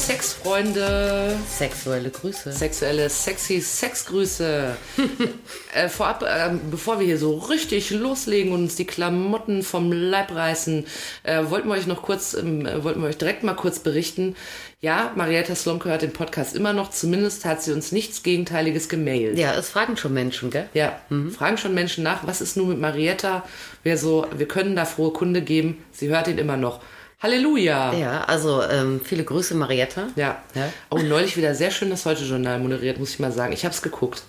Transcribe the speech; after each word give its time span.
Sexfreunde. 0.00 1.36
Sexuelle 1.46 2.08
Grüße. 2.08 2.52
Sexuelle, 2.52 3.10
sexy 3.10 3.60
Sexgrüße. 3.60 4.74
äh, 5.74 5.88
vorab, 5.90 6.22
äh, 6.22 6.50
bevor 6.70 6.98
wir 6.98 7.06
hier 7.06 7.18
so 7.18 7.36
richtig 7.36 7.90
loslegen 7.90 8.52
und 8.52 8.62
uns 8.62 8.76
die 8.76 8.86
Klamotten 8.86 9.62
vom 9.62 9.92
Leib 9.92 10.34
reißen, 10.34 10.86
äh, 11.22 11.44
wollten 11.50 11.68
wir 11.68 11.74
euch 11.74 11.86
noch 11.86 12.00
kurz, 12.00 12.32
ähm, 12.32 12.64
äh, 12.64 12.82
wollten 12.82 13.02
wir 13.02 13.08
euch 13.08 13.18
direkt 13.18 13.42
mal 13.42 13.54
kurz 13.54 13.80
berichten. 13.80 14.36
Ja, 14.80 15.12
Marietta 15.16 15.54
Slomka 15.54 15.90
hört 15.90 16.00
den 16.00 16.14
Podcast 16.14 16.56
immer 16.56 16.72
noch. 16.72 16.90
Zumindest 16.90 17.44
hat 17.44 17.62
sie 17.62 17.72
uns 17.72 17.92
nichts 17.92 18.22
Gegenteiliges 18.22 18.88
gemailt. 18.88 19.38
ja, 19.38 19.54
es 19.54 19.68
fragen 19.68 19.98
schon 19.98 20.14
Menschen, 20.14 20.50
gell? 20.50 20.70
Ja, 20.72 20.98
fragen 21.36 21.58
schon 21.58 21.74
Menschen 21.74 22.02
nach, 22.02 22.26
was 22.26 22.40
ist 22.40 22.56
nun 22.56 22.70
mit 22.70 22.80
Marietta? 22.80 23.44
Wir 23.82 23.98
so, 23.98 24.26
wir 24.34 24.48
können 24.48 24.76
da 24.76 24.86
frohe 24.86 25.12
Kunde 25.12 25.42
geben. 25.42 25.84
Sie 25.92 26.08
hört 26.08 26.26
ihn 26.26 26.38
immer 26.38 26.56
noch. 26.56 26.80
Halleluja! 27.22 27.92
Ja, 27.94 28.24
also 28.24 28.62
ähm, 28.62 29.00
viele 29.04 29.24
Grüße, 29.24 29.54
Marietta. 29.54 30.08
Ja. 30.16 30.38
Ja. 30.54 30.72
Oh, 30.90 30.98
neulich 30.98 31.36
wieder 31.36 31.54
sehr 31.54 31.70
schön 31.70 31.90
das 31.90 32.06
Heute-Journal 32.06 32.58
moderiert, 32.58 32.98
muss 32.98 33.10
ich 33.10 33.18
mal 33.18 33.32
sagen. 33.32 33.52
Ich 33.52 33.64
habe 33.64 33.74
es 33.74 33.82
geguckt. 33.82 34.22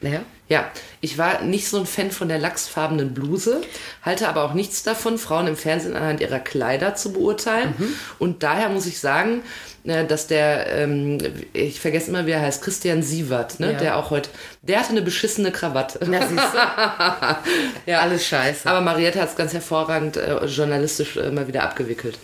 Ja. 0.00 0.20
Ja, 0.48 0.70
ich 1.00 1.18
war 1.18 1.42
nicht 1.42 1.68
so 1.68 1.76
ein 1.78 1.84
Fan 1.86 2.10
von 2.12 2.28
der 2.28 2.38
lachsfarbenen 2.38 3.12
Bluse, 3.12 3.60
halte 4.02 4.28
aber 4.28 4.44
auch 4.44 4.54
nichts 4.54 4.82
davon, 4.84 5.18
Frauen 5.18 5.46
im 5.48 5.56
Fernsehen 5.56 5.94
anhand 5.96 6.20
ihrer 6.20 6.38
Kleider 6.38 6.94
zu 6.94 7.12
beurteilen. 7.12 7.74
Und 8.20 8.42
daher 8.44 8.68
muss 8.70 8.86
ich 8.86 8.98
sagen, 9.00 9.42
äh, 9.84 10.06
dass 10.06 10.26
der, 10.28 10.72
ähm, 10.72 11.18
ich 11.52 11.80
vergesse 11.80 12.08
immer, 12.10 12.24
wie 12.26 12.30
er 12.30 12.40
heißt, 12.40 12.62
Christian 12.62 13.02
Sievert, 13.02 13.58
ne, 13.60 13.72
Ja. 13.72 13.78
der 13.78 13.96
auch 13.96 14.10
heute, 14.10 14.30
der 14.62 14.78
hatte 14.78 14.90
eine 14.90 15.02
beschissene 15.02 15.50
Krawatte. 15.50 15.98
Ja, 17.86 18.00
Alles 18.00 18.24
scheiße. 18.26 18.68
Aber 18.70 18.80
Marietta 18.80 19.20
hat 19.20 19.30
es 19.30 19.36
ganz 19.36 19.52
hervorragend 19.52 20.16
äh, 20.16 20.44
journalistisch 20.46 21.16
äh, 21.16 21.30
mal 21.30 21.48
wieder 21.48 21.64
abgewickelt. 21.64 22.16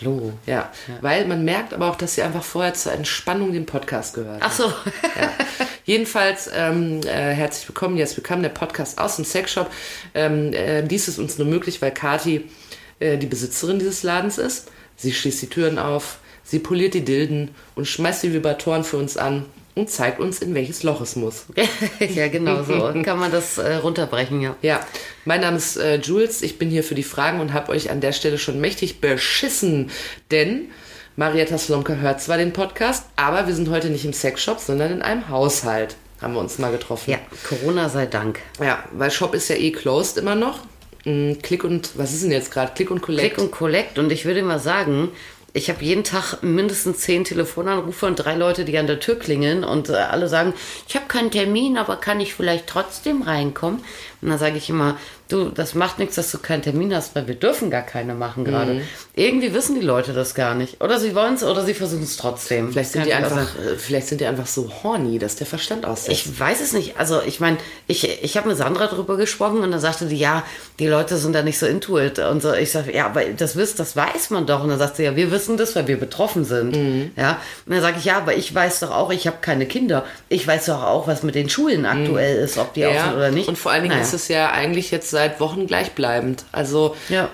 Hallo. 0.00 0.32
Ja, 0.46 0.70
weil 1.00 1.26
man 1.26 1.44
merkt 1.44 1.72
aber 1.72 1.90
auch, 1.90 1.96
dass 1.96 2.14
sie 2.14 2.22
einfach 2.22 2.42
vorher 2.42 2.74
zur 2.74 2.92
Entspannung 2.92 3.52
den 3.52 3.66
Podcast 3.66 4.14
gehört 4.14 4.40
Ach 4.42 4.52
so. 4.52 4.64
ja. 4.64 5.32
Jedenfalls 5.84 6.50
ähm, 6.54 7.00
äh, 7.02 7.32
herzlich 7.32 7.68
willkommen. 7.68 7.96
Jetzt 7.96 8.16
willkommen 8.16 8.42
der 8.42 8.48
Podcast 8.50 8.98
aus 8.98 9.16
dem 9.16 9.24
Sexshop. 9.24 9.70
Ähm, 10.14 10.52
äh, 10.52 10.82
dies 10.82 11.08
ist 11.08 11.18
uns 11.18 11.38
nur 11.38 11.46
möglich, 11.46 11.80
weil 11.82 11.92
Kati 11.92 12.48
äh, 13.00 13.18
die 13.18 13.26
Besitzerin 13.26 13.78
dieses 13.78 14.02
Ladens 14.02 14.38
ist. 14.38 14.70
Sie 14.96 15.12
schließt 15.12 15.42
die 15.42 15.48
Türen 15.48 15.78
auf, 15.78 16.18
sie 16.42 16.58
poliert 16.58 16.94
die 16.94 17.04
Dilden 17.04 17.54
und 17.74 17.86
schmeißt 17.86 18.22
die 18.22 18.32
Vibratoren 18.32 18.84
für 18.84 18.96
uns 18.96 19.16
an 19.16 19.44
und 19.74 19.90
zeigt 19.90 20.20
uns, 20.20 20.40
in 20.40 20.54
welches 20.54 20.82
Loch 20.82 21.00
es 21.00 21.16
muss. 21.16 21.46
ja, 21.98 22.28
genau 22.28 22.62
so. 22.62 22.92
Kann 23.02 23.18
man 23.18 23.32
das 23.32 23.58
äh, 23.58 23.76
runterbrechen, 23.76 24.40
ja. 24.40 24.56
Ja, 24.62 24.80
mein 25.24 25.40
Name 25.40 25.56
ist 25.56 25.76
äh, 25.76 25.96
Jules. 25.96 26.42
Ich 26.42 26.58
bin 26.58 26.70
hier 26.70 26.84
für 26.84 26.94
die 26.94 27.02
Fragen 27.02 27.40
und 27.40 27.52
habe 27.52 27.72
euch 27.72 27.90
an 27.90 28.00
der 28.00 28.12
Stelle 28.12 28.38
schon 28.38 28.60
mächtig 28.60 29.00
beschissen, 29.00 29.90
denn 30.30 30.70
Marietta 31.16 31.58
Slomka 31.58 31.94
hört 31.94 32.20
zwar 32.20 32.38
den 32.38 32.52
Podcast, 32.52 33.06
aber 33.16 33.46
wir 33.46 33.54
sind 33.54 33.70
heute 33.70 33.88
nicht 33.88 34.04
im 34.04 34.12
Sexshop, 34.12 34.58
sondern 34.58 34.92
in 34.92 35.02
einem 35.02 35.28
Haushalt. 35.28 35.96
Haben 36.20 36.34
wir 36.34 36.40
uns 36.40 36.58
mal 36.58 36.72
getroffen. 36.72 37.10
Ja, 37.10 37.18
Corona 37.48 37.88
sei 37.88 38.06
Dank. 38.06 38.40
Ja, 38.60 38.84
weil 38.92 39.10
Shop 39.10 39.34
ist 39.34 39.48
ja 39.48 39.56
eh 39.56 39.72
closed 39.72 40.16
immer 40.16 40.34
noch. 40.34 40.60
Klick 41.04 41.64
und, 41.64 41.98
was 41.98 42.14
ist 42.14 42.22
denn 42.22 42.32
jetzt 42.32 42.50
gerade? 42.50 42.72
Klick 42.74 42.90
und 42.90 43.02
Collect. 43.02 43.34
Click 43.34 43.44
und 43.44 43.50
Collect. 43.50 43.98
Und 43.98 44.10
ich 44.10 44.24
würde 44.24 44.42
mal 44.42 44.58
sagen, 44.58 45.10
ich 45.56 45.70
habe 45.70 45.84
jeden 45.84 46.02
Tag 46.02 46.42
mindestens 46.42 46.98
zehn 46.98 47.22
Telefonanrufe 47.22 48.06
und 48.06 48.16
drei 48.16 48.34
Leute, 48.34 48.64
die 48.64 48.76
an 48.76 48.88
der 48.88 48.98
Tür 48.98 49.16
klingeln 49.16 49.62
und 49.62 49.88
äh, 49.88 49.92
alle 49.94 50.28
sagen, 50.28 50.52
ich 50.88 50.96
habe 50.96 51.06
keinen 51.06 51.30
Termin, 51.30 51.78
aber 51.78 51.96
kann 51.96 52.20
ich 52.20 52.34
vielleicht 52.34 52.66
trotzdem 52.66 53.22
reinkommen? 53.22 53.78
Und 54.20 54.30
dann 54.30 54.38
sage 54.38 54.56
ich 54.56 54.68
immer, 54.68 54.98
du, 55.28 55.48
das 55.48 55.74
macht 55.74 55.98
nichts, 55.98 56.16
dass 56.16 56.30
du 56.30 56.38
keinen 56.38 56.62
Termin 56.62 56.94
hast, 56.94 57.14
weil 57.16 57.26
wir 57.26 57.34
dürfen 57.34 57.70
gar 57.70 57.82
keine 57.82 58.14
machen 58.14 58.44
gerade. 58.44 58.74
Mhm. 58.74 58.80
Irgendwie 59.16 59.54
wissen 59.54 59.74
die 59.74 59.80
Leute 59.86 60.12
das 60.12 60.34
gar 60.34 60.54
nicht. 60.54 60.82
Oder 60.82 60.98
sie 60.98 61.14
wollen 61.14 61.34
es 61.34 61.42
oder 61.42 61.64
sie 61.64 61.74
versuchen 61.74 62.02
es 62.02 62.16
trotzdem. 62.16 62.72
vielleicht 62.72 62.92
sind 62.92 63.02
Kann 63.02 63.08
die 63.08 63.14
auch 63.14 63.18
einfach, 63.30 63.48
sagen. 63.54 63.68
äh, 63.74 63.76
vielleicht 63.76 64.08
sind 64.08 64.20
die 64.20 64.26
einfach 64.26 64.46
so 64.46 64.70
horny, 64.82 65.18
dass 65.18 65.36
der 65.36 65.46
Verstand 65.46 65.86
aussetzt. 65.86 66.10
Ich 66.10 66.38
weiß 66.40 66.60
es 66.60 66.72
nicht. 66.72 66.98
Also 66.98 67.22
ich 67.22 67.40
meine, 67.40 67.56
ich, 67.86 68.22
ich 68.22 68.36
habe 68.36 68.48
mit 68.48 68.56
Sandra 68.58 68.86
drüber 68.86 69.16
gesprochen 69.16 69.58
und 69.62 69.70
da 69.72 69.78
sagte 69.78 70.06
die, 70.06 70.16
ja, 70.18 70.42
die 70.78 70.88
Leute 70.88 71.16
sind 71.16 71.32
da 71.32 71.42
nicht 71.42 71.58
so 71.58 71.66
into 71.66 71.98
it. 71.98 72.18
Und 72.18 72.42
so, 72.42 72.52
ich 72.52 72.70
sage, 72.72 72.94
ja, 72.94 73.06
aber 73.06 73.24
das 73.24 73.56
wisst, 73.56 73.78
das 73.80 73.96
weiß 73.96 74.30
man 74.30 74.46
doch. 74.46 74.62
Und 74.62 74.68
dann 74.68 74.78
sagt 74.78 74.96
sie, 74.96 75.04
ja, 75.04 75.16
wir 75.16 75.30
wissen 75.30 75.56
das, 75.56 75.74
weil 75.76 75.86
wir 75.86 75.98
betroffen 75.98 76.44
sind. 76.44 76.76
Mhm. 76.76 77.10
Ja. 77.16 77.38
Und 77.66 77.72
dann 77.72 77.80
sage 77.80 77.96
ich, 77.98 78.04
ja, 78.04 78.18
aber 78.18 78.34
ich 78.36 78.54
weiß 78.54 78.80
doch 78.80 78.90
auch, 78.90 79.10
ich 79.10 79.26
habe 79.26 79.38
keine 79.40 79.66
Kinder. 79.66 80.04
Ich 80.28 80.46
weiß 80.46 80.66
doch 80.66 80.82
auch, 80.82 81.06
was 81.06 81.22
mit 81.22 81.34
den 81.34 81.48
Schulen 81.48 81.86
aktuell 81.86 82.36
ist, 82.36 82.58
ob 82.58 82.74
die 82.74 82.84
auf 82.84 82.94
sind 82.94 83.14
oder 83.14 83.30
nicht. 83.30 83.48
Und 83.48 83.56
vor 83.58 83.72
allen 83.72 83.82
Dingen 83.82 83.94
Naja. 83.94 84.04
ist 84.06 84.12
es 84.12 84.28
ja 84.28 84.50
eigentlich 84.50 84.90
jetzt 84.90 85.13
seit 85.14 85.40
Wochen 85.40 85.66
gleichbleibend. 85.66 86.44
Also 86.52 86.96
ja. 87.08 87.30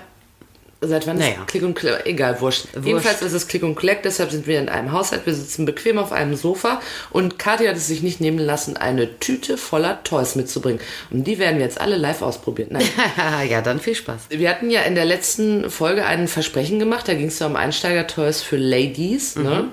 seit 0.79 1.07
wann 1.07 1.17
Naja. 1.17 1.31
ist 1.39 1.47
Click 1.47 1.63
und 1.63 1.73
Collect? 1.73 2.05
Egal, 2.05 2.39
wurscht. 2.39 2.67
Jedenfalls 2.83 3.21
ist 3.21 3.33
es 3.33 3.47
Click 3.47 3.63
und 3.63 3.75
Collect, 3.75 4.05
deshalb 4.05 4.31
sind 4.31 4.45
wir 4.45 4.59
in 4.59 4.69
einem 4.69 4.91
Haushalt. 4.91 5.25
Wir 5.25 5.33
sitzen 5.33 5.65
bequem 5.65 5.97
auf 5.97 6.11
einem 6.11 6.35
Sofa 6.35 6.79
und 7.09 7.39
Kathi 7.39 7.65
hat 7.65 7.75
es 7.75 7.87
sich 7.87 8.03
nicht 8.03 8.21
nehmen 8.21 8.37
lassen, 8.37 8.77
eine 8.77 9.19
Tüte 9.19 9.57
voller 9.57 10.03
Toys 10.03 10.35
mitzubringen. 10.35 10.79
Und 11.09 11.25
die 11.25 11.39
werden 11.39 11.57
wir 11.57 11.65
jetzt 11.65 11.81
alle 11.81 11.97
live 11.97 12.21
ausprobieren. 12.21 12.69
Nein. 12.71 12.87
ja, 13.49 13.61
dann 13.61 13.79
viel 13.79 13.95
Spaß. 13.95 14.27
Wir 14.29 14.49
hatten 14.49 14.69
ja 14.69 14.81
in 14.83 14.95
der 14.95 15.05
letzten 15.05 15.69
Folge 15.71 16.05
ein 16.05 16.27
Versprechen 16.27 16.77
gemacht, 16.79 17.07
da 17.07 17.15
ging 17.15 17.27
es 17.27 17.39
ja 17.39 17.47
um 17.47 17.55
Einsteiger-Toys 17.55 18.41
für 18.41 18.57
Ladies. 18.57 19.35
Ne? 19.35 19.69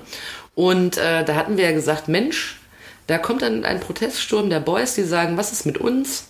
Und 0.55 0.97
äh, 0.97 1.23
da 1.23 1.35
hatten 1.35 1.55
wir 1.57 1.65
ja 1.65 1.71
gesagt, 1.71 2.07
Mensch, 2.07 2.59
da 3.07 3.17
kommt 3.17 3.41
dann 3.41 3.65
ein 3.65 3.79
Proteststurm 3.79 4.49
der 4.51 4.59
Boys, 4.59 4.93
die 4.93 5.03
sagen, 5.03 5.35
was 5.35 5.51
ist 5.51 5.65
mit 5.65 5.79
uns? 5.79 6.28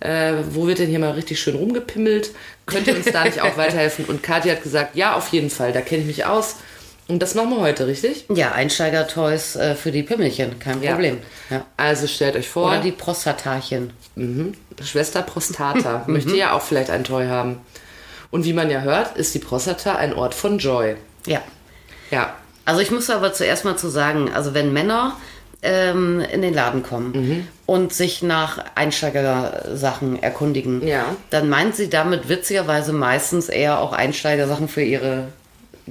Äh, 0.00 0.34
wo 0.50 0.66
wird 0.66 0.78
denn 0.78 0.88
hier 0.90 0.98
mal 0.98 1.12
richtig 1.12 1.40
schön 1.40 1.56
rumgepimmelt? 1.56 2.30
Könnt 2.66 2.86
ihr 2.86 2.96
uns 2.96 3.06
da 3.06 3.24
nicht 3.24 3.40
auch 3.40 3.56
weiterhelfen? 3.56 4.04
Und 4.06 4.22
Kathi 4.22 4.50
hat 4.50 4.62
gesagt, 4.62 4.94
ja, 4.96 5.14
auf 5.14 5.28
jeden 5.28 5.50
Fall, 5.50 5.72
da 5.72 5.80
kenne 5.80 6.02
ich 6.02 6.06
mich 6.06 6.24
aus. 6.26 6.56
Und 7.08 7.20
das 7.22 7.34
machen 7.36 7.50
wir 7.50 7.60
heute, 7.60 7.86
richtig? 7.86 8.24
Ja, 8.34 8.52
Einsteiger-Toys 8.52 9.56
äh, 9.56 9.74
für 9.76 9.92
die 9.92 10.02
Pimmelchen, 10.02 10.58
kein 10.58 10.82
Ja. 10.82 10.92
Problem. 10.92 11.18
Ja. 11.50 11.64
Also 11.76 12.06
stellt 12.08 12.34
euch 12.36 12.48
vor, 12.48 12.66
Oder 12.68 12.80
die 12.80 12.90
Prostatarchen. 12.92 13.92
Schwester 14.84 15.22
Prostata 15.22 16.04
möchte 16.08 16.36
ja 16.36 16.52
auch 16.52 16.62
vielleicht 16.62 16.90
ein 16.90 17.04
Toy 17.04 17.26
haben. 17.26 17.60
Und 18.32 18.44
wie 18.44 18.52
man 18.52 18.70
ja 18.70 18.80
hört, 18.80 19.16
ist 19.16 19.34
die 19.34 19.38
Prostata 19.38 19.94
ein 19.94 20.12
Ort 20.14 20.34
von 20.34 20.58
Joy. 20.58 20.96
Ja. 21.26 21.40
Ja, 22.10 22.34
Also 22.64 22.80
ich 22.80 22.90
muss 22.90 23.08
aber 23.08 23.32
zuerst 23.32 23.64
mal 23.64 23.76
zu 23.76 23.88
sagen, 23.88 24.32
also 24.34 24.52
wenn 24.54 24.72
Männer 24.72 25.16
ähm, 25.66 26.20
in 26.20 26.40
den 26.42 26.54
Laden 26.54 26.82
kommen 26.82 27.12
Mhm. 27.12 27.48
und 27.66 27.92
sich 27.92 28.22
nach 28.22 28.58
Einsteigersachen 28.76 30.22
erkundigen, 30.22 30.86
Ja. 30.86 31.04
dann 31.30 31.48
meint 31.48 31.76
sie 31.76 31.90
damit 31.90 32.28
witzigerweise 32.28 32.92
meistens 32.92 33.48
eher 33.48 33.80
auch 33.80 33.92
Einsteigersachen 33.92 34.68
für 34.68 34.82
ihre 34.82 35.28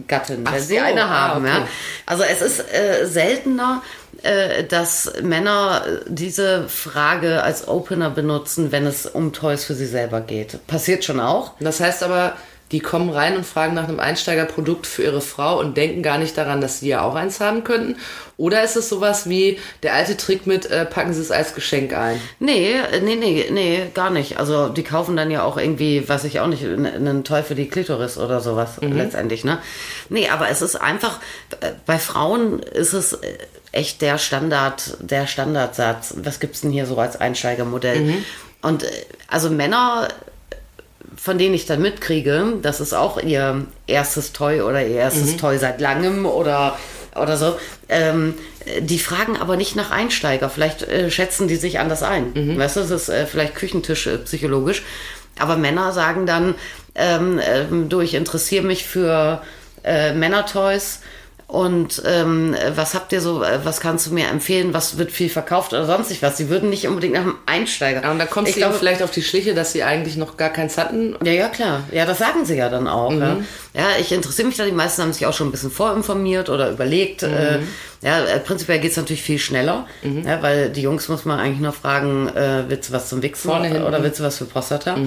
Gattin, 0.07 0.41
Ach 0.45 0.53
wenn 0.53 0.61
sie 0.61 0.77
so, 0.77 0.81
eine 0.83 1.05
ah, 1.05 1.09
haben. 1.29 1.45
okay. 1.45 1.53
Ja. 1.59 1.67
Also 2.05 2.23
es 2.23 2.41
ist 2.41 2.59
äh, 2.73 3.05
seltener, 3.05 3.81
äh, 4.23 4.63
dass 4.65 5.13
Männer 5.21 5.83
diese 6.07 6.67
Frage 6.67 7.43
als 7.43 7.67
Opener 7.67 8.09
benutzen, 8.09 8.71
wenn 8.73 8.85
es 8.85 9.05
um 9.05 9.31
Toys 9.31 9.63
für 9.63 9.73
sie 9.73 9.85
selber 9.85 10.19
geht. 10.21 10.65
Passiert 10.67 11.05
schon 11.05 11.19
auch. 11.21 11.51
Das 11.61 11.79
heißt 11.79 12.03
aber, 12.03 12.33
die 12.71 12.79
kommen 12.79 13.09
rein 13.09 13.37
und 13.37 13.45
fragen 13.45 13.75
nach 13.75 13.87
einem 13.87 13.99
Einsteigerprodukt 13.99 14.87
für 14.87 15.03
ihre 15.03 15.21
Frau 15.21 15.59
und 15.59 15.77
denken 15.77 16.01
gar 16.01 16.17
nicht 16.17 16.35
daran, 16.35 16.61
dass 16.61 16.79
sie 16.79 16.89
ja 16.89 17.03
auch 17.03 17.13
eins 17.13 17.39
haben 17.39 17.63
könnten. 17.63 17.97
Oder 18.37 18.63
ist 18.63 18.75
es 18.75 18.89
sowas 18.89 19.29
wie 19.29 19.59
der 19.83 19.93
alte 19.93 20.17
Trick 20.17 20.47
mit, 20.47 20.65
äh, 20.65 20.85
packen 20.85 21.13
Sie 21.13 21.21
es 21.21 21.31
als 21.31 21.53
Geschenk 21.53 21.93
ein? 21.93 22.19
Nee, 22.39 22.73
äh, 22.73 23.01
nee, 23.01 23.15
nee, 23.15 23.47
nee, 23.51 23.83
gar 23.93 24.09
nicht. 24.09 24.39
Also 24.39 24.69
die 24.69 24.83
kaufen 24.83 25.15
dann 25.15 25.29
ja 25.29 25.43
auch 25.43 25.57
irgendwie, 25.57 26.07
weiß 26.09 26.23
ich 26.23 26.39
auch 26.39 26.47
nicht, 26.47 26.65
einen 26.65 27.23
Toy 27.23 27.43
für 27.43 27.55
die 27.55 27.69
Klitoris 27.69 28.17
oder 28.17 28.41
sowas 28.41 28.71
letztendlich, 28.81 29.45
ne? 29.45 29.59
Nee, 30.09 30.29
aber 30.29 30.49
es 30.49 30.61
ist 30.61 30.75
einfach, 30.75 31.19
äh, 31.61 31.71
bei 31.85 31.99
Frauen 31.99 32.59
ist 32.59 32.93
es 32.93 33.13
äh, 33.13 33.37
echt 33.71 34.01
der 34.01 34.17
Standard, 34.17 34.97
der 34.99 35.27
Standardsatz. 35.27 36.15
Was 36.17 36.39
gibt's 36.39 36.61
denn 36.61 36.71
hier 36.71 36.87
so 36.87 36.97
als 36.97 37.15
Einsteigermodell? 37.15 38.23
Und 38.61 38.83
äh, 38.83 38.87
also 39.27 39.49
Männer, 39.49 40.07
von 41.15 41.37
denen 41.37 41.55
ich 41.55 41.65
dann 41.65 41.81
mitkriege, 41.81 42.53
das 42.61 42.81
ist 42.81 42.93
auch 42.93 43.21
ihr 43.21 43.65
erstes 43.87 44.33
Toy 44.33 44.61
oder 44.61 44.85
ihr 44.85 44.95
erstes 44.95 45.37
Toy 45.37 45.57
seit 45.57 45.81
langem 45.81 46.25
oder 46.25 46.77
oder 47.15 47.37
so. 47.37 47.57
Ähm, 47.87 48.35
die 48.81 48.99
fragen 48.99 49.37
aber 49.37 49.57
nicht 49.57 49.75
nach 49.75 49.91
Einsteiger. 49.91 50.49
Vielleicht 50.49 50.83
äh, 50.83 51.09
schätzen 51.09 51.47
die 51.47 51.55
sich 51.55 51.79
anders 51.79 52.03
ein. 52.03 52.33
Weißt 52.57 52.75
du, 52.75 52.81
das 52.81 52.91
ist 52.91 53.09
äh, 53.09 53.25
vielleicht 53.25 53.55
Küchentisch 53.55 54.07
äh, 54.07 54.17
psychologisch. 54.17 54.83
Aber 55.39 55.57
Männer 55.57 55.91
sagen 55.91 56.25
dann, 56.25 56.55
ähm, 56.95 57.39
ähm, 57.43 57.89
du, 57.89 58.01
ich 58.01 58.13
interessiere 58.13 58.65
mich 58.65 58.85
für 58.85 59.41
äh, 59.83 60.13
Männertoys 60.13 60.99
und 61.47 62.01
ähm, 62.05 62.55
was 62.75 62.95
habt 62.95 63.13
ihr 63.13 63.21
so, 63.21 63.43
äh, 63.43 63.59
was 63.63 63.79
kannst 63.79 64.07
du 64.07 64.13
mir 64.13 64.27
empfehlen, 64.29 64.73
was 64.73 64.97
wird 64.97 65.11
viel 65.11 65.29
verkauft 65.29 65.73
oder 65.73 65.85
sonstig 65.85 66.23
was? 66.23 66.37
Sie 66.37 66.49
würden 66.49 66.69
nicht 66.69 66.87
unbedingt 66.87 67.13
nach 67.13 67.21
einem 67.21 67.37
Einsteiger. 67.45 68.01
Ja, 68.01 68.11
und 68.11 68.17
da 68.17 68.25
kommst 68.25 68.49
ich 68.49 68.55
du 68.55 68.61
glaube, 68.61 68.75
vielleicht 68.75 69.03
auf 69.03 69.11
die 69.11 69.21
Schliche, 69.21 69.53
dass 69.53 69.71
sie 69.71 69.83
eigentlich 69.83 70.17
noch 70.17 70.37
gar 70.37 70.49
keins 70.49 70.77
hatten. 70.77 71.15
ja, 71.23 71.33
ja, 71.33 71.49
klar. 71.49 71.83
Ja, 71.91 72.05
das 72.05 72.17
sagen 72.17 72.45
sie 72.45 72.55
ja 72.55 72.69
dann 72.69 72.87
auch. 72.87 73.11
Ja. 73.11 73.37
Ja, 73.75 73.87
ich 73.99 74.11
interessiere 74.11 74.47
mich 74.47 74.57
da. 74.57 74.65
Die 74.65 74.71
meisten 74.71 75.01
haben 75.01 75.11
sich 75.11 75.25
auch 75.25 75.33
schon 75.33 75.47
ein 75.49 75.51
bisschen 75.51 75.71
vorinformiert 75.71 76.49
oder 76.49 76.71
überlegt. 76.71 77.23
Äh, 77.23 77.59
ja, 78.01 78.23
äh, 78.23 78.39
prinzipiell 78.39 78.79
geht's 78.79 78.95
natürlich 78.95 79.21
viel 79.23 79.39
schneller, 79.39 79.87
ja, 80.01 80.41
weil 80.41 80.69
die 80.69 80.81
Jungs 80.81 81.09
muss 81.09 81.25
man 81.25 81.39
eigentlich 81.39 81.59
nur 81.59 81.73
fragen, 81.73 82.29
äh, 82.29 82.63
willst 82.67 82.89
du 82.89 82.93
was 82.93 83.09
zum 83.09 83.21
Wichsen 83.21 83.49
Vorne, 83.49 83.85
oder 83.85 84.01
willst 84.01 84.19
du 84.19 84.23
was 84.23 84.37
für 84.37 84.45
Prostata? 84.45 84.97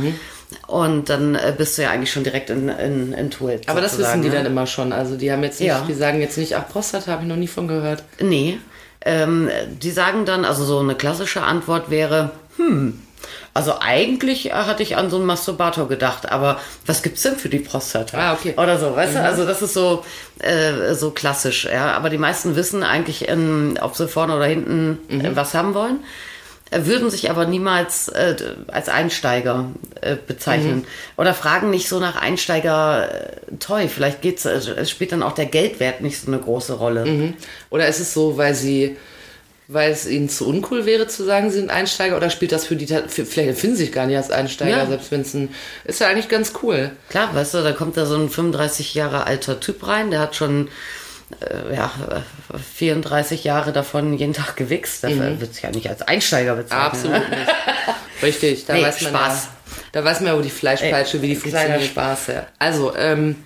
Und 0.66 1.08
dann 1.10 1.34
äh, 1.34 1.54
bist 1.56 1.76
du 1.78 1.82
ja 1.82 1.90
eigentlich 1.90 2.12
schon 2.12 2.24
direkt 2.24 2.50
in, 2.50 2.68
in, 2.68 3.12
in 3.12 3.30
Tool. 3.30 3.60
Aber 3.66 3.80
das 3.80 3.98
wissen 3.98 4.22
die 4.22 4.28
ne? 4.28 4.34
dann 4.36 4.46
immer 4.46 4.66
schon. 4.66 4.92
Also 4.92 5.16
die 5.16 5.30
haben 5.30 5.42
jetzt 5.42 5.60
nicht, 5.60 5.68
Ja. 5.68 5.84
die 5.86 5.94
sagen 5.94 6.20
jetzt 6.20 6.38
nicht, 6.38 6.56
ach, 6.56 6.68
Prostata 6.68 7.12
habe 7.12 7.22
ich 7.22 7.28
noch 7.28 7.36
nie 7.36 7.48
von 7.48 7.68
gehört. 7.68 8.02
Nee. 8.20 8.58
Ähm, 9.02 9.48
die 9.80 9.90
sagen 9.90 10.24
dann, 10.24 10.44
also 10.44 10.64
so 10.64 10.78
eine 10.80 10.94
klassische 10.94 11.42
Antwort 11.42 11.90
wäre, 11.90 12.30
hm, 12.56 12.98
also 13.54 13.74
eigentlich 13.80 14.50
äh, 14.50 14.52
hatte 14.52 14.82
ich 14.82 14.96
an 14.96 15.10
so 15.10 15.16
einen 15.16 15.26
Masturbator 15.26 15.88
gedacht, 15.88 16.30
aber 16.30 16.60
was 16.86 17.02
gibt's 17.02 17.22
denn 17.22 17.36
für 17.36 17.48
die 17.48 17.58
Prostata? 17.58 18.16
Ah, 18.18 18.32
okay. 18.34 18.54
Oder 18.56 18.78
so, 18.78 18.94
weißt 18.94 19.16
du? 19.16 19.22
Also 19.22 19.46
das 19.46 19.62
ist 19.62 19.74
so, 19.74 20.04
äh, 20.40 20.94
so 20.94 21.10
klassisch, 21.10 21.64
ja. 21.64 21.92
Aber 21.92 22.10
die 22.10 22.18
meisten 22.18 22.54
wissen 22.56 22.82
eigentlich, 22.82 23.28
ähm, 23.28 23.76
ob 23.80 23.96
sie 23.96 24.06
vorne 24.08 24.36
oder 24.36 24.46
hinten 24.46 24.98
äh, 25.08 25.34
was 25.34 25.54
haben 25.54 25.74
wollen. 25.74 26.00
äh, 26.70 26.84
Würden 26.84 27.10
sich 27.10 27.30
aber 27.30 27.46
niemals 27.46 28.08
äh, 28.08 28.36
als 28.68 28.88
Einsteiger 28.88 29.66
äh, 30.02 30.16
bezeichnen. 30.24 30.84
Oder 31.16 31.34
fragen 31.34 31.70
nicht 31.70 31.88
so 31.88 31.98
nach 31.98 32.16
Einsteiger 32.16 33.08
toll. 33.58 33.88
Vielleicht 33.88 34.22
geht's, 34.22 34.44
es 34.44 34.90
spielt 34.90 35.12
dann 35.12 35.22
auch 35.22 35.32
der 35.32 35.46
Geldwert 35.46 36.00
nicht 36.00 36.20
so 36.20 36.28
eine 36.30 36.38
große 36.38 36.74
Rolle. 36.74 37.34
Oder 37.70 37.88
ist 37.88 38.00
es 38.00 38.12
so, 38.12 38.36
weil 38.36 38.54
sie, 38.54 38.96
weil 39.70 39.90
es 39.92 40.06
ihnen 40.06 40.28
zu 40.30 40.48
uncool 40.48 40.86
wäre 40.86 41.06
zu 41.08 41.24
sagen, 41.24 41.50
sie 41.50 41.58
sind 41.58 41.70
Einsteiger? 41.70 42.16
Oder 42.16 42.30
spielt 42.30 42.52
das 42.52 42.64
für 42.66 42.74
die, 42.74 42.86
für, 42.86 43.26
vielleicht 43.26 43.50
empfinden 43.50 43.76
sie 43.76 43.84
sich 43.84 43.92
gar 43.92 44.06
nicht 44.06 44.16
als 44.16 44.30
Einsteiger, 44.30 44.78
Ja. 44.78 44.86
selbst 44.86 45.10
wenn 45.12 45.20
es 45.20 45.34
ein, 45.34 45.54
ist 45.84 46.00
ja 46.00 46.08
eigentlich 46.08 46.28
ganz 46.28 46.52
cool. 46.62 46.90
Klar, 47.10 47.34
weißt 47.34 47.54
du, 47.54 47.62
da 47.62 47.72
kommt 47.72 47.96
da 47.96 48.06
so 48.06 48.16
ein 48.16 48.30
35 48.30 48.94
Jahre 48.94 49.26
alter 49.26 49.60
Typ 49.60 49.86
rein, 49.86 50.10
der 50.10 50.20
hat 50.20 50.34
schon 50.36 50.68
äh, 51.40 51.74
ja, 51.76 51.92
äh, 52.54 52.58
34 52.76 53.44
Jahre 53.44 53.72
davon 53.72 54.14
jeden 54.14 54.32
Tag 54.32 54.56
gewichst. 54.56 55.02
Der 55.02 55.38
wird 55.40 55.52
sich 55.52 55.62
ja 55.62 55.70
nicht 55.70 55.88
als 55.88 56.00
Einsteiger 56.00 56.54
bezeichnen. 56.56 56.80
Absolut 56.86 57.28
nicht. 57.30 57.46
Richtig, 58.22 58.64
da 58.64 58.72
Nee, 58.72 58.82
weiß 58.84 59.02
man 59.02 59.10
Spaß. 59.14 59.44
ja, 59.44 59.50
da 59.92 60.04
weiß 60.04 60.20
man 60.20 60.32
ja, 60.32 60.38
wo 60.38 60.42
die 60.42 60.48
Fleischpeitsche, 60.50 61.20
wie 61.20 61.28
die 61.28 61.36
funktioniert. 61.36 61.82
Spaß, 61.84 62.26
ja. 62.28 62.46
Also, 62.58 62.94
ähm, 62.96 63.36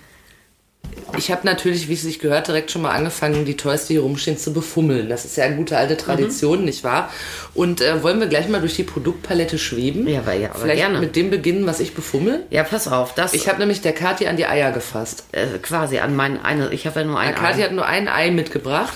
ich 1.17 1.31
habe 1.31 1.45
natürlich, 1.45 1.89
wie 1.89 1.93
es 1.93 2.01
sich 2.01 2.17
gehört, 2.19 2.47
direkt 2.47 2.71
schon 2.71 2.81
mal 2.81 2.91
angefangen, 2.91 3.45
die 3.45 3.55
Toys, 3.55 3.85
die 3.85 3.93
hier 3.93 4.01
rumstehen, 4.01 4.37
zu 4.37 4.51
befummeln. 4.51 5.09
Das 5.09 5.25
ist 5.25 5.37
ja 5.37 5.43
eine 5.43 5.55
gute 5.57 5.77
alte 5.77 5.95
Tradition, 5.95 6.59
Mhm. 6.59 6.65
nicht 6.65 6.83
wahr? 6.83 7.11
Und 7.53 7.81
äh, 7.81 8.01
wollen 8.01 8.19
wir 8.19 8.27
gleich 8.27 8.47
mal 8.49 8.59
durch 8.61 8.75
die 8.75 8.83
Produktpalette 8.83 9.59
schweben? 9.59 10.07
Ja, 10.07 10.19
aber- 10.21 10.33
ja, 10.33 10.49
aber 10.49 10.59
Vielleicht 10.59 10.79
gerne. 10.81 10.99
mit 10.99 11.15
dem 11.15 11.29
beginnen, 11.29 11.67
was 11.67 11.79
ich 11.79 11.93
befummel. 11.93 12.43
Ja, 12.49 12.63
pass 12.63 12.87
auf, 12.87 13.13
das 13.13 13.33
Ich 13.33 13.47
habe 13.47 13.59
nämlich 13.59 13.81
der 13.81 13.93
Kathi 13.93 14.25
an 14.27 14.37
die 14.37 14.47
Eier 14.47 14.71
gefasst. 14.71 15.25
äh, 15.33 15.45
quasi 15.61 15.99
an 15.99 16.15
mein 16.15 16.43
eine, 16.43 16.73
ich 16.73 16.87
habe 16.87 17.01
ja 17.01 17.05
nur 17.05 17.19
ein 17.19 17.35
Kathi 17.35 17.61
Ei. 17.61 17.65
hat 17.65 17.71
nur 17.73 17.85
ein 17.85 18.07
Ei 18.07 18.31
mitgebracht 18.31 18.95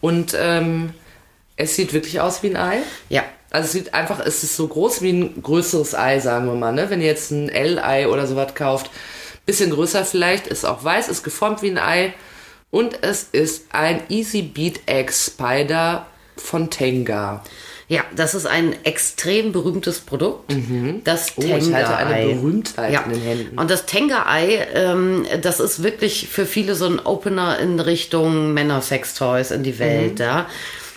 und 0.00 0.36
ähm, 0.40 0.90
es 1.56 1.74
sieht 1.74 1.92
wirklich 1.92 2.20
aus 2.20 2.42
wie 2.44 2.50
ein 2.50 2.56
Ei. 2.56 2.76
Ja, 3.08 3.24
Also 3.50 3.64
es 3.66 3.72
sieht 3.72 3.94
einfach, 3.94 4.20
es 4.20 4.44
ist 4.44 4.54
so 4.56 4.68
groß 4.68 5.02
wie 5.02 5.10
ein 5.10 5.42
größeres 5.42 5.94
Ei, 5.96 6.20
sagen 6.20 6.46
wir 6.46 6.54
mal. 6.54 6.72
Ne? 6.72 6.88
Wenn 6.90 7.00
ihr 7.00 7.06
jetzt 7.08 7.30
ein 7.32 7.48
L-Ei 7.48 8.06
oder 8.06 8.26
sowas 8.26 8.54
kauft, 8.54 8.90
bisschen 9.48 9.70
größer 9.70 10.04
vielleicht, 10.04 10.46
ist 10.46 10.64
auch 10.64 10.84
weiß, 10.84 11.08
ist 11.08 11.24
geformt 11.24 11.62
wie 11.62 11.70
ein 11.70 11.78
Ei. 11.78 12.14
Und 12.70 13.02
es 13.02 13.28
ist 13.32 13.64
ein 13.72 14.02
Easy 14.10 14.42
Beat 14.42 14.80
Egg 14.86 15.10
Spider 15.10 16.06
von 16.36 16.68
Tenga. 16.68 17.42
ja, 17.88 18.04
das 18.14 18.34
ist 18.34 18.46
ein 18.46 18.76
extrem 18.84 19.52
berühmtes 19.52 20.00
Produkt. 20.00 20.54
Das 21.04 21.32
Oh, 21.36 21.40
ich 21.40 21.50
halte 21.50 21.96
eine 21.96 22.10
Tenga-Ei. 22.10 22.34
Berühmtheit 22.34 22.92
ja. 22.92 23.00
in 23.00 23.12
den 23.12 23.22
Händen. 23.22 23.58
Und 23.58 23.70
das 23.70 23.86
Tenga-Ei, 23.86 24.68
ähm, 24.74 25.26
das 25.40 25.60
ist 25.60 25.82
wirklich 25.82 26.28
für 26.28 26.44
viele 26.44 26.74
so 26.74 26.84
ein 26.84 27.00
Opener 27.00 27.58
in 27.58 27.80
Richtung 27.80 28.52
Männer-Sex-Toys 28.52 29.50
in 29.50 29.62
die 29.62 29.78
Welt. 29.78 30.18
Mhm. 30.18 30.24
Ja. 30.24 30.46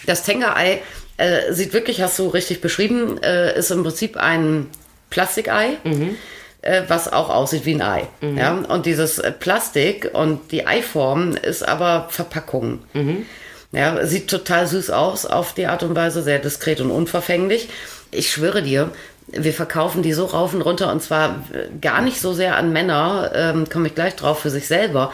Das 0.05 0.23
Tenga-Ei 0.23 0.81
äh, 1.15 1.53
sieht 1.53 1.71
wirklich, 1.71 2.01
hast 2.01 2.19
du 2.19 2.27
richtig 2.27 2.59
beschrieben, 2.59 3.17
äh, 3.23 3.57
ist 3.57 3.71
im 3.71 3.83
Prinzip 3.83 4.17
ein 4.17 4.67
Plastikei. 5.09 5.77
Mhm. 5.85 6.17
Äh, 6.61 6.83
Was 6.87 7.11
auch 7.11 7.29
aussieht 7.29 7.65
wie 7.65 7.75
ein 7.75 7.81
Ei. 7.81 8.07
Ja? 8.21 8.53
Und 8.67 8.85
dieses 8.85 9.19
äh, 9.19 9.31
Plastik 9.31 10.11
und 10.13 10.51
die 10.51 10.67
Eiform 10.67 11.35
ist 11.35 11.67
aber 11.67 12.07
Verpackung. 12.09 12.79
Mhm. 12.93 13.25
Ja, 13.71 14.05
sieht 14.05 14.29
total 14.29 14.67
süß 14.67 14.89
aus 14.89 15.25
auf 15.25 15.53
die 15.53 15.67
Art 15.67 15.83
und 15.83 15.95
Weise, 15.95 16.21
sehr 16.23 16.39
diskret 16.39 16.81
und 16.81 16.91
unverfänglich. 16.91 17.69
Ich 18.11 18.29
schwöre 18.29 18.61
dir, 18.61 18.91
wir 19.27 19.53
verkaufen 19.53 20.03
die 20.03 20.11
so 20.11 20.25
rauf 20.25 20.53
und 20.53 20.61
runter 20.61 20.91
und 20.91 21.01
zwar 21.01 21.45
äh, 21.53 21.67
gar 21.79 22.01
nicht 22.01 22.19
so 22.19 22.33
sehr 22.33 22.57
an 22.57 22.73
Männer, 22.73 23.31
ähm, 23.33 23.69
komme 23.69 23.87
ich 23.87 23.95
gleich 23.95 24.15
drauf, 24.15 24.39
für 24.39 24.49
sich 24.49 24.67
selber. 24.67 25.11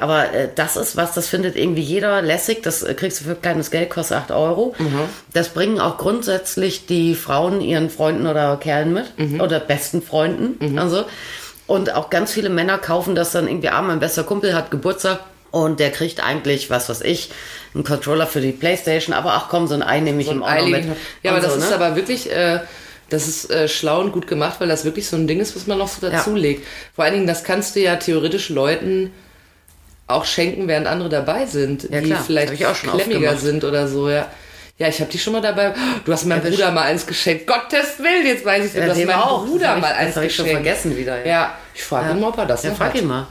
Aber 0.00 0.32
äh, 0.32 0.48
das 0.54 0.76
ist 0.76 0.96
was, 0.96 1.14
das 1.14 1.28
findet 1.28 1.56
irgendwie 1.56 1.82
jeder 1.82 2.22
lässig. 2.22 2.62
Das 2.62 2.82
äh, 2.82 2.94
kriegst 2.94 3.20
du 3.20 3.24
für 3.24 3.34
kleines 3.34 3.70
Geld, 3.70 3.90
kostet 3.90 4.18
8 4.18 4.30
Euro. 4.32 4.74
Das 5.32 5.50
bringen 5.50 5.80
auch 5.80 5.98
grundsätzlich 5.98 6.86
die 6.86 7.14
Frauen 7.14 7.60
ihren 7.60 7.90
Freunden 7.90 8.26
oder 8.26 8.56
Kerlen 8.56 8.92
mit 8.92 9.40
oder 9.40 9.60
besten 9.60 10.02
Freunden. 10.02 10.78
Also. 10.78 11.04
Und 11.66 11.94
auch 11.94 12.08
ganz 12.08 12.32
viele 12.32 12.48
Männer 12.48 12.78
kaufen 12.78 13.14
das 13.14 13.32
dann 13.32 13.46
irgendwie 13.46 13.68
an. 13.68 13.86
Mein 13.86 14.00
bester 14.00 14.24
Kumpel 14.24 14.54
hat 14.54 14.70
Geburtstag 14.70 15.20
und 15.50 15.80
der 15.80 15.90
kriegt 15.90 16.24
eigentlich, 16.24 16.70
was 16.70 16.88
weiß 16.88 17.02
ich, 17.02 17.30
einen 17.74 17.84
Controller 17.84 18.26
für 18.26 18.40
die 18.40 18.52
Playstation. 18.52 19.14
Aber 19.14 19.34
ach 19.34 19.48
komm, 19.48 19.66
so 19.66 19.74
ein 19.74 19.82
Ei 19.82 20.00
nehme 20.00 20.22
ich 20.22 20.30
ihm 20.30 20.42
auch 20.42 20.54
noch 20.54 20.66
mit. 20.66 20.86
Ja, 21.22 21.32
aber 21.32 21.36
Und 21.36 21.44
das 21.44 21.54
so, 21.54 21.58
ist 21.60 21.70
ne? 21.70 21.74
aber 21.74 21.96
wirklich, 21.96 22.30
äh, 22.30 22.60
das 23.10 23.28
ist 23.28 23.50
äh, 23.50 23.68
schlau 23.68 24.00
und 24.00 24.12
gut 24.12 24.26
gemacht, 24.26 24.60
weil 24.60 24.68
das 24.68 24.84
wirklich 24.84 25.06
so 25.08 25.16
ein 25.16 25.26
Ding 25.26 25.40
ist, 25.40 25.56
was 25.56 25.66
man 25.66 25.78
noch 25.78 25.88
so 25.88 26.06
dazulegt. 26.06 26.66
Vor 26.94 27.04
allen 27.04 27.14
Dingen, 27.14 27.26
das 27.26 27.44
kannst 27.44 27.76
du 27.76 27.80
ja 27.80 27.96
theoretisch 27.96 28.48
Leuten 28.50 29.12
auch 30.08 30.24
schenken, 30.24 30.66
während 30.68 30.86
andere 30.86 31.08
dabei 31.08 31.46
sind, 31.46 31.84
Ja, 31.84 32.00
die 32.00 32.06
klar, 32.06 32.18
das 32.18 32.26
vielleicht 32.26 32.54
klemmiger 32.56 33.36
sind 33.36 33.62
oder 33.64 33.86
so, 33.88 34.08
ja. 34.10 34.26
Ja, 34.78 34.86
ich 34.86 35.00
habe 35.00 35.10
die 35.10 35.18
schon 35.18 35.32
mal 35.32 35.42
dabei. 35.42 35.74
Du 36.04 36.12
hast 36.12 36.24
meinem 36.24 36.38
Ja, 36.38 36.44
das 36.44 36.54
Bruder 36.54 36.70
mal 36.70 36.82
eins 36.82 37.04
geschenkt. 37.04 37.48
Gottes 37.48 37.98
Willen, 37.98 38.24
jetzt 38.26 38.44
weiß 38.44 38.64
ich, 38.64 38.72
du 38.74 38.78
Ja, 38.78 38.86
hast 38.86 38.96
dem 38.96 39.08
meinem 39.08 39.18
auch. 39.22 39.44
Bruder 39.44 39.58
Das 39.58 39.68
hab 39.70 39.76
ich- 39.76 39.82
mal 39.82 39.88
das 39.90 39.98
eins 39.98 40.16
hab 40.16 40.22
ich 40.22 40.36
schon 40.36 40.44
geschenkt. 40.44 40.66
vergessen 40.66 40.96
wieder, 40.96 41.18
ja. 41.18 41.26
Ja, 41.26 41.54
ich 41.74 41.82
frage 41.82 42.10
ihn 42.12 42.20
mal, 42.20 42.28
ob 42.28 42.38
er 42.38 42.46
das 42.46 42.62
Ja, 42.62 42.70
noch 42.70 42.76
frag 42.76 42.90
hat. 42.94 43.00
ihn 43.00 43.08
mal. 43.08 43.26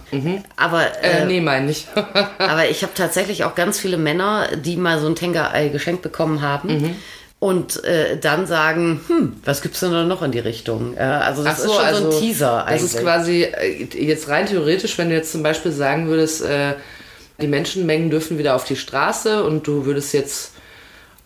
Aber, 0.58 0.82
Äh, 1.02 1.22
äh, 1.22 1.26
nee, 1.26 1.40
meine 1.40 1.72
ich. 1.72 1.88
aber 2.38 2.68
ich 2.70 2.84
habe 2.84 2.94
tatsächlich 2.94 3.46
auch 3.46 3.56
ganz 3.56 3.80
viele 3.80 3.96
Männer, 3.96 4.50
die 4.58 4.76
mal 4.76 5.00
so 5.00 5.08
ein 5.08 5.16
Tenga-Ei 5.16 5.70
geschenkt 5.70 6.02
bekommen 6.02 6.42
haben. 6.42 6.68
Mhm. 6.82 6.96
Und 7.39 7.84
äh, 7.84 8.18
dann 8.18 8.48
sagen, 8.48 9.00
hm, 9.07 9.42
was 9.45 9.62
gibt's 9.62 9.80
denn 9.81 9.92
da 9.92 10.04
noch 10.04 10.24
in 10.24 10.31
die 10.31 10.39
Richtung? 10.39 10.98
Äh, 10.98 11.01
also 11.01 11.44
das 11.44 11.62
so, 11.62 11.69
ist 11.69 11.75
schon 11.75 11.86
also 11.86 12.10
so 12.12 12.18
ein 12.18 12.24
Teaser 12.24 12.66
eigentlich. 12.66 12.81
Das 12.81 12.94
ist 12.94 13.01
quasi 13.01 13.44
äh, 13.44 13.84
jetzt 13.94 14.28
rein 14.28 14.47
theoretisch, 14.47 14.97
wenn 14.97 15.09
du 15.09 15.16
jetzt 15.16 15.31
zum 15.31 15.44
Beispiel 15.44 15.71
sagen 15.71 16.07
würdest, 16.07 16.44
äh, 16.44 16.73
die 17.40 17.47
Menschenmengen 17.47 18.09
dürfen 18.09 18.40
wieder 18.40 18.56
auf 18.56 18.64
die 18.64 18.76
Straße 18.76 19.44
und 19.44 19.68
du 19.68 19.85
würdest 19.85 20.14
jetzt 20.14 20.54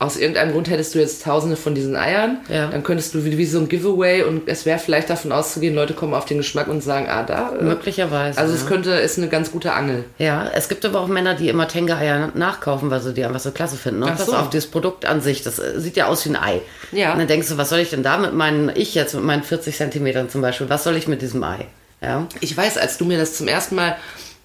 aus 0.01 0.17
irgendeinem 0.17 0.51
Grund 0.51 0.67
hättest 0.67 0.95
du 0.95 0.99
jetzt 0.99 1.23
tausende 1.23 1.55
von 1.55 1.75
diesen 1.75 1.95
Eiern, 1.95 2.39
Ja. 2.49 2.67
dann 2.67 2.81
könntest 2.81 3.13
du 3.13 3.23
wie, 3.23 3.37
wie 3.37 3.45
so 3.45 3.59
ein 3.59 3.69
Giveaway 3.69 4.23
und 4.23 4.47
es 4.47 4.65
wäre 4.65 4.79
vielleicht 4.79 5.11
davon 5.11 5.31
auszugehen, 5.31 5.75
Leute 5.75 5.93
kommen 5.93 6.15
auf 6.15 6.25
den 6.25 6.37
Geschmack 6.37 6.67
und 6.69 6.81
sagen, 6.81 7.05
ah, 7.07 7.21
da. 7.21 7.53
äh, 7.59 7.63
Möglicherweise. 7.63 8.39
Also 8.39 8.51
ja. 8.55 8.59
es 8.59 8.65
könnte, 8.65 8.89
ist 8.93 9.19
eine 9.19 9.27
ganz 9.29 9.51
gute 9.51 9.73
Angel. 9.73 10.05
Ja, 10.17 10.49
es 10.55 10.69
gibt 10.69 10.83
aber 10.85 11.01
auch 11.01 11.07
Männer, 11.07 11.35
die 11.35 11.49
immer 11.49 11.67
Tenga-Eier 11.67 12.31
nachkaufen, 12.33 12.89
weil 12.89 12.99
sie 12.99 13.13
die 13.13 13.23
einfach 13.23 13.39
so 13.39 13.51
klasse 13.51 13.77
finden. 13.77 14.01
Und 14.01 14.09
Ach 14.09 14.17
pass 14.17 14.25
so. 14.25 14.33
auf, 14.35 14.49
dieses 14.49 14.71
Produkt 14.71 15.05
an 15.05 15.21
sich, 15.21 15.43
das 15.43 15.59
äh, 15.59 15.79
sieht 15.79 15.95
ja 15.97 16.07
aus 16.07 16.25
wie 16.25 16.29
ein 16.29 16.35
Ei. 16.35 16.61
Ja. 16.91 17.13
Und 17.13 17.19
dann 17.19 17.27
denkst 17.27 17.49
du, 17.49 17.57
was 17.57 17.69
soll 17.69 17.79
ich 17.79 17.91
denn 17.91 18.01
da 18.01 18.17
mit 18.17 18.33
meinen, 18.33 18.71
ich 18.73 18.95
jetzt 18.95 19.13
mit 19.13 19.23
meinen 19.23 19.43
40 19.43 19.77
Zentimetern 19.77 20.31
zum 20.31 20.41
Beispiel, 20.41 20.67
was 20.67 20.83
soll 20.83 20.97
ich 20.97 21.07
mit 21.07 21.21
diesem 21.21 21.43
Ei? 21.43 21.67
Ja. 22.01 22.25
Ich 22.39 22.57
weiß, 22.57 22.79
als 22.79 22.97
du 22.97 23.05
mir 23.05 23.19
das 23.19 23.35
zum 23.37 23.47
ersten 23.47 23.75
Mal 23.75 23.95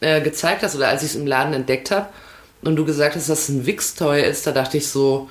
äh, 0.00 0.20
gezeigt 0.20 0.62
hast 0.62 0.76
oder 0.76 0.88
als 0.88 1.02
ich 1.02 1.08
es 1.10 1.16
im 1.16 1.26
Laden 1.26 1.54
entdeckt 1.54 1.90
habe 1.90 2.08
und 2.62 2.76
du 2.76 2.84
gesagt 2.84 3.16
hast, 3.16 3.30
dass 3.30 3.44
es 3.44 3.48
ein 3.48 3.64
Wix-Toy 3.64 4.20
ist, 4.22 4.46
da 4.46 4.52
dachte 4.52 4.76
ich 4.76 4.88
so, 4.88 5.30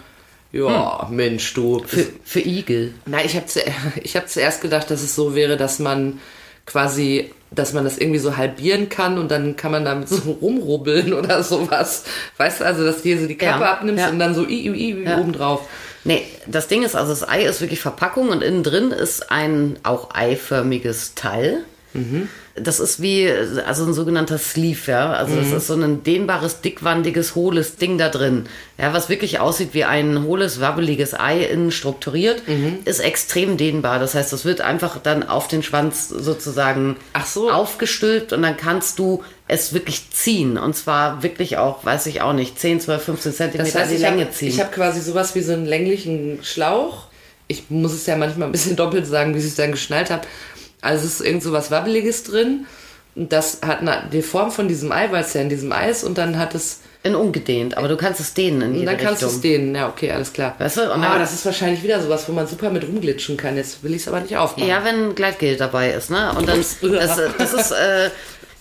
ja, 0.52 1.08
Mensch, 1.12 1.54
du. 1.54 1.84
Für, 1.86 2.06
für 2.24 2.40
Igel. 2.40 2.94
Nein, 3.06 3.26
ich 3.26 3.36
habe 3.36 3.46
zu, 3.46 3.60
ich 4.04 4.16
hab 4.16 4.30
zuerst 4.30 4.62
gedacht, 4.62 4.90
dass 4.92 5.02
es 5.04 5.16
so 5.16 5.36
wäre, 5.36 5.58
dass 5.58 5.80
man 5.80 6.20
quasi, 6.66 7.32
dass 7.52 7.74
man 7.74 7.84
das 7.84 7.98
irgendwie 7.98 8.20
so 8.20 8.38
halbieren 8.38 8.90
kann 8.90 9.18
und 9.18 9.30
dann 9.30 9.56
kann 9.56 9.72
man 9.72 9.86
damit 9.86 10.10
so 10.10 10.32
rumrubbeln 10.42 11.14
oder 11.14 11.44
sowas. 11.44 12.04
Weißt 12.38 12.62
du, 12.62 12.66
also, 12.66 12.84
dass 12.86 12.98
du 12.98 13.04
hier 13.04 13.20
so 13.20 13.28
die 13.28 13.38
Kappe 13.38 13.64
Ja, 13.64 13.72
abnimmst 13.74 14.02
ja. 14.04 14.10
und 14.10 14.20
dann 14.20 14.34
so 14.34 14.46
i, 14.48 14.68
i, 14.68 14.92
i 14.92 15.04
Ja. 15.04 15.18
oben 15.20 15.34
drauf. 15.34 15.68
Nee, 16.04 16.24
das 16.48 16.68
Ding 16.68 16.84
ist, 16.84 16.96
also 16.96 17.12
das 17.12 17.28
Ei 17.28 17.44
ist 17.46 17.62
wirklich 17.62 17.80
Verpackung 17.82 18.30
und 18.30 18.44
innen 18.44 18.62
drin 18.64 18.92
ist 18.92 19.32
ein 19.32 19.78
auch 19.84 20.10
eiförmiges 20.14 21.16
Teil. 21.16 21.64
Das 22.58 22.80
ist 22.80 23.02
wie, 23.02 23.30
also 23.66 23.84
ein 23.86 23.94
sogenannter 23.94 24.38
Sleeve, 24.38 24.90
ja. 24.92 25.12
Also 25.12 25.36
das 25.36 25.52
ist 25.52 25.68
so 25.68 25.74
ein 25.74 26.04
dehnbares, 26.04 26.62
dickwandiges, 26.62 27.36
hohles 27.36 27.76
Ding 27.76 27.98
da 27.98 28.08
drin. 28.08 28.46
Ja, 28.78 28.94
was 28.94 29.10
wirklich 29.10 29.42
aussieht 29.42 29.74
wie 29.74 29.84
ein 29.84 30.24
hohles, 30.24 30.62
wabbeliges 30.62 31.14
Ei 31.20 31.42
innen 31.44 31.72
strukturiert, 31.72 32.42
ist 32.86 33.00
extrem 33.00 33.58
dehnbar. 33.58 34.00
Das 34.00 34.16
heißt, 34.16 34.32
es 34.32 34.46
wird 34.46 34.62
einfach 34.62 35.00
dann 35.02 35.28
auf 35.28 35.50
den 35.50 35.64
Schwanz 35.64 36.08
sozusagen 36.08 36.96
Ach 37.12 37.26
so. 37.26 37.52
aufgestülpt 37.52 38.32
und 38.32 38.42
dann 38.42 38.56
kannst 38.56 39.00
du 39.00 39.22
es 39.50 39.74
wirklich 39.74 40.10
ziehen. 40.12 40.58
Und 40.58 40.78
zwar 40.78 41.24
wirklich 41.24 41.58
auch, 41.58 41.84
weiß 41.84 42.06
ich 42.06 42.22
auch 42.22 42.32
nicht, 42.34 42.58
10, 42.58 42.80
12, 42.80 43.04
15 43.04 43.34
Zentimeter 43.34 43.70
Das 43.70 43.76
heißt, 43.82 43.92
die 43.92 43.96
ich 43.96 44.02
Länge 44.02 44.22
habe 44.22 44.32
ziehen. 44.32 44.58
hab 44.60 44.72
quasi 44.72 45.02
sowas 45.02 45.36
wie 45.36 45.42
so 45.42 45.52
einen 45.52 45.66
länglichen 45.66 46.40
Schlauch. 46.42 47.08
Ich 47.48 47.70
muss 47.70 47.94
es 47.94 48.06
ja 48.06 48.16
manchmal 48.16 48.48
ein 48.48 48.52
bisschen 48.54 48.76
doppelt 48.78 49.06
sagen, 49.08 49.36
wie 49.36 49.40
ich 49.40 49.46
es 49.46 49.56
dann 49.56 49.72
geschnallt 49.72 50.10
habe. 50.10 50.26
Also 50.82 51.06
es 51.06 51.16
ist 51.20 51.22
irgend 51.26 51.44
so 51.44 51.52
was 51.52 51.72
Wabbeliges 51.72 52.24
drin 52.24 52.66
Und 53.16 53.32
das 53.32 53.60
hat 53.66 53.80
eine, 53.82 54.04
die 54.12 54.22
Form 54.22 54.52
von 54.52 54.68
diesem 54.68 54.92
Ei, 54.92 55.08
weil 55.12 55.24
es 55.24 55.34
ja 55.34 55.42
in 55.42 55.50
diesem 55.50 55.72
Ei 55.72 55.90
ist 55.90 56.04
und 56.04 56.18
dann 56.18 56.38
hat 56.38 56.54
es. 56.56 56.82
In 57.04 57.14
ungedehnt, 57.16 57.78
aber 57.78 57.88
du 57.88 57.98
kannst 57.98 58.20
es 58.20 58.34
dehnen 58.34 58.62
in 58.64 58.74
jede 58.74 58.88
dann 58.88 58.98
kannst 58.98 59.22
du 59.22 59.28
es 59.28 59.40
dehnen. 59.40 59.76
Ja, 59.76 59.88
okay, 59.90 60.10
alles 60.12 60.34
klar. 60.34 60.56
Weißt 60.58 60.78
du, 60.78 60.82
dann- 60.82 61.02
das 61.20 61.34
ist 61.34 61.46
wahrscheinlich 61.46 61.84
wieder 61.84 62.02
sowas, 62.02 62.28
wo 62.28 62.32
man 62.32 62.48
super 62.48 62.72
mit 62.72 62.84
rumglitschen 62.88 63.38
kann. 63.38 63.56
Jetzt 63.58 63.84
will 63.84 63.94
ich 63.94 64.02
es 64.02 64.08
aber 64.08 64.22
nicht 64.22 64.36
aufmachen. 64.36 64.68
Ja, 64.68 64.84
wenn 64.84 65.14
Gleitgel 65.14 65.56
dabei 65.56 65.92
ist, 65.92 66.10
ne? 66.10 66.34
Und 66.36 66.50
dann, 66.50 66.58
das, 66.82 67.20
das 67.38 67.54
ist, 67.54 67.72
äh, 67.74 68.10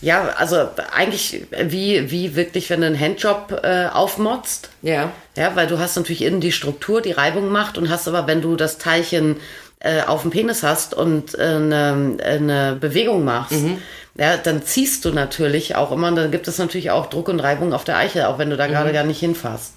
ja, 0.03 0.29
also 0.37 0.69
eigentlich 0.95 1.47
wie, 1.65 2.11
wie 2.11 2.37
wirklich, 2.37 2.69
wenn 2.69 2.83
du 2.83 2.87
einen 2.89 3.01
Handjob 3.01 3.59
äh, 3.63 3.87
aufmotzt. 3.87 4.69
Ja. 4.83 5.11
Ja, 5.39 5.57
weil 5.57 5.67
du 5.67 5.79
hast 5.79 5.97
natürlich 5.97 6.21
innen 6.21 6.43
die 6.43 6.53
Struktur, 6.53 7.01
die 7.01 7.13
Reibung 7.13 7.49
macht 7.49 7.79
und 7.79 7.89
hast 7.89 8.07
aber, 8.09 8.27
wenn 8.27 8.43
du 8.43 8.57
das 8.57 8.77
Teilchen 8.77 9.37
äh, 9.85 10.03
auf 10.03 10.23
dem 10.23 10.31
Penis 10.31 10.63
hast 10.63 10.95
und 10.95 11.39
äh, 11.39 11.43
eine, 11.43 12.17
eine 12.25 12.77
Bewegung 12.81 13.25
machst, 13.25 13.55
ja, 14.17 14.37
dann 14.37 14.63
ziehst 14.65 15.05
du 15.05 15.11
natürlich 15.11 15.77
auch 15.77 15.93
immer, 15.93 16.09
und 16.09 16.17
dann 16.17 16.31
gibt 16.31 16.49
es 16.49 16.59
natürlich 16.59 16.91
auch 16.91 17.07
Druck 17.07 17.29
und 17.29 17.41
Reibung 17.41 17.73
auf 17.73 17.85
der 17.85 17.97
Eichel, 17.99 18.25
auch 18.25 18.39
wenn 18.39 18.51
du 18.51 18.57
da 18.57 18.67
gerade 18.67 18.93
gar 18.93 19.05
nicht 19.05 19.21
hinfasst. 19.21 19.73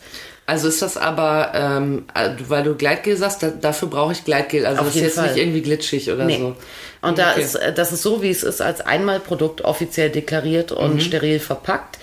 Also 0.50 0.70
ist 0.70 0.82
das 0.82 0.96
aber, 0.96 1.52
ähm, 1.56 2.06
äh, 2.14 2.30
weil 2.48 2.64
du 2.64 2.74
Gleitgel 2.76 3.18
sagst, 3.18 3.44
da, 3.44 3.50
dafür 3.50 3.90
brauche 3.90 4.14
ich 4.14 4.24
Gleitgel. 4.24 4.66
Also 4.66 4.80
Auf 4.80 4.88
das 4.88 4.96
ist 4.96 5.02
jetzt 5.02 5.16
Fall. 5.16 5.28
nicht 5.28 5.38
irgendwie 5.38 5.62
glitschig 5.62 6.10
oder 6.10 6.24
Nee. 6.24 6.38
so. 6.40 6.56
Und 7.02 7.18
da 7.18 7.32
Okay. 7.32 7.42
ist, 7.42 7.56
äh, 7.56 7.74
das 7.74 7.92
ist 7.92 8.02
so, 8.02 8.22
wie 8.22 8.30
es 8.30 8.44
ist, 8.44 8.62
als 8.62 8.80
Einmalprodukt 8.80 9.66
offiziell 9.66 10.10
deklariert 10.10 10.72
und 10.72 10.96
Mhm. 10.96 11.00
steril 11.02 11.40
verpackt. 11.42 11.98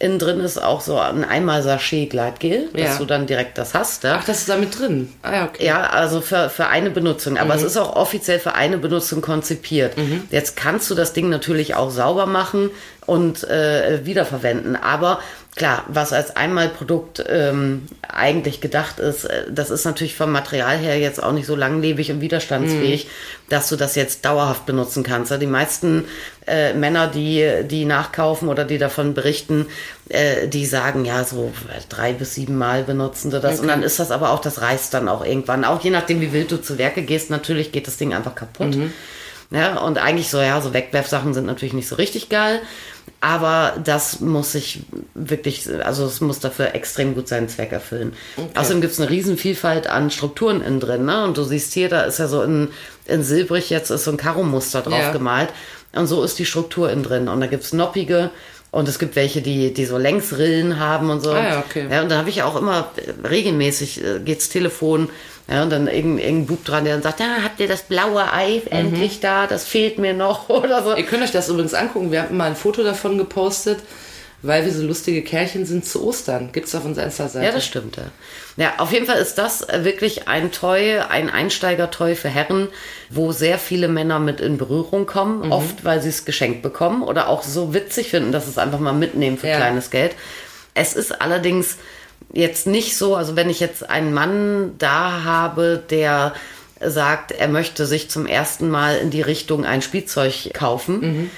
Innen 0.00 0.18
drin 0.18 0.40
ist 0.40 0.60
auch 0.60 0.80
so 0.80 0.98
ein 0.98 1.24
einmal 1.24 1.62
Sachet 1.62 2.08
Gleitgel, 2.10 2.68
dass 2.72 2.82
Ja. 2.82 2.96
du 2.98 3.04
dann 3.04 3.26
direkt 3.26 3.58
das 3.58 3.74
hast. 3.74 4.02
Ja? 4.04 4.16
Ach, 4.18 4.24
das 4.24 4.38
ist 4.38 4.48
da 4.48 4.56
mit 4.56 4.76
drin. 4.78 5.12
Ah 5.22 5.32
ja, 5.34 5.44
okay. 5.44 5.64
Ja, 5.64 5.82
also 5.90 6.20
für, 6.22 6.48
für 6.50 6.66
eine 6.68 6.90
Benutzung. 6.90 7.36
Aber 7.38 7.52
Mhm. 7.54 7.60
es 7.60 7.66
ist 7.66 7.76
auch 7.76 7.94
offiziell 7.96 8.38
für 8.40 8.54
eine 8.54 8.78
Benutzung 8.78 9.20
konzipiert. 9.20 9.92
Jetzt 10.30 10.56
kannst 10.56 10.90
du 10.90 10.94
das 10.94 11.12
Ding 11.12 11.28
natürlich 11.28 11.74
auch 11.74 11.90
sauber 11.90 12.24
machen 12.26 12.70
und 13.06 13.44
äh, 13.44 14.00
wiederverwenden. 14.06 14.74
Aber 14.76 15.20
klar, 15.56 15.84
was 15.88 16.12
als 16.14 16.34
Einmalprodukt 16.36 17.24
ähm, 17.28 17.86
eigentlich 18.08 18.60
gedacht 18.60 18.98
ist, 19.00 19.24
äh, 19.24 19.44
das 19.50 19.68
ist 19.70 19.84
natürlich 19.84 20.14
vom 20.16 20.32
Material 20.32 20.78
her 20.78 20.98
jetzt 20.98 21.22
auch 21.22 21.32
nicht 21.32 21.46
so 21.46 21.56
langlebig 21.56 22.10
und 22.10 22.20
widerstandsfähig, 22.20 23.08
dass 23.48 23.68
du 23.68 23.76
das 23.76 23.96
jetzt 23.96 24.24
dauerhaft 24.24 24.64
benutzen 24.64 25.02
kannst. 25.02 25.32
Die 25.40 25.46
meisten 25.46 26.04
äh, 26.50 26.74
Männer, 26.74 27.06
die, 27.06 27.62
die 27.64 27.84
nachkaufen 27.84 28.48
oder 28.48 28.64
die 28.64 28.78
davon 28.78 29.14
berichten, 29.14 29.66
äh, 30.08 30.48
die 30.48 30.66
sagen, 30.66 31.04
ja, 31.04 31.24
so 31.24 31.52
drei 31.88 32.12
bis 32.12 32.34
sieben 32.34 32.58
Mal 32.58 32.82
benutzen 32.82 33.30
sie 33.30 33.38
das. 33.40 33.60
Und 33.60 33.68
dann 33.68 33.82
ist 33.82 34.00
das 34.00 34.10
aber 34.10 34.30
auch, 34.32 34.40
das 34.40 34.60
reißt 34.60 34.92
dann 34.92 35.08
auch 35.08 35.24
irgendwann. 35.24 35.64
Auch 35.64 35.80
je 35.82 35.90
nachdem, 35.90 36.20
wie 36.20 36.32
wild 36.32 36.50
du 36.50 36.56
zu 36.60 36.76
Werke 36.78 37.02
gehst, 37.02 37.30
natürlich 37.30 37.72
geht 37.72 37.86
das 37.86 37.96
Ding 37.96 38.12
einfach 38.12 38.34
kaputt. 38.34 38.76
Ja, 39.52 39.78
und 39.80 39.98
eigentlich 39.98 40.28
so, 40.28 40.40
ja, 40.40 40.60
so 40.60 40.72
Wegwerfsachen 40.74 41.34
sind 41.34 41.46
natürlich 41.46 41.72
nicht 41.74 41.88
so 41.88 41.96
richtig 41.96 42.28
geil. 42.28 42.60
Aber 43.22 43.74
das 43.84 44.20
muss 44.20 44.52
sich 44.52 44.80
wirklich, 45.14 45.68
also 45.84 46.06
es 46.06 46.20
muss 46.22 46.38
dafür 46.40 46.74
extrem 46.74 47.14
gut 47.14 47.28
seinen 47.28 47.48
Zweck 47.48 47.70
erfüllen. 47.72 48.14
Außerdem 48.54 48.80
gibt 48.80 48.94
es 48.94 49.00
eine 49.00 49.10
Riesenvielfalt 49.10 49.88
an 49.88 50.10
Strukturen 50.10 50.62
innen 50.62 50.80
drin. 50.80 51.04
Ne? 51.04 51.24
Und 51.24 51.36
du 51.36 51.42
siehst 51.42 51.74
hier, 51.74 51.88
da 51.90 52.02
ist 52.02 52.18
ja 52.18 52.28
so 52.28 52.42
in, 52.42 52.68
in 53.06 53.22
silbrig 53.22 53.68
jetzt 53.68 53.90
ist 53.90 54.04
so 54.04 54.10
ein 54.12 54.16
Karo-Muster 54.16 54.80
drauf 54.82 54.98
Ja. 54.98 55.12
gemalt. 55.12 55.50
Und 55.92 56.06
so 56.06 56.22
ist 56.22 56.38
die 56.38 56.46
Struktur 56.46 56.90
innen 56.90 57.02
drin. 57.02 57.28
Und 57.28 57.40
da 57.40 57.46
gibt's 57.46 57.72
noppige 57.72 58.30
und 58.70 58.88
es 58.88 58.98
gibt 59.00 59.16
welche, 59.16 59.42
die, 59.42 59.74
die 59.74 59.84
so 59.84 59.98
Längsrillen 59.98 60.78
haben 60.78 61.10
und 61.10 61.20
so. 61.20 61.32
Ah 61.32 61.42
ja, 61.48 61.58
okay. 61.58 61.86
Ja, 61.90 62.02
und 62.02 62.08
dann 62.10 62.18
habe 62.18 62.30
ich 62.30 62.42
auch 62.42 62.54
immer 62.56 62.90
äh, 62.96 63.26
regelmäßig 63.26 64.04
äh, 64.04 64.20
geht's 64.20 64.48
Telefon, 64.48 65.10
ja, 65.48 65.64
und 65.64 65.70
dann 65.70 65.88
irgendein, 65.88 66.24
irgendein 66.24 66.46
Bub 66.46 66.64
dran, 66.64 66.84
der 66.84 66.92
dann 66.94 67.02
sagt, 67.02 67.18
ja, 67.18 67.38
habt 67.42 67.58
ihr 67.58 67.66
das 67.66 67.82
blaue 67.82 68.32
Ei 68.32 68.62
Mhm. 68.66 68.70
endlich 68.70 69.18
da? 69.18 69.48
Das 69.48 69.64
fehlt 69.64 69.98
mir 69.98 70.14
noch 70.14 70.48
oder 70.48 70.84
so. 70.84 70.94
Ihr 70.94 71.02
könnt 71.04 71.24
euch 71.24 71.32
das 71.32 71.48
übrigens 71.48 71.74
angucken. 71.74 72.12
Wir 72.12 72.22
haben 72.22 72.36
mal 72.36 72.44
ein 72.50 72.54
Foto 72.54 72.84
davon 72.84 73.18
gepostet, 73.18 73.80
weil 74.42 74.64
wir 74.64 74.72
so 74.72 74.84
lustige 74.86 75.22
Kerlchen 75.22 75.66
sind 75.66 75.84
zu 75.84 76.06
Ostern. 76.06 76.50
Gibt's 76.52 76.72
auf 76.76 76.84
unserer 76.84 77.06
Insta-Seite. 77.06 77.44
Ja, 77.46 77.50
das 77.52 77.64
stimmt. 77.64 77.96
Ja. 77.96 78.04
Ja, 78.60 78.74
auf 78.78 78.92
jeden 78.92 79.06
Fall 79.06 79.18
ist 79.18 79.38
das 79.38 79.62
äh, 79.68 79.84
wirklich 79.84 80.28
ein 80.28 80.52
Toy, 80.52 80.98
ein 81.00 81.30
Einsteigertoy 81.30 82.14
für 82.14 82.28
Herren, 82.28 82.68
wo 83.08 83.32
sehr 83.32 83.58
viele 83.58 83.88
Männer 83.88 84.18
mit 84.18 84.40
in 84.40 84.58
Berührung 84.58 85.06
kommen, 85.06 85.46
Mhm. 85.46 85.52
oft 85.52 85.84
weil 85.84 86.00
sie 86.02 86.10
es 86.10 86.24
geschenkt 86.24 86.62
bekommen 86.62 87.02
oder 87.02 87.28
auch 87.28 87.42
so 87.42 87.72
witzig 87.74 88.10
finden, 88.10 88.32
dass 88.32 88.44
sie 88.44 88.50
es 88.50 88.58
einfach 88.58 88.78
mal 88.78 88.92
mitnehmen 88.92 89.38
für 89.38 89.48
Ja. 89.48 89.56
kleines 89.56 89.90
Geld. 89.90 90.12
Es 90.74 90.94
ist 90.94 91.20
allerdings 91.20 91.78
jetzt 92.32 92.66
nicht 92.66 92.96
so, 92.96 93.16
also 93.16 93.34
wenn 93.34 93.50
ich 93.50 93.58
jetzt 93.60 93.88
einen 93.88 94.12
Mann 94.14 94.74
da 94.78 95.24
habe, 95.24 95.82
der 95.90 96.34
sagt, 96.80 97.32
er 97.32 97.48
möchte 97.48 97.86
sich 97.86 98.08
zum 98.10 98.26
ersten 98.26 98.70
Mal 98.70 98.96
in 98.98 99.10
die 99.10 99.22
Richtung 99.22 99.64
ein 99.64 99.82
Spielzeug 99.82 100.50
kaufen, 100.54 101.00
Mhm. 101.00 101.30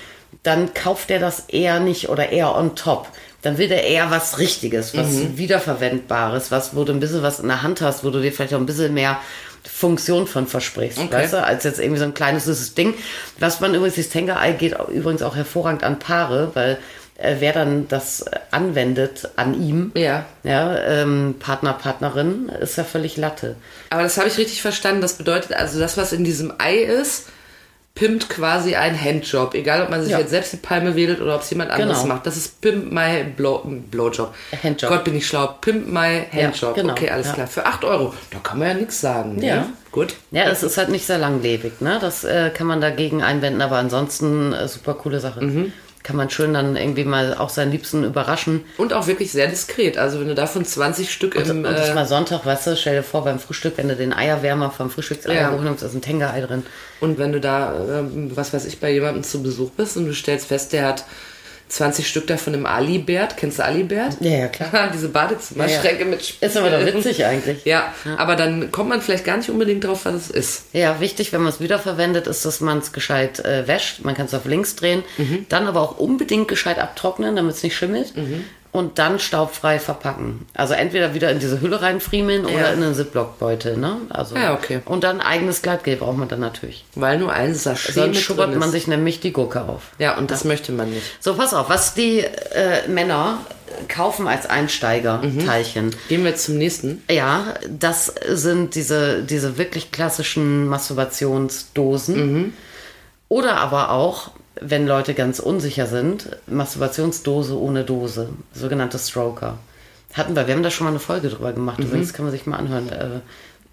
dann 0.43 0.75
kauft 0.75 1.11
er 1.11 1.19
das 1.21 1.45
eher 1.49 1.79
nicht 1.81 2.09
oder 2.09 2.31
eher 2.31 2.55
on 2.57 2.75
top. 2.75 3.09
Dann 3.43 3.59
will 3.59 3.69
der 3.69 3.85
eher 3.85 4.11
was 4.11 4.39
Richtiges, 4.39 4.97
was 4.97 5.09
Mhm. 5.09 5.37
Wiederverwendbares, 5.37 6.51
was, 6.51 6.75
wo 6.77 6.85
du 6.85 6.93
ein 6.93 7.01
bisschen 7.01 7.23
was 7.23 7.41
in 7.41 7.49
der 7.49 7.63
Hand 7.63 7.81
hast, 7.81 8.05
wo 8.05 8.11
du 8.11 8.21
dir 8.21 8.33
vielleicht 8.33 8.55
auch 8.55 8.59
ein 8.61 8.67
bisschen 8.67 8.95
mehr 8.95 9.19
Funktion 9.65 10.27
von 10.27 10.47
versprichst, 10.47 10.99
Okay. 10.99 11.13
weißt 11.13 11.33
du, 11.35 11.43
als 11.45 11.65
jetzt 11.65 11.79
irgendwie 11.81 11.99
so 11.99 12.05
ein 12.05 12.15
kleines 12.15 12.45
süßes 12.47 12.75
Ding. 12.75 12.95
Was 13.39 13.61
man 13.61 13.75
übrigens, 13.75 13.97
das 13.97 14.09
Tenga-Ei 14.09 14.53
geht 14.53 14.75
übrigens 14.93 15.23
auch 15.23 15.37
hervorragend 15.37 15.85
an 15.85 15.99
Paare, 15.99 16.51
weil 16.55 16.79
äh, 17.19 17.37
wer 17.39 17.53
dann 17.53 17.87
das 17.89 18.23
äh, 18.23 18.39
anwendet 18.51 19.29
an 19.37 19.55
ihm, 19.61 19.93
Ja. 19.95 20.25
ja, 20.43 20.77
ähm, 20.79 21.37
Partner, 21.39 21.73
Partnerin, 21.75 22.49
ist 22.61 22.77
ja 22.77 22.85
völlig 22.85 23.17
Latte. 23.17 23.55
Aber 23.91 24.03
das 24.03 24.17
habe 24.19 24.29
ich 24.29 24.39
richtig 24.39 24.63
verstanden. 24.63 25.01
Das 25.01 25.15
bedeutet 25.15 25.53
also, 25.53 25.79
das, 25.79 25.97
was 25.97 26.13
in 26.13 26.25
diesem 26.25 26.53
Ei 26.59 26.79
ist, 26.79 27.27
pimpt 27.95 28.29
quasi 28.31 28.75
einen 28.75 28.99
Handjob. 28.99 29.55
Egal, 29.55 29.83
ob 29.83 29.91
man 29.91 30.03
sich 30.03 30.13
Ja. 30.13 30.19
jetzt 30.19 30.31
selbst 30.31 30.53
die 30.53 30.57
Palme 30.57 30.97
wedelt 30.97 31.21
oder 31.21 31.35
ob 31.35 31.43
es 31.43 31.51
jemand 31.51 31.71
anderes 31.71 32.03
Genau. 32.03 32.15
macht. 32.15 32.27
Das 32.27 32.37
ist 32.37 32.61
Pimp 32.63 32.91
My 32.91 33.23
Blow, 33.37 33.63
Blowjob. 33.91 34.35
Handjob. 34.63 34.91
Gott, 34.91 35.05
bin 35.05 35.17
ich 35.17 35.27
schlau. 35.27 35.49
Pimp 35.61 35.87
My 35.93 36.23
Handjob. 36.33 36.75
genau. 36.75 36.93
Okay, 36.93 37.11
alles 37.11 37.27
Ja. 37.29 37.33
klar. 37.35 37.47
Für 37.47 37.67
8 37.67 37.85
Euro. 37.85 38.15
Da 38.31 38.39
kann 38.43 38.59
man 38.59 38.69
ja 38.69 38.75
nichts 38.75 39.01
sagen. 39.01 39.43
Ja. 39.43 39.57
Ne? 39.57 39.67
Gut. 39.91 40.15
Ja, 40.31 40.45
es 40.45 40.63
ist 40.63 40.79
halt 40.79 40.89
nicht 40.89 41.05
sehr 41.07 41.19
langlebig, 41.19 41.81
ne? 41.83 41.99
Das 42.01 42.25
äh, 42.25 42.49
kann 42.51 42.67
man 42.67 42.81
dagegen 42.81 43.23
einwenden, 43.23 43.61
aber 43.61 43.77
ansonsten 43.77 44.55
äh, 44.55 44.67
super 44.69 44.95
coole 44.95 45.21
Sache. 45.21 45.45
Mhm. 45.45 45.73
Kann 46.03 46.17
man 46.17 46.31
schön 46.31 46.53
dann 46.53 46.75
irgendwie 46.77 47.05
mal 47.05 47.35
auch 47.37 47.49
seinen 47.49 47.71
Liebsten 47.71 48.03
überraschen. 48.03 48.65
Und 48.77 48.93
auch 48.93 49.07
wirklich 49.07 49.31
sehr 49.31 49.47
diskret. 49.47 49.99
Also 49.99 50.19
wenn 50.19 50.27
du 50.29 50.35
davon 50.35 50.65
20 50.65 51.13
Stück 51.13 51.35
im... 51.37 51.65
und 51.65 51.65
Äh, 51.65 51.95
mal 51.95 52.07
Sonntag, 52.07 52.45
weißt 52.45 52.67
du, 52.67 52.77
stell 52.77 52.97
dir 52.97 53.03
vor, 53.05 53.23
beim 53.25 53.39
Frühstück, 53.39 53.75
wenn 53.77 53.89
du 53.89 53.95
den 53.95 54.13
Eierwärmer 54.13 54.71
vom 54.71 54.91
Frühstückseier 54.91 55.35
Ja. 55.43 55.53
hochnimmst, 55.53 55.83
ist 55.85 55.95
ein 55.95 56.03
Tenga-Ei 56.03 56.41
drin. 56.41 56.65
und 57.01 57.19
wenn 57.19 57.33
du 57.33 57.41
da, 57.41 57.75
ähm, 58.01 58.33
was 58.35 58.53
weiß 58.53 58.65
ich, 58.65 58.81
bei 58.81 58.91
jemandem 58.93 59.23
zu 59.23 59.43
Besuch 59.43 59.71
bist 59.71 59.97
und 59.97 60.07
du 60.07 60.15
stellst 60.15 60.49
fest, 60.49 60.73
der 60.73 60.87
hat 60.89 61.05
20 61.73 62.07
Stück 62.07 62.27
davon 62.27 62.53
im 62.53 62.67
Ali-Bert. 62.67 63.39
Kennst 63.39 63.59
du 63.59 63.65
Ali-Bert? 63.65 64.19
Ja, 64.21 64.31
ja, 64.31 64.49
klar. 64.49 64.91
Diese 64.93 65.09
Badezimmerschränke 65.09 66.05
mit... 66.05 66.35
Ist 66.39 66.57
aber 66.59 66.69
doch 66.69 66.85
witzig 66.85 67.25
eigentlich. 67.25 67.65
Ja, 67.65 67.95
aber 68.19 68.37
dann 68.37 68.71
kommt 68.71 68.91
man 68.91 69.01
vielleicht 69.01 69.25
gar 69.25 69.39
nicht 69.39 69.49
unbedingt 69.49 69.83
drauf, 69.85 70.05
was 70.05 70.15
es 70.15 70.31
ist. 70.31 70.65
Ja, 70.75 71.01
wichtig, 71.01 71.33
wenn 71.33 71.41
man 71.41 71.51
es 71.51 71.61
wiederverwendet, 71.61 72.27
ist, 72.27 72.45
dass 72.45 72.61
man 72.61 72.79
es 72.79 72.93
gescheit 72.93 73.43
äh, 73.47 73.67
wäscht. 73.67 74.05
Man 74.05 74.15
kann 74.15 74.27
es 74.27 74.35
auf 74.35 74.45
links 74.45 74.77
drehen. 74.77 75.03
Mhm. 75.17 75.47
Dann 75.49 75.67
aber 75.67 75.81
auch 75.81 75.97
unbedingt 75.97 76.47
gescheit 76.47 76.79
abtrocknen, 76.79 77.37
damit 77.37 77.55
es 77.55 77.63
nicht 77.63 77.75
schimmelt. 77.75 78.15
Mhm. 78.19 78.45
Und 78.73 78.99
dann 78.99 79.19
staubfrei 79.19 79.79
verpacken. 79.79 80.47
Also 80.55 80.73
entweder 80.73 81.13
wieder 81.13 81.31
in 81.31 81.39
diese 81.39 81.61
Hülle 81.61 81.83
reinfriemeln 81.83 82.49
Ja. 82.49 82.55
oder 82.55 82.73
in 82.73 82.83
einen 82.83 82.95
Ziploc-Beutel. 82.95 83.77
Ne? 83.77 83.99
Also, 84.09 84.35
Ja, 84.35 84.55
okay. 84.55 84.81
Und 84.87 85.05
dann 85.05 85.21
eigenes 85.21 85.61
Gleitgel 85.61 85.97
braucht 85.97 86.17
man 86.17 86.29
dann 86.29 86.41
natürlich. 86.41 86.85
Weil 86.95 87.19
nur 87.19 87.31
ein 87.33 87.55
Sachet 87.55 87.95
Sonst 87.95 88.15
mit 88.15 88.25
schubbert 88.25 88.57
man 88.57 88.71
sich 88.71 88.87
nämlich 88.87 89.21
die 89.21 89.33
Gurke 89.35 89.63
auf. 89.69 89.91
Ja, 89.99 90.17
und 90.17 90.31
das 90.31 90.45
möchte 90.45 90.73
man 90.73 90.89
nicht. 90.89 91.03
So, 91.21 91.35
pass 91.35 91.53
auf, 91.53 91.69
was 91.69 91.93
die 91.93 92.21
äh, 92.21 92.89
Männer 92.89 93.39
kaufen 93.89 94.27
als 94.27 94.47
Einsteiger-Teilchen. 94.47 95.95
Gehen 96.09 96.25
wir 96.25 96.31
jetzt 96.31 96.45
zum 96.45 96.57
nächsten. 96.57 97.03
Ja, 97.11 97.55
das 97.69 98.07
sind 98.29 98.75
diese, 98.75 99.23
diese 99.23 99.59
wirklich 99.59 99.93
klassischen 99.93 100.67
Masturbationsdosen. 100.69 102.55
Oder 103.29 103.57
aber 103.59 103.91
auch, 103.91 104.31
wenn 104.61 104.87
Leute 104.87 105.15
ganz 105.15 105.39
unsicher 105.41 105.87
sind, 105.87 106.29
Masturbationsdose 106.47 107.59
ohne 107.59 107.85
Dose, 107.85 108.29
sogenannte 108.55 108.99
Stroker. 108.99 109.59
Hatten 110.13 110.37
wir, 110.37 110.47
wir 110.47 110.55
haben 110.55 110.63
da 110.63 110.71
schon 110.71 110.85
mal 110.85 110.91
eine 110.91 110.99
Folge 111.01 111.29
drüber 111.29 111.53
gemacht, 111.53 111.79
übrigens 111.81 112.13
kann 112.13 112.25
man 112.25 112.33
sich 112.33 112.47
mal 112.47 112.57
anhören. 112.59 112.89
Äh, 112.91 113.21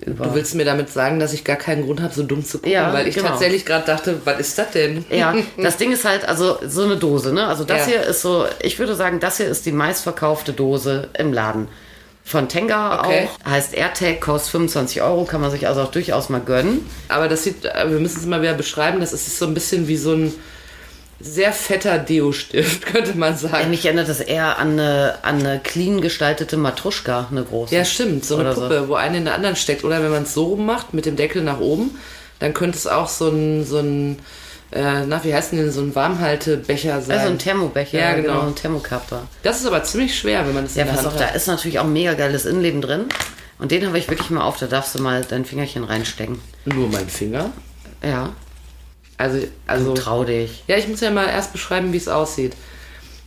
über 0.09 0.27
Du 0.27 0.33
willst 0.33 0.55
mir 0.55 0.63
damit 0.63 0.89
sagen, 0.89 1.19
dass 1.19 1.33
ich 1.33 1.43
gar 1.43 1.57
keinen 1.57 1.83
Grund 1.85 2.01
habe, 2.01 2.13
so 2.13 2.23
dumm 2.23 2.45
zu 2.45 2.59
gucken, 2.59 2.71
Ja, 2.71 2.93
weil 2.93 3.07
ich 3.09 3.15
genau. 3.15 3.27
tatsächlich 3.29 3.65
gerade 3.65 3.85
dachte, 3.85 4.21
was 4.23 4.39
ist 4.39 4.57
das 4.57 4.71
denn? 4.71 5.03
Ja, 5.09 5.35
das 5.61 5.75
Ding 5.75 5.91
ist 5.91 6.05
halt, 6.05 6.25
also 6.27 6.57
so 6.65 6.83
eine 6.83 6.95
Dose, 6.95 7.33
ne? 7.33 7.45
Also 7.47 7.65
das 7.65 7.79
Ja. 7.81 7.85
hier 7.87 8.03
ist 8.03 8.21
so, 8.21 8.45
ich 8.61 8.79
würde 8.79 8.95
sagen, 8.95 9.19
das 9.19 9.35
hier 9.37 9.47
ist 9.47 9.65
die 9.65 9.73
meistverkaufte 9.73 10.53
Dose 10.53 11.09
im 11.17 11.33
Laden. 11.33 11.67
Von 12.23 12.47
Tenga 12.47 12.99
Okay. 13.01 13.27
auch. 13.43 13.49
Heißt 13.51 13.73
AirTag, 13.73 14.21
kostet 14.21 14.51
25 14.51 15.01
Euro, 15.01 15.25
kann 15.25 15.41
man 15.41 15.51
sich 15.51 15.67
also 15.67 15.81
auch 15.81 15.91
durchaus 15.91 16.29
mal 16.29 16.39
gönnen. 16.39 16.85
Aber 17.09 17.27
das 17.27 17.43
sieht, 17.43 17.65
äh, 17.65 17.89
wir 17.91 17.99
müssen 17.99 18.19
es 18.19 18.25
mal 18.25 18.41
wieder 18.41 18.53
beschreiben, 18.53 19.01
das 19.01 19.11
ist 19.11 19.37
so 19.37 19.45
ein 19.47 19.53
bisschen 19.53 19.89
wie 19.89 19.97
so 19.97 20.13
ein 20.13 20.33
sehr 21.19 21.51
fetter 21.53 21.97
Deo-Stift, 21.99 22.85
könnte 22.93 23.17
man 23.17 23.35
sagen. 23.37 23.69
Mich 23.69 23.85
erinnert 23.85 24.07
das 24.09 24.19
eher 24.21 24.57
an 24.57 24.73
eine, 24.79 25.15
an 25.23 25.39
eine 25.39 25.59
clean 25.59 26.01
gestaltete 26.01 26.55
Matruschka, 26.57 27.27
eine 27.31 27.43
große. 27.43 27.75
Ja, 27.75 27.83
stimmt, 27.85 28.25
so 28.25 28.35
eine 28.37 28.45
Oder 28.51 28.55
so. 28.55 28.61
Puppe, 28.61 28.87
wo 28.89 28.95
eine 28.95 29.17
in 29.17 29.25
der 29.25 29.35
anderen 29.35 29.55
steckt. 29.55 29.83
Oder 29.83 30.01
wenn 30.01 30.11
man 30.11 30.23
es 30.23 30.33
so 30.33 30.45
rum 30.45 30.65
macht, 30.65 30.93
mit 30.93 31.05
dem 31.05 31.15
Deckel 31.15 31.41
nach 31.43 31.59
oben, 31.59 31.97
dann 32.39 32.53
könnte 32.53 32.77
es 32.77 32.87
auch 32.87 33.09
so 33.09 33.29
ein, 33.29 33.65
so 33.65 33.79
ein 33.79 34.19
äh, 34.71 35.05
na, 35.05 35.23
wie 35.23 35.33
heißt 35.33 35.51
denn 35.51 35.71
so 35.71 35.81
ein 35.81 35.95
Warmhaltebecher 35.95 37.01
sein? 37.01 37.17
Also 37.17 37.31
ein 37.31 37.39
Thermobecher, 37.39 37.99
Ja, 37.99 38.13
genau. 38.13 38.41
ein 38.47 38.55
Thermokapper. 38.55 39.23
das 39.43 39.59
ist 39.61 39.65
aber 39.65 39.83
ziemlich 39.83 40.15
schwer, 40.17 40.45
wenn 40.45 40.53
man 40.53 40.65
das 40.65 40.75
Ja, 40.75 40.83
in 40.83 40.87
der 40.89 40.93
pass 40.93 41.03
Hand 41.05 41.13
auf, 41.15 41.19
da 41.19 41.27
hat. 41.29 41.35
ist 41.35 41.47
natürlich 41.47 41.79
auch 41.79 41.87
mega 41.87 42.13
geiles 42.13 42.45
Innenleben 42.45 42.81
drin. 42.81 43.05
Und 43.57 43.71
den 43.71 43.85
habe 43.85 43.97
ich 43.97 44.07
wirklich 44.09 44.29
mal 44.29 44.41
auf, 44.43 44.57
da 44.57 44.67
darfst 44.67 44.95
du 44.95 45.01
mal 45.01 45.25
dein 45.27 45.43
Fingerchen 45.43 45.83
reinstecken. 45.83 46.39
Nur 46.65 46.87
mein 46.87 47.09
Finger. 47.09 47.49
Ja, 48.01 48.29
Also, 49.19 49.45
also 49.67 49.93
trau 49.93 50.23
dich. 50.23 50.63
Ja, 50.67 50.77
ich 50.77 50.87
muss 50.87 51.01
ja 51.01 51.11
mal 51.11 51.27
erst 51.27 51.51
beschreiben, 51.51 51.91
wie 51.91 51.97
es 51.97 52.07
aussieht. 52.07 52.53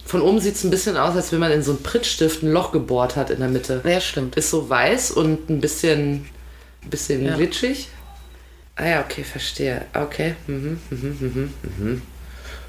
Von 0.07 0.23
oben 0.23 0.41
sieht 0.41 0.55
es 0.57 0.65
ein 0.65 0.71
bisschen 0.71 0.97
aus, 0.97 1.15
als 1.15 1.33
wenn 1.33 1.39
man 1.39 1.53
in 1.53 1.63
so 1.63 1.73
einen 1.73 1.83
Prittstift 1.83 2.43
ein 2.43 2.51
Loch 2.51 2.73
gebohrt 2.73 3.15
hat 3.15 3.29
in 3.29 3.41
der 3.41 3.51
Mitte. 3.51 3.83
Ja, 3.85 4.01
stimmt. 4.01 4.35
Ist 4.37 4.49
so 4.51 4.71
weiß 4.71 5.11
und 5.11 5.51
ein 5.51 5.61
bisschen, 5.61 6.27
bisschen 6.89 7.27
Ja. 7.27 7.37
glitschig. 7.37 7.89
Ah 8.77 8.87
ja, 8.87 9.01
okay, 9.01 9.23
verstehe. 9.23 9.83
Okay. 9.93 10.35
Mhm, 10.47 10.81
mhm, 10.89 11.17
mhm, 11.21 11.53
mhm. 11.79 12.03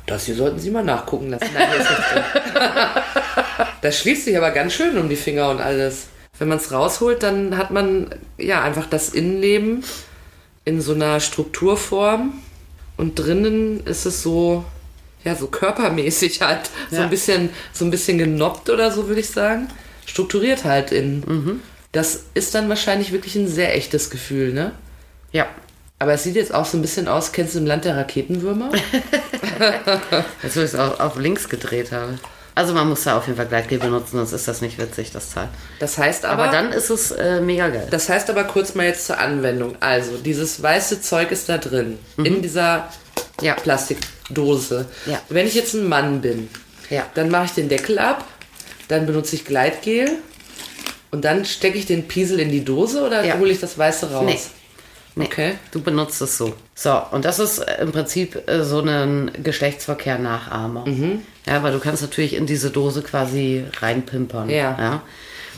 Das 0.05 0.25
hier 0.25 0.35
sollten 0.35 0.59
Sie 0.59 0.69
mal 0.69 0.83
nachgucken 0.83 1.29
lassen. 1.29 1.47
Nein, 1.53 1.69
hier 1.71 1.79
ist 1.81 1.89
nichts 1.89 2.09
drin. 2.11 2.23
Das 3.81 3.99
schließt 3.99 4.25
sich 4.25 4.37
aber 4.37 4.51
ganz 4.51 4.73
schön 4.73 4.97
um 4.97 5.07
die 5.07 5.15
Finger 5.15 5.49
und 5.49 5.61
alles. 5.61 6.07
Wenn 6.39 6.49
man 6.49 6.57
es 6.57 6.71
rausholt, 6.71 7.23
dann 7.23 7.57
hat 7.57 7.71
man 7.71 8.13
ja 8.37 8.61
einfach 8.63 8.85
das 8.89 9.09
Innenleben 9.09 9.83
in 10.65 10.81
so 10.81 10.93
einer 10.93 11.19
Strukturform 11.19 12.33
und 12.97 13.15
drinnen 13.15 13.85
ist 13.85 14.05
es 14.05 14.21
so 14.23 14.63
ja 15.23 15.35
so 15.35 15.47
körpermäßig 15.47 16.41
halt 16.41 16.69
so 16.89 16.97
Ja. 16.97 17.03
ein 17.03 17.09
bisschen 17.09 17.49
so 17.71 17.85
ein 17.85 17.91
bisschen 17.91 18.17
genoppt 18.17 18.69
oder 18.69 18.91
so 18.91 19.07
würde 19.07 19.21
ich 19.21 19.29
sagen 19.29 19.67
strukturiert 20.05 20.63
halt 20.65 20.91
in 20.91 21.61
das 21.91 22.23
ist 22.33 22.53
dann 22.55 22.67
wahrscheinlich 22.69 23.11
wirklich 23.11 23.35
ein 23.35 23.47
sehr 23.47 23.75
echtes 23.75 24.09
Gefühl 24.09 24.53
ne 24.53 24.71
Ja. 25.31 25.47
aber 25.99 26.13
es 26.13 26.23
sieht 26.23 26.35
jetzt 26.35 26.53
auch 26.53 26.65
so 26.65 26.77
ein 26.77 26.81
bisschen 26.81 27.07
aus 27.07 27.31
kennst 27.31 27.55
du 27.55 27.59
im 27.59 27.65
Land 27.65 27.85
der 27.85 27.95
Raketenwürmer 27.97 28.69
wo 30.43 30.47
ich 30.47 30.55
es 30.55 30.75
auf, 30.75 30.99
auf 30.99 31.17
links 31.17 31.47
gedreht 31.49 31.91
habe. 31.91 32.17
Also 32.55 32.73
man 32.73 32.87
muss 32.87 33.03
da 33.03 33.17
auf 33.17 33.25
jeden 33.25 33.37
Fall 33.37 33.47
Gleitgel 33.47 33.79
benutzen, 33.79 34.17
sonst 34.17 34.31
ist 34.31 34.47
das 34.47 34.61
nicht 34.61 34.77
witzig, 34.77 35.11
das 35.11 35.31
Teil. 35.33 35.49
das 35.79 35.97
heißt 35.97 36.23
aber, 36.25 36.43
Aber 36.43 36.51
dann 36.51 36.71
ist 36.71 36.89
es 36.91 37.11
äh, 37.11 37.41
mega 37.41 37.69
geil. 37.69 37.87
das 37.89 38.07
heißt 38.09 38.29
aber 38.29 38.43
kurz 38.43 38.75
mal 38.75 38.85
jetzt 38.85 39.07
zur 39.07 39.17
Anwendung 39.17 39.75
also 39.79 40.17
dieses 40.17 40.61
weiße 40.61 41.01
Zeug 41.01 41.31
ist 41.31 41.49
da 41.49 41.57
drin 41.57 41.97
in 42.17 42.41
dieser 42.43 42.89
Ja. 43.41 43.55
Plastikdose 43.55 44.85
Ja. 45.07 45.19
wenn 45.29 45.47
ich 45.47 45.55
jetzt 45.55 45.73
ein 45.73 45.87
Mann 45.87 46.21
bin 46.21 46.49
Ja. 46.89 47.05
Dann 47.15 47.29
mache 47.29 47.45
ich 47.45 47.51
den 47.51 47.69
Deckel 47.69 47.97
ab, 47.97 48.23
dann 48.87 49.05
benutze 49.07 49.35
ich 49.35 49.45
Gleitgel 49.45 50.11
und 51.11 51.25
dann 51.25 51.45
stecke 51.45 51.77
ich 51.77 51.85
den 51.87 52.07
Piesel 52.07 52.39
in 52.39 52.49
die 52.51 52.63
Dose 52.63 53.01
oder 53.03 53.23
hole 53.39 53.51
ich 53.51 53.59
das 53.59 53.77
Weiße 53.77 54.11
raus? 54.11 54.25
Nee. 54.25 54.39
Nee, 55.15 55.25
Okay. 55.25 55.53
Du 55.71 55.79
benutzt 55.81 56.21
es 56.23 56.37
so. 56.39 56.55
So, 56.73 56.99
und 57.11 57.23
das 57.23 57.37
ist 57.39 57.63
im 57.79 57.91
Prinzip 57.91 58.47
äh, 58.49 58.63
so 58.63 58.79
ein 58.81 59.31
Geschlechtsverkehr-Nachahmer. 59.43 60.85
Mhm. 60.87 61.21
Ja, 61.45 61.61
weil 61.63 61.73
du 61.73 61.79
kannst 61.79 62.01
natürlich 62.01 62.35
in 62.35 62.45
diese 62.45 62.69
Dose 62.69 63.01
quasi 63.01 63.65
reinpimpern. 63.79 64.49
Ja. 64.49 64.77
ja. 64.79 65.01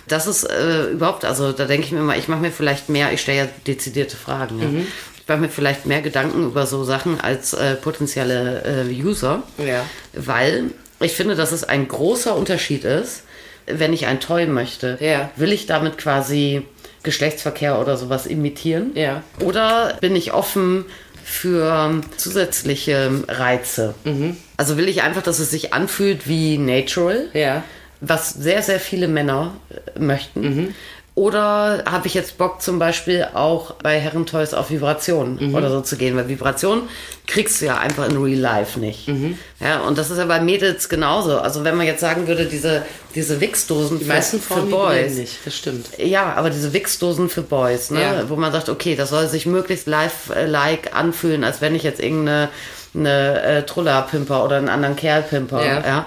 Das 0.08 0.28
ist 0.28 0.44
äh, 0.44 0.92
überhaupt, 0.92 1.26
also 1.26 1.52
da 1.52 1.66
denke 1.66 1.86
ich 1.86 1.92
mir 1.92 2.00
immer, 2.00 2.18
ich 2.18 2.28
mache 2.28 2.42
mir 2.42 2.52
vielleicht 2.52 2.90
mehr, 2.90 3.12
ich 3.12 3.22
stelle 3.22 3.38
ja 3.38 3.48
dezidierte 3.68 4.18
Fragen. 4.18 4.60
Ja. 4.60 4.68
Mhm. 4.68 4.88
Ich 5.20 5.28
mache 5.28 5.40
mir 5.40 5.50
vielleicht 5.50 5.88
mehr 5.88 6.02
Gedanken 6.02 6.46
über 6.46 6.68
so 6.68 6.84
Sachen 6.84 7.20
als 7.20 7.54
äh, 7.54 7.76
potenzielle 7.76 8.86
äh, 8.88 9.04
User. 9.04 9.42
Ja. 9.58 9.84
Weil 10.14 10.66
ich 11.00 11.14
finde, 11.14 11.36
dass 11.36 11.52
es 11.52 11.64
ein 11.64 11.88
großer 11.88 12.36
Unterschied 12.36 12.84
ist, 12.84 13.24
wenn 13.66 13.94
ich 13.94 14.06
ein 14.06 14.20
Toy 14.20 14.46
möchte. 14.46 14.98
Ja. 15.02 15.32
Will 15.36 15.52
ich 15.52 15.66
damit 15.66 15.98
quasi 15.98 16.66
Geschlechtsverkehr 17.02 17.80
oder 17.80 17.98
sowas 17.98 18.28
imitieren? 18.28 18.92
Ja. 18.94 19.24
Oder 19.40 19.98
bin 20.00 20.16
ich 20.16 20.34
offen 20.34 20.86
für 21.28 22.02
zusätzliche 22.18 23.24
Reize? 23.28 23.96
Mhm. 24.04 24.38
Also 24.58 24.78
will 24.78 24.88
ich 24.88 25.02
einfach, 25.02 25.24
dass 25.24 25.40
es 25.40 25.50
sich 25.50 25.74
anfühlt 25.74 26.28
wie 26.28 26.58
natural, 26.60 27.28
Ja. 27.34 27.64
was 28.00 28.30
sehr, 28.30 28.62
sehr 28.62 28.80
viele 28.80 29.08
Männer 29.08 29.56
äh, 29.96 30.00
möchten. 30.00 30.42
Mhm. 30.42 30.76
Oder 31.16 31.84
habe 31.90 32.08
ich 32.08 32.14
jetzt 32.14 32.38
Bock 32.38 32.62
zum 32.62 32.78
Beispiel 32.78 33.26
auch 33.34 33.72
bei 33.76 33.98
Herrentoys 33.98 34.54
auf 34.54 34.70
Vibration 34.70 35.38
Mhm. 35.40 35.56
oder 35.56 35.70
so 35.70 35.80
zu 35.80 35.96
gehen? 35.96 36.18
Weil 36.18 36.28
Vibration 36.28 36.90
kriegst 37.26 37.62
du 37.62 37.68
ja 37.68 37.78
einfach 37.78 38.10
in 38.10 38.18
Real 38.22 38.38
Life 38.38 38.78
nicht. 38.78 39.08
Mhm. 39.08 39.38
Ja, 39.62 39.80
und 39.80 39.98
das 39.98 40.12
ist 40.12 40.18
ja 40.18 40.26
bei 40.26 40.42
Mädels 40.42 40.90
genauso. 40.90 41.40
Also 41.40 41.64
wenn 41.64 41.76
man 41.78 41.86
jetzt 41.88 42.02
sagen 42.02 42.28
würde, 42.28 42.46
diese, 42.46 42.82
diese 43.16 43.40
Wichsdosen 43.40 44.00
Die 44.00 44.06
meisten 44.06 44.42
für, 44.42 44.56
für 44.56 44.62
Boys. 44.64 45.14
nicht, 45.16 45.38
das 45.46 45.56
stimmt. 45.56 45.88
Ja, 45.98 46.34
aber 46.34 46.50
diese 46.50 46.74
Wichsdosen 46.74 47.30
für 47.30 47.44
Boys, 47.44 47.92
ne? 47.92 48.02
Ja. 48.02 48.30
wo 48.30 48.36
man 48.36 48.52
sagt, 48.52 48.68
okay, 48.68 48.98
das 48.98 49.10
soll 49.10 49.28
sich 49.30 49.46
möglichst 49.46 49.88
live-like 49.88 50.94
anfühlen, 50.94 51.46
als 51.46 51.62
wenn 51.62 51.76
ich 51.76 51.84
jetzt 51.84 52.02
irgendeine 52.02 52.50
eine, 52.94 53.42
äh, 53.42 53.64
Truller-Pimper 53.64 54.44
oder 54.44 54.56
einen 54.58 54.70
anderen 54.70 54.96
Kerl-Pimper. 54.96 55.66
Ja. 55.66 55.80
Ja. 55.86 56.06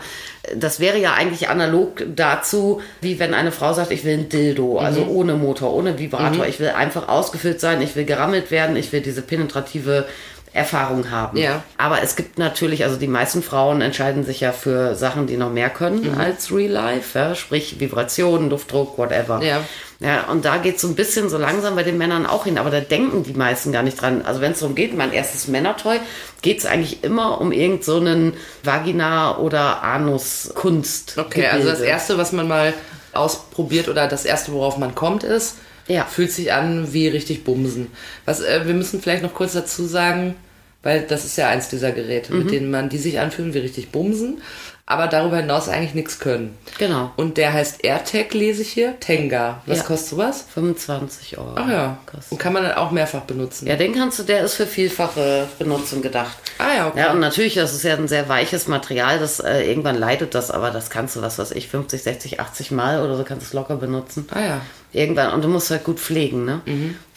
Das 0.56 0.80
wäre 0.80 0.98
ja 0.98 1.14
eigentlich 1.14 1.48
analog 1.48 2.02
dazu, 2.14 2.80
wie 3.00 3.18
wenn 3.18 3.34
eine 3.34 3.52
Frau 3.52 3.72
sagt, 3.72 3.90
ich 3.90 4.04
will 4.04 4.14
ein 4.14 4.28
Dildo, 4.28 4.78
also 4.78 5.02
Mhm. 5.02 5.10
ohne 5.10 5.34
Motor, 5.34 5.74
ohne 5.74 5.98
Vibrator. 5.98 6.46
Ich 6.46 6.60
will 6.60 6.70
einfach 6.70 7.08
ausgefüllt 7.08 7.60
sein, 7.60 7.80
ich 7.82 7.96
will 7.96 8.04
gerammelt 8.04 8.50
werden, 8.50 8.76
ich 8.76 8.92
will 8.92 9.00
diese 9.00 9.22
penetrative 9.22 10.06
Erfahrung 10.54 11.10
haben. 11.10 11.36
Ja. 11.36 11.62
Aber 11.76 12.02
es 12.02 12.16
gibt 12.16 12.38
natürlich, 12.38 12.82
also 12.84 12.96
die 12.96 13.06
meisten 13.06 13.42
Frauen 13.42 13.80
entscheiden 13.82 14.24
sich 14.24 14.40
ja 14.40 14.52
für 14.52 14.94
Sachen, 14.94 15.26
die 15.26 15.36
noch 15.36 15.50
mehr 15.52 15.68
können 15.70 16.12
Mhm. 16.14 16.18
als 16.18 16.50
Real 16.52 16.70
Life, 16.72 17.18
ja? 17.18 17.34
sprich 17.34 17.78
Vibrationen, 17.80 18.48
Luftdruck, 18.50 18.96
whatever. 18.98 19.42
Ja. 19.42 19.60
Ja, 20.00 20.26
und 20.30 20.44
da 20.44 20.58
geht 20.58 20.78
so 20.78 20.86
ein 20.86 20.94
bisschen 20.94 21.28
so 21.28 21.38
langsam 21.38 21.74
bei 21.74 21.82
den 21.82 21.98
Männern 21.98 22.24
auch 22.24 22.44
hin, 22.44 22.56
aber 22.56 22.70
da 22.70 22.80
denken 22.80 23.24
die 23.24 23.32
meisten 23.32 23.72
gar 23.72 23.82
nicht 23.82 24.00
dran. 24.00 24.22
Also 24.22 24.40
wenn 24.40 24.52
es 24.52 24.60
darum 24.60 24.76
geht, 24.76 24.96
mein 24.96 25.12
erstes 25.12 25.48
Männertoy, 25.48 25.98
geht 26.40 26.58
es 26.58 26.66
eigentlich 26.66 27.02
immer 27.02 27.40
um 27.40 27.50
irgend 27.50 27.82
so 27.82 27.96
einen 27.96 28.34
Vagina- 28.62 29.38
oder 29.38 29.82
Anus-Kunst. 29.82 31.18
Okay, 31.18 31.46
also 31.48 31.68
das 31.68 31.80
Erste, 31.80 32.16
was 32.16 32.30
man 32.32 32.46
mal 32.46 32.74
ausprobiert 33.12 33.88
oder 33.88 34.06
das 34.06 34.24
Erste, 34.24 34.52
worauf 34.52 34.78
man 34.78 34.94
kommt, 34.94 35.24
ist, 35.24 35.56
Ja. 35.88 36.04
fühlt 36.04 36.30
sich 36.30 36.52
an 36.52 36.92
wie 36.92 37.08
richtig 37.08 37.42
Bumsen. 37.42 37.88
Was, 38.24 38.40
äh, 38.40 38.66
wir 38.66 38.74
müssen 38.74 39.00
vielleicht 39.00 39.22
noch 39.24 39.34
kurz 39.34 39.54
dazu 39.54 39.84
sagen, 39.86 40.36
weil 40.84 41.02
das 41.02 41.24
ist 41.24 41.36
ja 41.36 41.48
eins 41.48 41.70
dieser 41.70 41.90
Geräte, 41.90 42.32
Mhm. 42.32 42.38
mit 42.38 42.50
denen 42.52 42.70
man 42.70 42.88
die 42.88 42.98
sich 42.98 43.18
anfühlen 43.18 43.52
wie 43.54 43.58
richtig 43.58 43.90
Bumsen, 43.90 44.40
aber 44.90 45.06
darüber 45.06 45.36
hinaus 45.36 45.68
eigentlich 45.68 45.92
nichts 45.92 46.18
können. 46.18 46.56
Genau. 46.78 47.10
Und 47.16 47.36
der 47.36 47.52
heißt 47.52 47.84
AirTag, 47.84 48.32
lese 48.32 48.62
ich 48.62 48.70
hier, 48.72 48.98
Tenga. 49.00 49.60
Was 49.66 49.78
Ja. 49.78 49.84
kostet 49.84 50.08
sowas? 50.08 50.46
25 50.54 51.36
Euro. 51.36 51.52
Ach 51.56 51.68
ja. 51.68 51.98
Kostet. 52.06 52.32
Und 52.32 52.38
kann 52.38 52.54
man 52.54 52.62
dann 52.62 52.72
auch 52.72 52.90
mehrfach 52.90 53.20
benutzen. 53.20 53.66
Ja, 53.68 53.76
den 53.76 53.94
kannst 53.94 54.18
du, 54.18 54.22
der 54.22 54.42
ist 54.42 54.54
für 54.54 54.66
vielfache 54.66 55.46
Benutzung 55.58 56.00
gedacht. 56.00 56.38
Ah 56.56 56.74
ja, 56.74 56.88
okay. 56.88 57.00
Ja, 57.00 57.12
und 57.12 57.20
natürlich, 57.20 57.54
das 57.54 57.74
ist 57.74 57.82
ja 57.84 57.94
ein 57.96 58.08
sehr 58.08 58.30
weiches 58.30 58.66
Material, 58.66 59.18
das 59.18 59.40
äh, 59.40 59.60
irgendwann 59.68 59.96
leidet 59.98 60.34
das, 60.34 60.50
aber 60.50 60.70
das 60.70 60.88
kannst 60.88 61.16
du, 61.16 61.20
was 61.22 61.38
weiß 61.38 61.50
ich, 61.50 61.68
50, 61.68 62.02
60, 62.02 62.40
80 62.40 62.70
Mal 62.70 63.02
oder 63.04 63.14
so 63.18 63.24
kannst 63.24 63.42
du 63.44 63.48
es 63.48 63.52
locker 63.52 63.76
benutzen. 63.76 64.26
Ah 64.34 64.40
ja. 64.40 64.60
Irgendwann, 64.94 65.34
und 65.34 65.44
du 65.44 65.48
musst 65.48 65.70
halt 65.70 65.84
gut 65.84 66.00
pflegen, 66.00 66.46
ne? 66.46 66.62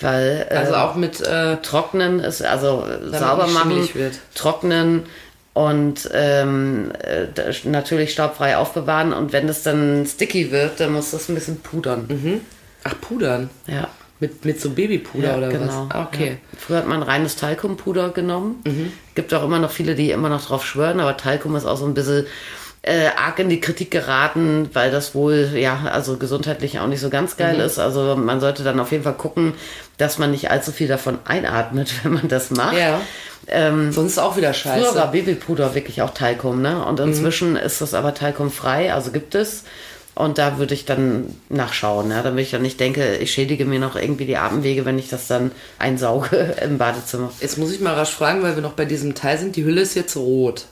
Weil 0.02 0.46
äh, 0.50 0.56
Also 0.56 0.76
auch 0.76 0.96
mit, 0.96 1.22
äh, 1.22 1.56
trocknen 1.62 2.20
ist, 2.20 2.44
also 2.44 2.86
äh, 2.86 3.18
sauber 3.18 3.48
machen, 3.48 3.88
wird. 3.94 4.16
trocknen 4.36 5.04
und 5.54 6.10
ähm, 6.14 6.92
äh, 7.04 7.28
natürlich 7.66 8.14
staubfrei 8.14 8.56
aufbewahren 8.58 9.12
und 9.14 9.34
wenn 9.34 9.48
das 9.48 9.64
dann 9.64 10.06
sticky 10.06 10.52
wird, 10.52 10.80
dann 10.80 10.94
musst 10.94 11.12
du 11.14 11.18
es 11.18 11.28
ein 11.30 11.36
bisschen 11.36 11.58
pudern. 11.60 12.42
ach, 12.84 12.96
Pudern. 13.02 13.50
Ja. 13.68 13.88
Mit, 14.22 14.46
mit 14.46 14.62
so 14.62 14.70
Babypuder 14.70 15.32
Ja, 15.32 15.38
oder 15.38 15.50
genau. 15.50 15.88
was? 15.90 15.96
Ah, 15.96 16.04
okay. 16.08 16.28
Ja. 16.54 16.60
Früher 16.60 16.78
hat 16.78 16.88
man 16.88 17.02
reines 17.02 17.36
Talkumpuder 17.38 18.10
genommen. 18.10 18.62
Mhm. 18.66 18.94
Gibt 19.16 19.34
auch 19.34 19.44
immer 19.44 19.58
noch 19.58 19.72
viele, 19.72 19.96
die 19.96 20.12
immer 20.12 20.30
noch 20.30 20.46
drauf 20.46 20.64
schwören, 20.64 21.00
aber 21.00 21.18
Talkum 21.18 21.56
ist 21.56 21.66
auch 21.66 21.78
so 21.78 21.86
ein 21.86 21.96
bisschen 21.96 22.28
äh, 22.84 23.08
arg 23.16 23.38
in 23.40 23.50
die 23.50 23.62
Kritik 23.62 23.92
geraten, 23.92 24.70
weil 24.74 24.90
das 24.92 25.14
wohl, 25.14 25.52
ja, 25.56 25.82
also 25.92 26.18
gesundheitlich 26.18 26.80
auch 26.80 26.88
nicht 26.88 27.00
so 27.02 27.10
ganz 27.10 27.38
geil 27.38 27.56
Mhm. 27.58 27.62
ist. 27.64 27.78
Also 27.80 28.16
man 28.16 28.40
sollte 28.40 28.64
dann 28.64 28.80
auf 28.80 28.92
jeden 28.92 29.04
Fall 29.04 29.14
gucken, 29.14 29.54
dass 29.98 30.18
man 30.18 30.32
nicht 30.32 30.50
allzu 30.50 30.72
viel 30.72 30.88
davon 30.88 31.20
einatmet, 31.26 31.94
wenn 32.04 32.14
man 32.14 32.28
das 32.28 32.50
macht. 32.52 32.78
Ja. 32.78 33.00
Ähm, 33.48 33.92
Sonst 33.92 34.14
ist 34.14 34.18
auch 34.20 34.38
wieder 34.38 34.54
scheiße. 34.54 34.86
Früher 34.86 34.96
war 34.96 35.12
Babypuder 35.12 35.76
wirklich 35.76 36.02
auch 36.02 36.12
Talkum, 36.14 36.62
ne? 36.62 36.84
Und 36.86 37.00
inzwischen 37.00 37.56
ist 37.56 37.82
das 37.82 37.94
aber 37.94 38.14
talkumfrei, 38.14 38.94
also 38.94 39.12
gibt 39.12 39.36
es. 39.36 39.64
Und 40.14 40.38
da 40.38 40.58
würde 40.58 40.74
ich 40.74 40.86
dann 40.86 41.36
nachschauen, 41.50 42.12
ja? 42.12 42.22
damit 42.22 42.44
ich 42.46 42.52
dann 42.52 42.62
nicht 42.62 42.80
denke, 42.80 43.16
ich 43.18 43.32
schädige 43.32 43.66
mir 43.66 43.80
noch 43.80 43.96
irgendwie 43.96 44.26
die 44.26 44.38
Atemwege, 44.38 44.86
wenn 44.86 45.00
ich 45.00 45.10
das 45.10 45.28
dann 45.28 45.52
einsauge 45.80 46.56
im 46.64 46.78
Badezimmer. 46.78 47.32
Jetzt 47.40 47.58
muss 47.58 47.72
ich 47.72 47.80
mal 47.80 47.94
rasch 47.94 48.12
fragen, 48.12 48.44
weil 48.44 48.56
wir 48.56 48.62
noch 48.62 48.74
bei 48.74 48.86
diesem 48.86 49.16
Teil 49.16 49.38
sind. 49.38 49.56
Die 49.56 49.64
Hülle 49.64 49.82
ist 49.82 49.96
jetzt 49.96 50.16
rot. 50.18 50.66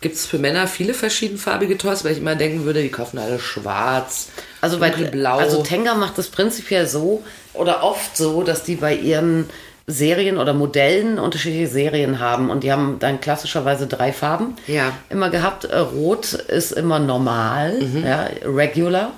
Gibt 0.00 0.14
es 0.14 0.24
für 0.26 0.38
Männer 0.38 0.66
viele 0.66 0.94
verschiedenfarbige 0.94 1.76
Toys? 1.76 2.04
Weil 2.04 2.12
ich 2.12 2.18
immer 2.18 2.34
denken 2.34 2.64
würde, 2.64 2.82
die 2.82 2.88
kaufen 2.88 3.18
alle 3.18 3.38
schwarz, 3.38 4.28
Also 4.62 4.78
bei 4.78 4.88
dunkelblau. 4.90 5.38
also 5.38 5.62
Tenga 5.62 5.94
macht 5.94 6.18
es 6.18 6.28
prinzipiell 6.28 6.86
so 6.86 7.22
oder 7.52 7.82
oft 7.82 8.16
so, 8.16 8.42
dass 8.42 8.62
die 8.62 8.76
bei 8.76 8.94
ihren 8.94 9.50
Serien 9.86 10.38
oder 10.38 10.54
Modellen 10.54 11.18
unterschiedliche 11.18 11.66
Serien 11.66 12.20
haben 12.20 12.48
und 12.48 12.62
die 12.62 12.70
haben 12.70 12.98
dann 13.00 13.20
klassischerweise 13.20 13.88
drei 13.88 14.12
Farben 14.12 14.54
Ja. 14.68 14.92
immer 15.10 15.30
gehabt. 15.30 15.64
Äh, 15.64 15.78
Rot 15.78 16.32
ist 16.32 16.70
immer 16.72 16.98
normal, 17.00 17.72
Mhm. 17.80 18.04
ja, 18.06 18.28
regular 18.44 19.10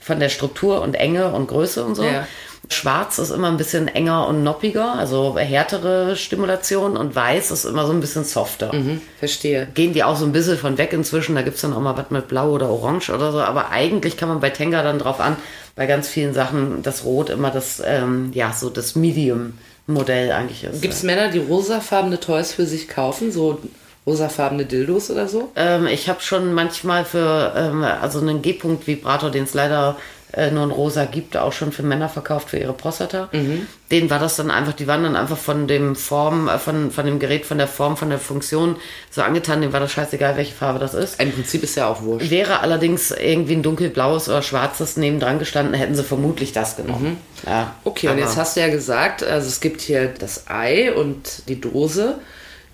von 0.00 0.20
der 0.20 0.28
Struktur 0.28 0.80
und 0.80 0.94
Enge 0.94 1.32
und 1.32 1.48
Größe 1.48 1.84
und 1.84 1.96
so. 1.96 2.04
Ja. 2.04 2.26
Schwarz 2.72 3.18
ist 3.18 3.30
immer 3.30 3.48
ein 3.48 3.56
bisschen 3.56 3.88
enger 3.88 4.26
und 4.26 4.42
noppiger, 4.42 4.94
also 4.94 5.36
härtere 5.38 6.16
Stimulation 6.16 6.96
und 6.96 7.14
Weiß 7.14 7.50
ist 7.50 7.64
immer 7.64 7.86
so 7.86 7.92
ein 7.92 8.00
bisschen 8.00 8.24
softer. 8.24 8.74
Mhm, 8.74 9.00
verstehe. 9.18 9.68
Gehen 9.74 9.92
die 9.92 10.02
auch 10.02 10.16
so 10.16 10.24
ein 10.24 10.32
bisschen 10.32 10.58
von 10.58 10.78
weg 10.78 10.92
inzwischen, 10.92 11.34
da 11.34 11.42
gibt's 11.42 11.60
dann 11.60 11.72
auch 11.72 11.80
mal 11.80 11.96
was 11.96 12.10
mit 12.10 12.28
Blau 12.28 12.50
oder 12.50 12.68
Orange 12.68 13.10
oder 13.10 13.30
so, 13.32 13.40
aber 13.40 13.70
eigentlich 13.70 14.16
kann 14.16 14.28
man 14.28 14.40
bei 14.40 14.50
Tenga 14.50 14.82
dann 14.82 14.98
drauf 14.98 15.20
an, 15.20 15.36
bei 15.76 15.86
ganz 15.86 16.08
vielen 16.08 16.34
Sachen 16.34 16.82
das 16.82 17.04
Rot 17.04 17.30
immer 17.30 17.50
das, 17.50 17.82
ähm, 17.84 18.30
ja, 18.34 18.52
so 18.52 18.70
das 18.70 18.96
Medium-Modell 18.96 20.32
eigentlich 20.32 20.64
ist. 20.64 20.82
Gibt 20.82 20.94
es 20.94 21.02
Männer, 21.02 21.28
die 21.28 21.38
rosafarbene 21.38 22.20
Toys 22.20 22.52
für 22.52 22.66
sich 22.66 22.88
kaufen, 22.88 23.32
so 23.32 23.60
rosafarbene 24.06 24.64
Dildos 24.64 25.10
oder 25.10 25.28
so? 25.28 25.52
Ähm, 25.56 25.86
ich 25.86 26.08
habe 26.08 26.20
schon 26.20 26.52
manchmal 26.54 27.04
für, 27.04 27.52
ähm, 27.56 27.84
also 27.84 28.20
einen 28.20 28.42
G-Punkt-Vibrator, 28.42 29.30
den 29.30 29.44
es 29.44 29.54
leider 29.54 29.96
äh, 30.32 30.50
nur 30.50 30.64
in 30.64 30.70
rosa 30.70 31.04
gibt, 31.04 31.36
auch 31.36 31.52
schon 31.52 31.72
für 31.72 31.82
Männer 31.82 32.08
verkauft 32.08 32.50
für 32.50 32.58
ihre 32.58 32.72
Prostata. 32.72 33.28
Mhm. 33.32 33.66
Denen 33.90 34.08
war 34.10 34.18
das 34.18 34.36
dann 34.36 34.50
einfach, 34.50 34.72
die 34.72 34.86
waren 34.86 35.02
dann 35.02 35.16
einfach 35.16 35.36
von 35.36 35.68
dem 35.68 35.94
Form, 35.94 36.48
äh, 36.48 36.58
von, 36.58 36.90
von 36.90 37.04
dem 37.06 37.18
Gerät, 37.18 37.44
von 37.44 37.58
der 37.58 37.68
Form, 37.68 37.96
von 37.96 38.08
der 38.10 38.18
Funktion 38.18 38.76
so 39.10 39.22
angetan, 39.22 39.60
denen 39.60 39.72
war 39.72 39.80
das 39.80 39.92
scheißegal, 39.92 40.36
welche 40.36 40.54
Farbe 40.54 40.78
das 40.78 40.94
ist. 40.94 41.20
Im 41.20 41.32
Prinzip 41.32 41.62
ist 41.62 41.76
ja 41.76 41.86
auch 41.86 42.02
wurscht. 42.02 42.30
Wäre 42.30 42.60
allerdings 42.60 43.10
irgendwie 43.10 43.54
ein 43.54 43.62
dunkelblaues 43.62 44.28
oder 44.28 44.42
schwarzes 44.42 44.96
nebendran 44.96 45.38
gestanden, 45.38 45.74
hätten 45.74 45.94
sie 45.94 46.04
vermutlich 46.04 46.52
das 46.52 46.76
genommen. 46.76 47.18
Ja, 47.46 47.62
Mhm. 47.62 47.68
Okay, 47.84 48.08
und 48.08 48.18
jetzt 48.18 48.36
hast 48.36 48.56
du 48.56 48.60
ja 48.60 48.68
gesagt, 48.68 49.22
also 49.22 49.48
es 49.48 49.60
gibt 49.60 49.80
hier 49.80 50.08
das 50.08 50.48
Ei 50.48 50.92
und 50.92 51.48
die 51.48 51.60
Dose, 51.60 52.18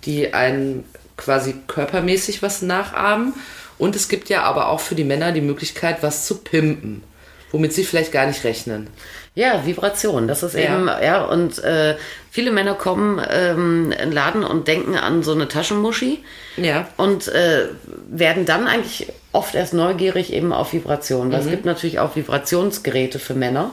die 0.05 0.33
einen 0.33 0.85
quasi 1.17 1.55
körpermäßig 1.67 2.41
was 2.41 2.61
nachahmen. 2.61 3.33
Und 3.77 3.95
es 3.95 4.09
gibt 4.09 4.29
ja 4.29 4.43
aber 4.43 4.69
auch 4.69 4.79
für 4.79 4.95
die 4.95 5.03
Männer 5.03 5.31
die 5.31 5.41
Möglichkeit, 5.41 5.97
was 6.01 6.25
zu 6.25 6.37
pimpen, 6.37 7.03
womit 7.51 7.73
sie 7.73 7.83
vielleicht 7.83 8.11
gar 8.11 8.25
nicht 8.27 8.43
rechnen. 8.43 8.87
Ja, 9.35 9.65
Vibration, 9.65 10.27
das 10.27 10.43
ist 10.43 10.53
Ja. 10.55 10.61
eben, 10.61 10.87
ja, 10.87 11.23
und 11.23 11.63
äh, 11.63 11.95
viele 12.29 12.51
Männer 12.51 12.73
kommen 12.73 13.21
ähm, 13.29 13.91
in 13.91 13.97
den 13.97 14.11
Laden 14.11 14.43
und 14.43 14.67
denken 14.67 14.95
an 14.95 15.23
so 15.23 15.31
eine 15.31 15.47
Taschenmuschi 15.47 16.23
Ja. 16.57 16.87
und 16.97 17.27
äh, 17.29 17.65
werden 18.09 18.45
dann 18.45 18.67
eigentlich 18.67 19.07
oft 19.31 19.55
erst 19.55 19.73
neugierig 19.73 20.33
eben 20.33 20.51
auf 20.51 20.73
Vibration. 20.73 21.31
Weil 21.31 21.41
es 21.41 21.49
gibt 21.49 21.65
natürlich 21.65 21.99
auch 21.99 22.15
Vibrationsgeräte 22.15 23.19
für 23.19 23.33
Männer. 23.35 23.71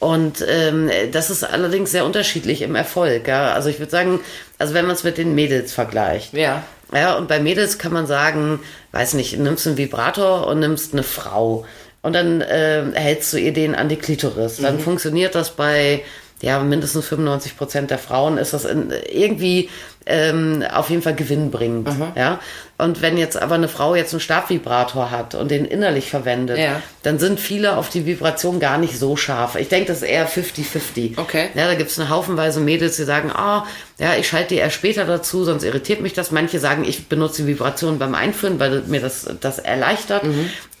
Und 0.00 0.44
ähm, 0.46 0.90
das 1.12 1.30
ist 1.30 1.44
allerdings 1.44 1.90
sehr 1.90 2.04
unterschiedlich 2.04 2.60
im 2.62 2.74
Erfolg. 2.74 3.26
Ja? 3.26 3.52
Also 3.54 3.70
ich 3.70 3.78
würde 3.78 3.90
sagen, 3.92 4.20
also 4.58 4.74
wenn 4.74 4.84
man 4.86 4.94
es 4.96 5.04
mit 5.04 5.16
den 5.16 5.34
Mädels 5.34 5.72
vergleicht. 5.72 6.34
Ja. 6.34 6.62
Ja, 6.92 7.14
und 7.16 7.26
bei 7.28 7.40
Mädels 7.40 7.78
kann 7.78 7.92
man 7.92 8.06
sagen, 8.06 8.60
weiß 8.92 9.14
nicht, 9.14 9.38
nimmst 9.38 9.66
einen 9.66 9.78
Vibrator 9.78 10.46
und 10.46 10.60
nimmst 10.60 10.92
eine 10.92 11.02
Frau 11.02 11.64
und 12.04 12.12
dann 12.12 12.42
äh, 12.42 12.84
hältst 12.92 13.32
du 13.32 13.38
ihr 13.38 13.54
den 13.54 13.74
an 13.74 13.88
die 13.88 13.96
Klitoris. 13.96 14.58
Dann 14.58 14.78
funktioniert 14.78 15.34
das 15.34 15.56
bei 15.56 16.02
ja, 16.42 16.58
mindestens 16.62 17.06
95 17.06 17.56
Prozent 17.56 17.90
der 17.90 17.96
Frauen 17.96 18.36
ist 18.36 18.52
das 18.52 18.66
in, 18.66 18.92
irgendwie 19.10 19.70
ähm, 20.06 20.62
auf 20.72 20.90
jeden 20.90 21.02
Fall 21.02 21.14
gewinnbringend. 21.14 21.88
Ja? 22.14 22.40
Und 22.76 23.02
wenn 23.02 23.16
jetzt 23.16 23.40
aber 23.40 23.54
eine 23.54 23.68
Frau 23.68 23.94
jetzt 23.94 24.12
einen 24.12 24.20
Stabvibrator 24.20 25.10
hat 25.12 25.36
und 25.36 25.50
den 25.50 25.64
innerlich 25.64 26.10
verwendet, 26.10 26.58
Ja. 26.58 26.82
dann 27.04 27.20
sind 27.20 27.38
viele 27.38 27.76
auf 27.76 27.88
die 27.88 28.04
Vibration 28.04 28.58
gar 28.58 28.78
nicht 28.78 28.98
so 28.98 29.16
scharf. 29.16 29.54
Ich 29.54 29.68
denke, 29.68 29.86
das 29.86 29.98
ist 30.02 30.08
eher 30.08 30.28
50-50. 30.28 31.16
Okay. 31.18 31.50
Ja, 31.54 31.68
da 31.68 31.74
gibt 31.74 31.90
es 31.90 31.98
eine 32.00 32.08
Haufenweise 32.08 32.58
Mädels, 32.60 32.96
die 32.96 33.04
sagen, 33.04 33.30
ah, 33.30 33.64
ja, 33.98 34.14
ich 34.18 34.26
schalte 34.28 34.54
die 34.54 34.56
erst 34.60 34.74
später 34.74 35.04
dazu, 35.04 35.44
sonst 35.44 35.62
irritiert 35.62 36.00
mich 36.00 36.14
das. 36.14 36.32
Manche 36.32 36.58
sagen, 36.58 36.84
ich 36.84 37.06
benutze 37.08 37.42
die 37.42 37.48
Vibration 37.48 37.98
beim 38.00 38.14
Einführen, 38.16 38.58
weil 38.58 38.82
mir 38.86 39.00
das, 39.00 39.26
das 39.40 39.60
erleichtert. 39.60 40.22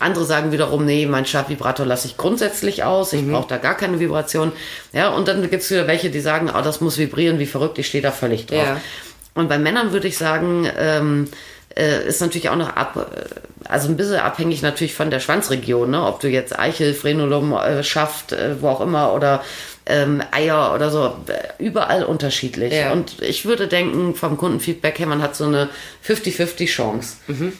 Andere 0.00 0.24
sagen 0.24 0.50
wiederum, 0.50 0.84
nee, 0.84 1.06
mein 1.06 1.24
Stabvibrator 1.26 1.86
lasse 1.86 2.08
ich 2.08 2.16
grundsätzlich 2.16 2.82
aus, 2.82 3.12
ich 3.12 3.26
brauche 3.26 3.48
da 3.48 3.56
gar 3.58 3.76
keine 3.76 4.00
Vibration. 4.00 4.50
Ja, 4.92 5.10
und 5.10 5.28
dann 5.28 5.40
gibt 5.48 5.62
es 5.62 5.70
wieder 5.70 5.86
welche, 5.86 6.10
die 6.10 6.20
sagen, 6.20 6.50
ah, 6.50 6.60
das 6.60 6.80
muss 6.80 6.98
vibrieren 6.98 7.38
wie 7.38 7.46
verrückt, 7.46 7.78
ich 7.78 7.86
stehe 7.86 8.02
da 8.02 8.10
völlig 8.10 8.46
drauf. 8.46 8.58
Ja. 8.58 8.80
Und 9.34 9.48
bei 9.48 9.58
Männern 9.58 9.92
würde 9.92 10.08
ich 10.08 10.16
sagen, 10.16 10.68
ähm, 10.78 11.28
äh, 11.76 12.06
ist 12.06 12.20
natürlich 12.20 12.48
auch 12.48 12.56
noch 12.56 12.76
ab, 12.76 12.96
äh, 12.96 13.68
also 13.68 13.88
ein 13.88 13.96
bisschen 13.96 14.16
abhängig 14.16 14.62
natürlich 14.62 14.94
von 14.94 15.10
der 15.10 15.20
Schwanzregion, 15.20 15.90
ne? 15.90 16.04
ob 16.04 16.20
du 16.20 16.28
jetzt 16.28 16.58
Eichel, 16.58 16.94
Frenulum, 16.94 17.52
äh, 17.52 17.82
Schaft, 17.82 18.32
äh, 18.32 18.60
wo 18.60 18.68
auch 18.68 18.80
immer 18.80 19.12
oder 19.12 19.42
ähm, 19.86 20.22
Eier 20.30 20.72
oder 20.74 20.90
so, 20.90 21.16
äh, 21.26 21.62
überall 21.62 22.04
unterschiedlich. 22.04 22.72
Ja. 22.72 22.92
Und 22.92 23.20
ich 23.20 23.44
würde 23.44 23.68
denken, 23.68 24.14
vom 24.14 24.36
Kundenfeedback 24.36 24.98
her, 24.98 25.06
man 25.06 25.22
hat 25.22 25.36
so 25.36 25.44
eine 25.44 25.68
50-50 26.06 26.66
Chance. 26.66 27.16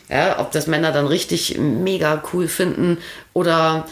Ja, 0.08 0.38
ob 0.38 0.52
das 0.52 0.66
Männer 0.66 0.92
dann 0.92 1.06
richtig 1.06 1.58
mega 1.58 2.22
cool 2.32 2.48
finden 2.48 2.98
oder 3.32 3.86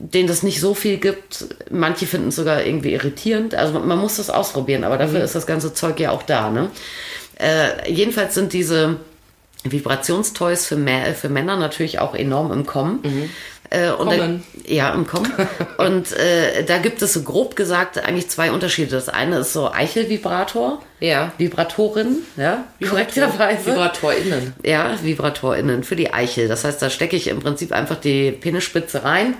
denen 0.00 0.28
das 0.28 0.42
nicht 0.42 0.60
so 0.60 0.74
viel 0.74 0.96
gibt. 0.96 1.44
Manche 1.70 2.06
finden 2.06 2.28
es 2.28 2.36
sogar 2.36 2.64
irgendwie 2.64 2.94
irritierend. 2.94 3.54
Also 3.54 3.78
man 3.78 3.98
muss 3.98 4.16
das 4.16 4.30
ausprobieren, 4.30 4.82
aber 4.82 4.96
dafür 4.96 5.22
ist 5.22 5.34
das 5.34 5.46
ganze 5.46 5.74
Zeug 5.74 6.00
ja 6.00 6.10
auch 6.10 6.22
da. 6.22 6.50
Ne? 6.50 6.70
Äh, 7.38 7.90
jedenfalls 7.92 8.34
sind 8.34 8.54
diese 8.54 8.96
Vibrationstoys 9.62 10.66
für, 10.66 10.76
Mä 10.76 11.12
für 11.14 11.28
Männer 11.28 11.56
natürlich 11.56 11.98
auch 11.98 12.14
enorm 12.14 12.50
im 12.50 12.64
Kommen. 12.64 13.30
Äh, 13.68 13.90
und 13.90 14.08
Kommen. 14.08 14.42
Da, 14.64 14.72
ja, 14.72 14.94
im 14.94 15.06
Kommen. 15.06 15.30
und 15.76 16.12
äh, 16.12 16.64
da 16.64 16.78
gibt 16.78 17.02
es 17.02 17.12
so 17.12 17.22
grob 17.22 17.54
gesagt 17.54 18.02
eigentlich 18.02 18.30
zwei 18.30 18.52
Unterschiede. 18.52 18.90
Das 18.90 19.10
eine 19.10 19.40
ist 19.40 19.52
so 19.52 19.70
Eichelvibrator. 19.70 20.80
Ja. 21.00 21.32
Vibratorin, 21.38 22.18
ja, 22.36 22.64
korrekterweise. 22.86 23.70
VibratorInnen. 23.72 24.52
Ja, 24.64 24.94
VibratorInnen 25.02 25.82
für 25.82 25.96
die 25.96 26.12
Eichel. 26.12 26.46
Das 26.48 26.64
heißt, 26.64 26.80
da 26.82 26.90
stecke 26.90 27.16
ich 27.16 27.28
im 27.28 27.40
Prinzip 27.40 27.72
einfach 27.72 27.96
die 27.96 28.30
Penisspitze 28.32 29.02
rein, 29.04 29.34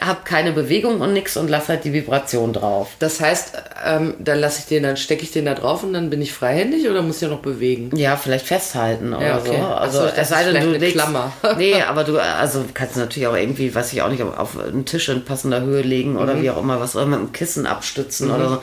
habe 0.00 0.20
keine 0.24 0.52
Bewegung 0.52 1.00
und 1.00 1.12
nix 1.12 1.36
und 1.36 1.48
lasse 1.48 1.68
halt 1.68 1.84
die 1.84 1.92
Vibration 1.92 2.52
drauf. 2.52 2.90
Das 2.98 3.20
heißt, 3.20 3.52
ähm, 3.86 4.14
dann 4.18 4.40
lasse 4.40 4.60
ich 4.60 4.66
den, 4.66 4.82
dann 4.82 4.96
stecke 4.96 5.22
ich 5.22 5.30
den 5.30 5.44
da 5.44 5.54
drauf 5.54 5.82
und 5.84 5.92
dann 5.92 6.10
bin 6.10 6.20
ich 6.20 6.32
freihändig 6.32 6.88
oder 6.88 7.02
muss 7.02 7.16
ich 7.16 7.22
ja 7.22 7.28
noch 7.28 7.40
bewegen? 7.40 7.96
Ja, 7.96 8.16
vielleicht 8.16 8.46
festhalten 8.46 9.14
oder 9.14 9.26
Ja, 9.26 9.38
okay. 9.38 9.56
so. 9.60 9.66
Also 9.66 10.00
so, 10.02 10.08
es 10.16 10.28
sei 10.28 10.50
denn, 10.52 10.62
du 10.64 10.76
legst, 10.78 10.94
Klammer. 10.94 11.32
nee, 11.58 11.80
aber 11.88 12.04
du 12.04 12.18
also 12.18 12.64
kannst 12.74 12.96
natürlich 12.96 13.26
auch 13.28 13.36
irgendwie, 13.36 13.74
weiß 13.74 13.92
ich 13.92 14.02
auch 14.02 14.08
nicht, 14.10 14.22
auf 14.22 14.58
einen 14.58 14.84
Tisch 14.84 15.08
in 15.08 15.24
passender 15.24 15.60
Höhe 15.60 15.82
legen 15.82 16.16
oder 16.16 16.34
Mhm. 16.34 16.42
wie 16.42 16.50
auch 16.50 16.58
immer 16.60 16.80
was 16.80 16.96
oder 16.96 17.06
mit 17.06 17.18
einem 17.18 17.32
Kissen 17.32 17.66
abstützen 17.66 18.30
oder 18.30 18.48
so. 18.48 18.62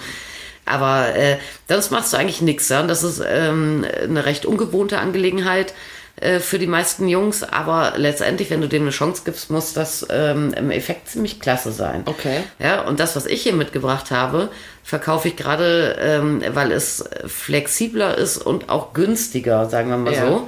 Aber 0.65 1.15
äh, 1.15 1.37
sonst 1.69 1.91
machst 1.91 2.13
du 2.13 2.17
eigentlich 2.17 2.41
nichts. 2.41 2.69
Ja? 2.69 2.81
Und 2.81 2.87
das 2.87 3.03
ist 3.03 3.21
ähm, 3.27 3.85
eine 4.03 4.25
recht 4.25 4.45
ungewohnte 4.45 4.97
Angelegenheit 4.99 5.73
äh, 6.19 6.39
für 6.39 6.57
die 6.57 6.67
meisten 6.67 7.07
Jungs. 7.07 7.43
Aber 7.43 7.93
letztendlich, 7.97 8.49
wenn 8.49 8.61
du 8.61 8.67
dem 8.67 8.83
eine 8.83 8.91
Chance 8.91 9.21
gibst, 9.25 9.51
muss 9.51 9.73
das 9.73 10.05
ähm, 10.09 10.53
im 10.53 10.71
Effekt 10.71 11.09
ziemlich 11.09 11.39
klasse 11.39 11.71
sein. 11.71 12.01
Okay. 12.05 12.39
Ja, 12.59 12.81
und 12.81 12.99
das, 12.99 13.15
was 13.15 13.25
ich 13.25 13.43
hier 13.43 13.53
mitgebracht 13.53 14.11
habe, 14.11 14.49
verkaufe 14.83 15.27
ich 15.27 15.35
gerade, 15.35 15.97
ähm, 15.99 16.41
weil 16.53 16.71
es 16.71 17.03
flexibler 17.27 18.17
ist 18.17 18.37
und 18.37 18.69
auch 18.69 18.93
günstiger, 18.93 19.69
sagen 19.69 19.89
wir 19.89 19.97
mal 19.97 20.13
Ja. 20.13 20.27
so. 20.27 20.47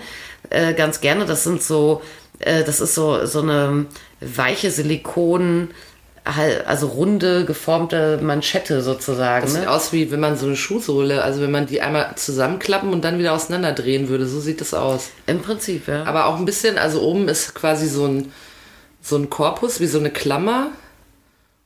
Äh, 0.50 0.74
ganz 0.74 1.02
gerne. 1.02 1.26
Das 1.26 1.44
sind 1.44 1.62
so, 1.62 2.02
äh, 2.40 2.64
das 2.64 2.80
ist 2.80 2.96
so, 2.96 3.26
so 3.26 3.42
eine 3.42 3.86
weiche 4.22 4.72
Silikon, 4.72 5.70
also 6.66 6.88
runde, 6.88 7.46
geformte 7.46 8.20
Manschette 8.22 8.82
sozusagen. 8.82 9.46
Das 9.46 9.54
sieht 9.54 9.64
Ne? 9.64 9.72
aus 9.72 9.94
wie 9.94 10.12
wenn 10.12 10.20
man 10.20 10.38
so 10.38 10.46
eine 10.46 10.56
Schuhsohle, 10.56 11.24
also 11.24 11.42
wenn 11.42 11.52
man 11.52 11.66
die 11.68 11.82
einmal 11.82 12.12
zusammenklappen 12.16 12.92
und 12.92 13.04
dann 13.04 13.18
wieder 13.20 13.34
auseinanderdrehen 13.34 14.10
würde. 14.10 14.26
So 14.28 14.40
sieht 14.40 14.62
das 14.62 14.74
aus. 14.74 15.10
Im 15.26 15.42
Prinzip, 15.42 15.88
ja. 15.88 16.04
Aber 16.04 16.26
auch 16.26 16.38
ein 16.38 16.46
bisschen, 16.46 16.78
also 16.78 17.02
oben 17.02 17.28
ist 17.28 17.56
quasi 17.56 17.88
so 17.88 18.06
ein, 18.06 18.32
so 19.02 19.16
ein 19.18 19.30
Korpus, 19.30 19.80
wie 19.80 19.88
so 19.88 20.00
eine 20.00 20.10
Klammer. 20.12 20.68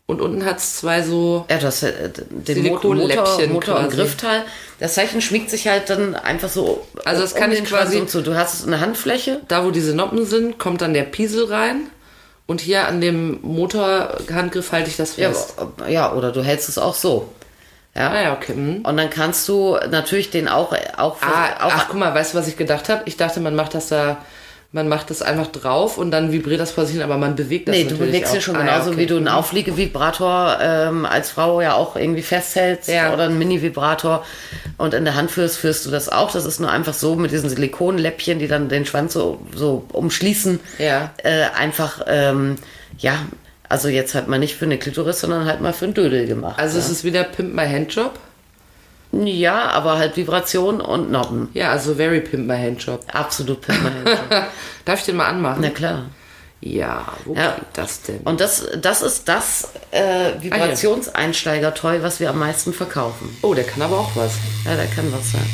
Und 0.08 0.20
unten 0.20 0.44
hat 0.44 0.58
es 0.58 0.76
zwei 0.78 1.04
so. 1.04 1.46
Ja, 1.50 1.58
das 1.58 1.84
äh, 1.84 2.10
den 2.10 2.64
Mo- 2.64 2.70
Motor, 2.74 2.82
Silikonläppchen 2.82 3.54
Motor 3.54 3.80
und. 3.80 3.92
Griffteil. 3.92 4.44
Das 4.80 4.96
Zeichen 4.96 5.22
schmiegt 5.22 5.50
sich 5.50 5.70
halt 5.70 5.90
dann 5.90 6.16
einfach 6.16 6.50
so. 6.50 6.86
Also 7.06 7.22
das 7.22 7.34
kann 7.34 7.52
ich 7.54 7.64
quasi-. 7.64 8.04
Du 8.22 8.36
hast 8.36 8.68
eine 8.68 8.82
Handfläche. 8.82 9.40
Da, 9.48 9.64
wo 9.64 9.72
diese 9.72 9.96
Noppen 9.96 10.26
sind, 10.26 10.58
kommt 10.60 10.82
dann 10.82 10.94
der 10.94 11.04
Piesel 11.04 11.46
rein. 11.46 11.84
Und 12.48 12.60
hier 12.62 12.88
an 12.88 13.00
dem 13.02 13.40
Motorhandgriff 13.42 14.72
halte 14.72 14.90
ich 14.90 14.98
das 14.98 15.16
Ja, 15.18 15.30
fest. 15.30 15.56
ja, 15.88 16.12
oder 16.14 16.32
du 16.32 16.44
hältst 16.44 16.70
es 16.70 16.78
auch 16.78 16.96
so. 16.96 17.30
Ja. 17.96 18.10
Ah 18.10 18.22
ja, 18.22 18.34
okay. 18.34 18.54
hm. 18.54 18.86
Und 18.86 18.98
dann 18.98 19.10
kannst 19.10 19.48
du 19.50 19.78
natürlich 19.90 20.32
den 20.32 20.48
auch, 20.48 20.74
auch, 20.98 21.18
Ah, 21.22 21.66
auch 21.66 21.72
ach, 21.76 21.86
guck 21.90 22.00
mal, 22.00 22.14
weißt 22.14 22.34
du, 22.34 22.38
was 22.38 22.48
ich 22.48 22.58
gedacht 22.58 22.90
habe? 22.90 23.04
Ich 23.06 23.18
dachte, 23.18 23.40
man 23.42 23.56
macht 23.56 23.74
das 23.74 23.88
da, 23.88 24.18
man 24.74 24.88
macht 24.88 25.10
das 25.10 25.22
einfach 25.22 25.48
drauf 25.48 25.98
und 25.98 26.12
dann 26.12 26.32
vibriert 26.32 26.62
das 26.62 26.72
vor 26.72 26.86
sich 26.86 26.94
hin, 26.96 27.04
aber 27.04 27.18
man 27.18 27.36
bewegt 27.36 27.68
das 27.68 27.76
Nee, 27.76 27.84
du 27.84 27.90
natürlich 27.92 28.08
bewegst 28.12 28.32
auch. 28.32 28.36
ja 28.36 28.42
schon 28.42 28.56
Ah, 28.56 28.60
genauso, 28.60 28.90
okay. 28.92 29.00
wie 29.00 29.06
du 29.06 29.18
einen 29.18 29.28
Aufliegevibrator 29.28 30.58
ähm, 30.62 31.06
als 31.06 31.30
Frau 31.32 31.62
ja 31.62 31.74
auch 31.74 31.96
irgendwie 31.96 32.22
festhältst 32.22 32.88
Ja. 32.90 33.14
oder 33.14 33.24
einen 33.26 33.38
Mini-Vibrator 33.38 34.24
und 34.78 34.94
in 34.94 35.04
der 35.06 35.16
Hand 35.16 35.32
führst, 35.32 35.58
führst 35.58 35.86
du 35.86 35.92
das 35.92 36.10
auch. 36.10 36.32
Das 36.32 36.46
ist 36.46 36.60
nur 36.60 36.72
einfach 36.72 36.94
so 36.94 37.16
mit 37.16 37.32
diesen 37.32 37.50
Silikonläppchen, 37.50 38.40
die 38.40 38.48
dann 38.48 38.70
den 38.70 38.86
Schwanz 38.86 39.14
so, 39.14 39.40
so 39.54 39.86
umschließen. 39.92 40.60
Ja. 40.80 41.12
Äh, 41.18 41.44
einfach, 41.58 42.02
ähm, 42.08 42.56
ja, 42.98 43.16
also 43.68 43.88
jetzt 43.90 44.16
halt 44.16 44.28
mal 44.28 44.40
nicht 44.40 44.56
für 44.56 44.66
eine 44.66 44.78
Klitoris, 44.78 45.20
sondern 45.22 45.46
halt 45.46 45.62
mal 45.62 45.74
für 45.74 45.86
einen 45.86 45.94
Dödel 45.94 46.28
gemacht. 46.28 46.60
Also 46.60 46.78
es 46.80 46.90
ist 46.90 47.04
wieder 47.04 47.24
Pimp 47.24 47.54
My 47.54 47.68
Handjob. 47.68 48.12
Ja, 49.12 49.70
aber 49.70 49.98
halt 49.98 50.16
Vibration 50.18 50.80
und 50.82 51.12
Nobben. 51.12 51.50
Ja, 51.54 51.72
also 51.72 51.96
very 51.96 52.22
Pimp 52.22 52.48
My 52.48 52.58
Handjob. 52.58 53.04
Absolut 53.14 53.62
permanent. 53.62 54.10
Darf 54.86 55.00
ich 55.00 55.06
den 55.06 55.18
mal 55.18 55.26
anmachen? 55.28 55.60
Na 55.62 55.70
klar. 55.70 56.06
Ja, 56.64 57.12
wo 57.26 57.34
Ja. 57.34 57.56
geht 57.56 57.66
das 57.74 58.04
denn? 58.04 58.20
Und 58.20 58.40
das, 58.40 58.68
das 58.80 59.02
ist 59.02 59.28
das 59.28 59.70
äh, 59.90 60.32
Vibrationseinsteiger-Toy, 60.42 62.04
was 62.04 62.20
wir 62.20 62.30
am 62.30 62.40
meisten 62.40 62.72
verkaufen. 62.72 63.36
Oh, 63.42 63.54
der 63.54 63.64
kann 63.64 63.82
aber 63.82 63.98
auch 63.98 64.12
was. 64.16 64.34
Ja, 64.66 64.76
der 64.76 64.86
kann 64.86 65.12
was 65.12 65.32
sein. 65.32 65.50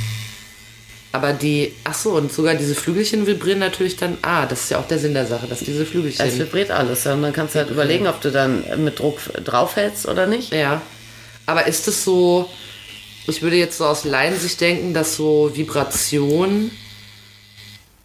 Aber 1.13 1.31
die, 1.33 1.73
ach 1.85 1.93
so, 1.93 2.11
und 2.11 2.31
sogar 2.31 2.55
diese 2.55 2.75
Flügelchen 2.75 3.25
vibrieren 3.25 3.59
natürlich 3.59 3.95
dann. 3.95 4.17
Ah, 4.21 4.45
das 4.45 4.63
ist 4.63 4.71
ja 4.71 4.79
auch 4.79 4.87
der 4.87 4.99
Sinn 4.99 5.13
der 5.13 5.25
Sache, 5.25 5.47
dass 5.47 5.59
diese 5.59 5.85
Flügelchen. 5.85 6.27
Es 6.27 6.37
vibriert 6.37 6.69
alles. 6.69 7.05
Ja, 7.05 7.13
und 7.13 7.21
dann 7.21 7.33
kannst 7.33 7.55
du 7.55 7.59
halt 7.59 7.69
überlegen, 7.69 8.05
ob 8.07 8.19
du 8.21 8.29
dann 8.29 8.63
mit 8.83 8.99
Druck 8.99 9.19
draufhältst 9.43 10.07
oder 10.07 10.27
nicht. 10.27 10.51
Ja. 10.53 10.81
Aber 11.45 11.65
ist 11.65 11.87
es 11.87 12.03
so, 12.03 12.49
ich 13.27 13.41
würde 13.41 13.55
jetzt 13.57 13.77
so 13.77 13.85
aus 13.85 14.03
Laiensicht 14.05 14.59
denken, 14.61 14.93
dass 14.93 15.15
so 15.15 15.51
Vibration 15.55 16.71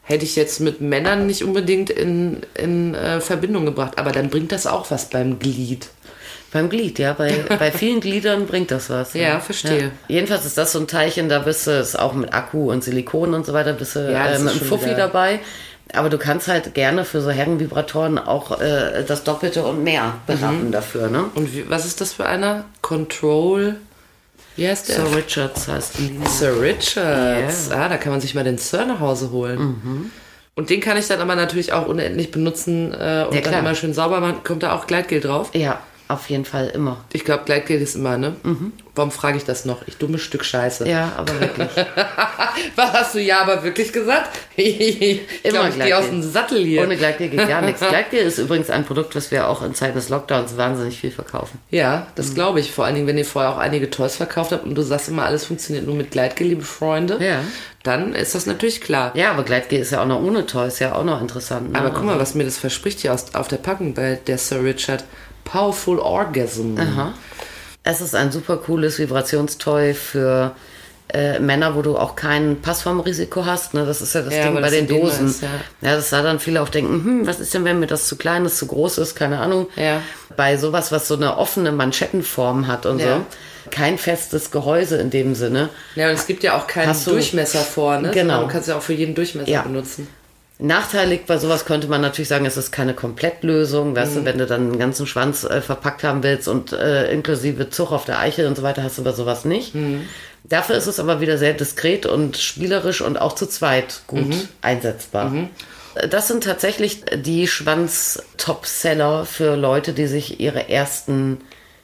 hätte 0.05 0.25
ich 0.25 0.35
jetzt 0.37 0.61
mit 0.61 0.81
Männern 0.81 1.27
nicht 1.27 1.45
unbedingt 1.45 1.89
in, 1.91 2.39
in 2.55 2.95
äh, 2.95 3.21
Verbindung 3.21 3.65
gebracht. 3.65 3.93
Aber 3.99 4.11
dann 4.13 4.31
bringt 4.31 4.53
das 4.53 4.67
auch 4.67 4.91
was 4.91 5.09
beim 5.11 5.39
Glied. 5.39 5.89
Beim 6.53 6.69
Glied, 6.69 6.99
ja. 6.99 7.13
Bei, 7.13 7.33
bei 7.59 7.71
vielen 7.71 8.01
Gliedern 8.01 8.47
bringt 8.47 8.71
das 8.73 8.91
was. 8.91 9.15
Ja, 9.15 9.39
verstehe. 9.41 9.81
Ja. 9.85 9.91
Jedenfalls 10.09 10.45
ist 10.45 10.59
das 10.59 10.73
so 10.73 10.81
ein 10.81 10.89
Teilchen, 10.89 11.29
da 11.29 11.39
bist 11.39 11.67
du 11.67 11.71
es 11.71 11.95
auch 11.97 12.13
mit 12.15 12.35
Akku 12.35 12.71
und 12.73 12.83
Silikon 12.85 13.33
und 13.33 13.47
so 13.47 13.53
weiter, 13.53 13.73
bist 13.73 13.95
du 13.97 14.01
Ja, 14.13 14.27
äh, 14.27 14.35
ist 14.35 14.43
mit 14.43 14.53
einem 14.53 14.61
Fuffi 14.63 14.87
wieder- 14.87 14.97
dabei. 14.97 15.41
Aber 15.95 16.09
du 16.09 16.17
kannst 16.17 16.49
halt 16.49 16.75
gerne 16.75 17.05
für 17.05 17.21
so 17.21 17.31
Herrenvibratoren 17.31 18.19
auch 18.19 18.61
äh, 18.61 19.05
das 19.07 19.25
Doppelte 19.25 19.63
und 19.65 19.85
mehr 19.85 20.15
beraten 20.27 20.69
Mhm. 20.69 20.73
dafür, 20.73 21.09
ne? 21.09 21.25
Und 21.35 21.55
wie, 21.55 21.69
was 21.69 21.85
ist 21.85 22.01
das 22.01 22.15
für 22.15 22.25
einer? 22.27 22.65
Control. 22.81 23.77
Wie 24.57 24.69
heißt 24.69 24.89
der? 24.89 24.97
Sir 24.97 25.17
Richards 25.17 25.69
heißt 25.69 25.99
die. 25.99 26.19
Sir 26.29 26.61
Richards. 26.61 27.71
Ah, 27.71 27.89
da 27.89 27.97
kann 27.97 28.13
man 28.13 28.21
sich 28.21 28.35
mal 28.35 28.45
den 28.45 28.59
Sir 28.59 28.85
nach 28.85 29.01
Hause 29.01 29.31
holen. 29.31 29.59
Mhm. 29.59 30.11
Und 30.55 30.69
den 30.69 30.81
kann 30.81 30.99
ich 30.99 31.07
dann 31.09 31.21
aber 31.21 31.35
natürlich 31.35 31.73
auch 31.73 31.87
unendlich 31.87 32.31
benutzen 32.31 32.93
äh, 32.93 33.25
und 33.27 33.35
Ja, 33.35 33.41
dann 33.41 33.55
immer 33.55 33.75
schön 33.75 33.95
sauber 33.95 34.21
machen. 34.21 34.41
Kommt 34.45 34.63
da 34.63 34.75
auch 34.75 34.87
Gleitgel 34.87 35.21
drauf? 35.21 35.51
Ja, 35.55 35.81
auf 36.13 36.31
jeden 36.31 36.45
Fall 36.45 36.69
immer. 36.69 37.05
Ich 37.13 37.25
glaube, 37.25 37.45
Gleitgel 37.45 37.81
ist 37.81 37.97
immer, 37.97 38.19
ne? 38.19 38.37
Warum 38.95 39.11
frage 39.11 39.39
ich 39.39 39.45
das 39.45 39.65
noch? 39.65 39.87
Ich 39.87 39.97
dummes 39.97 40.21
Stück 40.21 40.45
Scheiße. 40.45 40.85
Mhm. 40.85 40.91
Ja, 40.91 41.13
aber 41.17 41.41
wirklich. 41.41 41.69
Was 42.77 42.93
hast 42.93 43.15
du 43.15 43.21
ja 43.21 43.41
aber 43.41 43.63
wirklich 43.63 43.91
gesagt? 43.93 44.39
ich 44.57 45.21
glaube, 45.43 45.71
ich 45.71 45.83
gehe 45.83 45.97
aus 45.97 46.07
dem 46.07 46.23
Sattel 46.23 46.63
hier. 46.63 46.83
Ohne 46.83 46.97
Gleitgel 46.99 47.31
geht 47.31 47.49
gar 47.49 47.63
nichts. 47.63 47.81
Gleitgel 47.89 48.21
ist 48.21 48.39
übrigens 48.39 48.69
ein 48.69 48.85
Produkt, 48.85 49.17
was 49.17 49.31
wir 49.31 49.49
auch 49.49 49.63
in 49.63 49.75
Zeiten 49.75 49.95
des 49.95 50.11
Lockdowns 50.11 50.59
wahnsinnig 50.59 51.01
viel 51.01 51.11
verkaufen. 51.11 51.59
ja, 51.71 52.07
das 52.17 52.35
glaube 52.35 52.61
ich. 52.61 52.71
Vor 52.73 52.85
allen 52.85 52.95
Dingen, 52.95 53.07
wenn 53.07 53.17
ihr 53.17 53.25
vorher 53.25 53.53
auch 53.53 53.59
einige 53.59 53.89
Toys 53.89 54.17
verkauft 54.17 54.53
habt 54.53 54.65
und 54.65 54.75
du 54.75 54.83
sagst 54.83 55.09
immer, 55.09 55.25
alles 55.25 55.47
funktioniert 55.47 55.87
nur 55.87 55.95
mit 55.95 56.11
Gleitgel, 56.11 56.49
liebe 56.49 56.63
Freunde. 56.63 57.19
Ja. 57.25 57.41
Dann 57.83 58.15
ist 58.15 58.35
das 58.35 58.47
natürlich 58.47 58.81
klar. 58.81 59.13
Ja, 59.15 59.33
aber 59.33 59.43
Gleitgel 59.43 59.81
ist 59.81 59.91
ja 59.91 60.03
auch 60.03 60.07
noch 60.07 60.23
ohne 60.23 60.47
Toys, 60.47 60.79
ja 60.79 60.95
auch 60.95 61.05
noch 61.05 61.21
interessant. 61.21 61.73
Ne? 61.73 61.79
Aber 61.79 61.91
guck 61.91 62.05
mal, 62.05 62.19
was 62.19 62.35
mir 62.35 62.45
das 62.45 62.59
verspricht 62.59 63.01
hier 63.01 63.13
aus, 63.13 63.35
auf 63.35 63.49
der 63.49 63.57
Packung 63.57 63.95
bei 63.95 64.21
der 64.27 64.39
Sir 64.39 64.63
Richard. 64.63 65.05
Powerful 65.45 65.99
Orgasm. 65.99 66.77
Aha. 66.79 67.13
Es 67.85 68.01
ist 68.01 68.15
ein 68.15 68.31
super 68.31 68.59
cooles 68.59 68.99
Vibrationstoy 68.99 69.93
für 69.95 70.53
äh, 71.13 71.39
Männer, 71.41 71.75
wo 71.75 71.83
du 71.83 71.97
auch 71.99 72.15
kein 72.17 72.61
Passformrisiko 72.63 73.45
hast. 73.45 73.75
Ne? 73.75 73.85
Das 73.85 74.01
ist 74.01 74.15
ja 74.15 74.23
das 74.23 74.35
Ja, 74.35 74.45
Ding 74.45 74.55
bei 74.55 74.61
das 74.63 74.71
den 74.71 74.87
Dosen. 74.87 75.27
ist, 75.27 75.43
ja. 75.43 75.49
ja. 75.83 75.97
das 75.97 76.11
da 76.11 76.23
dann 76.23 76.39
viele 76.39 76.63
auch 76.63 76.69
denken, 76.69 77.05
hm, 77.05 77.27
was 77.27 77.41
ist 77.41 77.53
denn, 77.55 77.65
wenn 77.65 77.81
mir 77.81 77.87
das 77.89 78.07
zu 78.07 78.17
klein 78.17 78.45
ist, 78.47 78.57
zu 78.59 78.67
groß 78.67 78.99
ist, 78.99 79.15
keine 79.17 79.41
Ahnung. 79.41 79.67
Ja. 79.77 80.01
Bei 80.37 80.57
sowas, 80.57 80.93
was 80.93 81.09
so 81.09 81.17
eine 81.17 81.37
offene 81.37 81.73
Manschettenform 81.73 82.67
hat 82.69 82.87
und 82.87 83.01
so. 83.03 83.27
Kein 83.71 83.97
festes 83.99 84.51
Gehäuse 84.51 84.97
in 84.99 85.11
dem 85.11 85.35
Sinne. 85.35 85.69
Ja, 85.95 86.09
und 86.09 86.15
es 86.15 86.27
gibt 86.27 86.43
ja 86.43 86.57
auch 86.57 86.67
keinen 86.67 86.95
du- 87.05 87.11
Durchmesser 87.11 87.61
vorne. 87.61 88.11
Genau. 88.11 88.35
sondern 88.35 88.49
Du 88.49 88.53
kannst 88.53 88.69
ja 88.69 88.77
auch 88.77 88.83
für 88.83 88.93
jeden 88.93 89.15
Durchmesser 89.15 89.51
Ja. 89.51 89.63
benutzen. 89.63 90.09
Nachteilig 90.65 91.23
bei 91.27 91.39
sowas 91.39 91.65
könnte 91.65 91.89
man 91.89 92.01
natürlich 92.01 92.29
sagen, 92.29 92.47
es 92.47 92.57
ist 92.57 92.71
keine 92.71 92.95
Komplettlösung. 92.95 93.97
Weißt 93.97 94.13
Mhm. 94.15 94.19
du, 94.21 94.25
wenn 94.27 94.39
du 94.39 94.47
dann 94.47 94.61
einen 94.71 94.79
ganzen 94.79 95.07
Schwanz 95.09 95.43
äh, 95.45 95.61
verpackt 95.61 96.05
haben 96.05 96.23
willst 96.23 96.47
und 96.47 96.73
äh, 96.73 97.11
inklusive 97.13 97.69
Zug 97.71 97.91
auf 97.91 98.05
der 98.05 98.21
Eichel 98.21 98.47
und 98.47 98.57
so 98.57 98.63
weiter, 98.63 98.83
hast 98.85 98.97
du 98.99 99.03
bei 99.03 99.13
sowas 99.13 99.45
nicht. 99.45 99.75
Mhm. 99.75 100.03
Dafür 100.45 100.77
ist 100.77 100.87
es 100.87 101.01
aber 101.01 101.21
wieder 101.21 101.37
sehr 101.37 101.53
diskret 101.55 102.07
und 102.07 102.37
spielerisch 102.37 103.01
und 103.01 103.17
auch 103.21 103.35
zu 103.35 103.47
zweit 103.47 104.03
gut 104.07 104.29
Mhm. 104.29 104.49
einsetzbar. 104.61 105.33
Äh, 105.95 106.09
Das 106.09 106.29
sind 106.29 106.45
tatsächlich 106.45 107.03
die 107.17 107.47
Schwanz-Top-Seller 107.49 109.25
für 109.27 109.57
Leute, 109.57 109.93
die 109.93 110.07
sich 110.07 110.41
ihre 110.41 110.69
ersten 110.69 111.39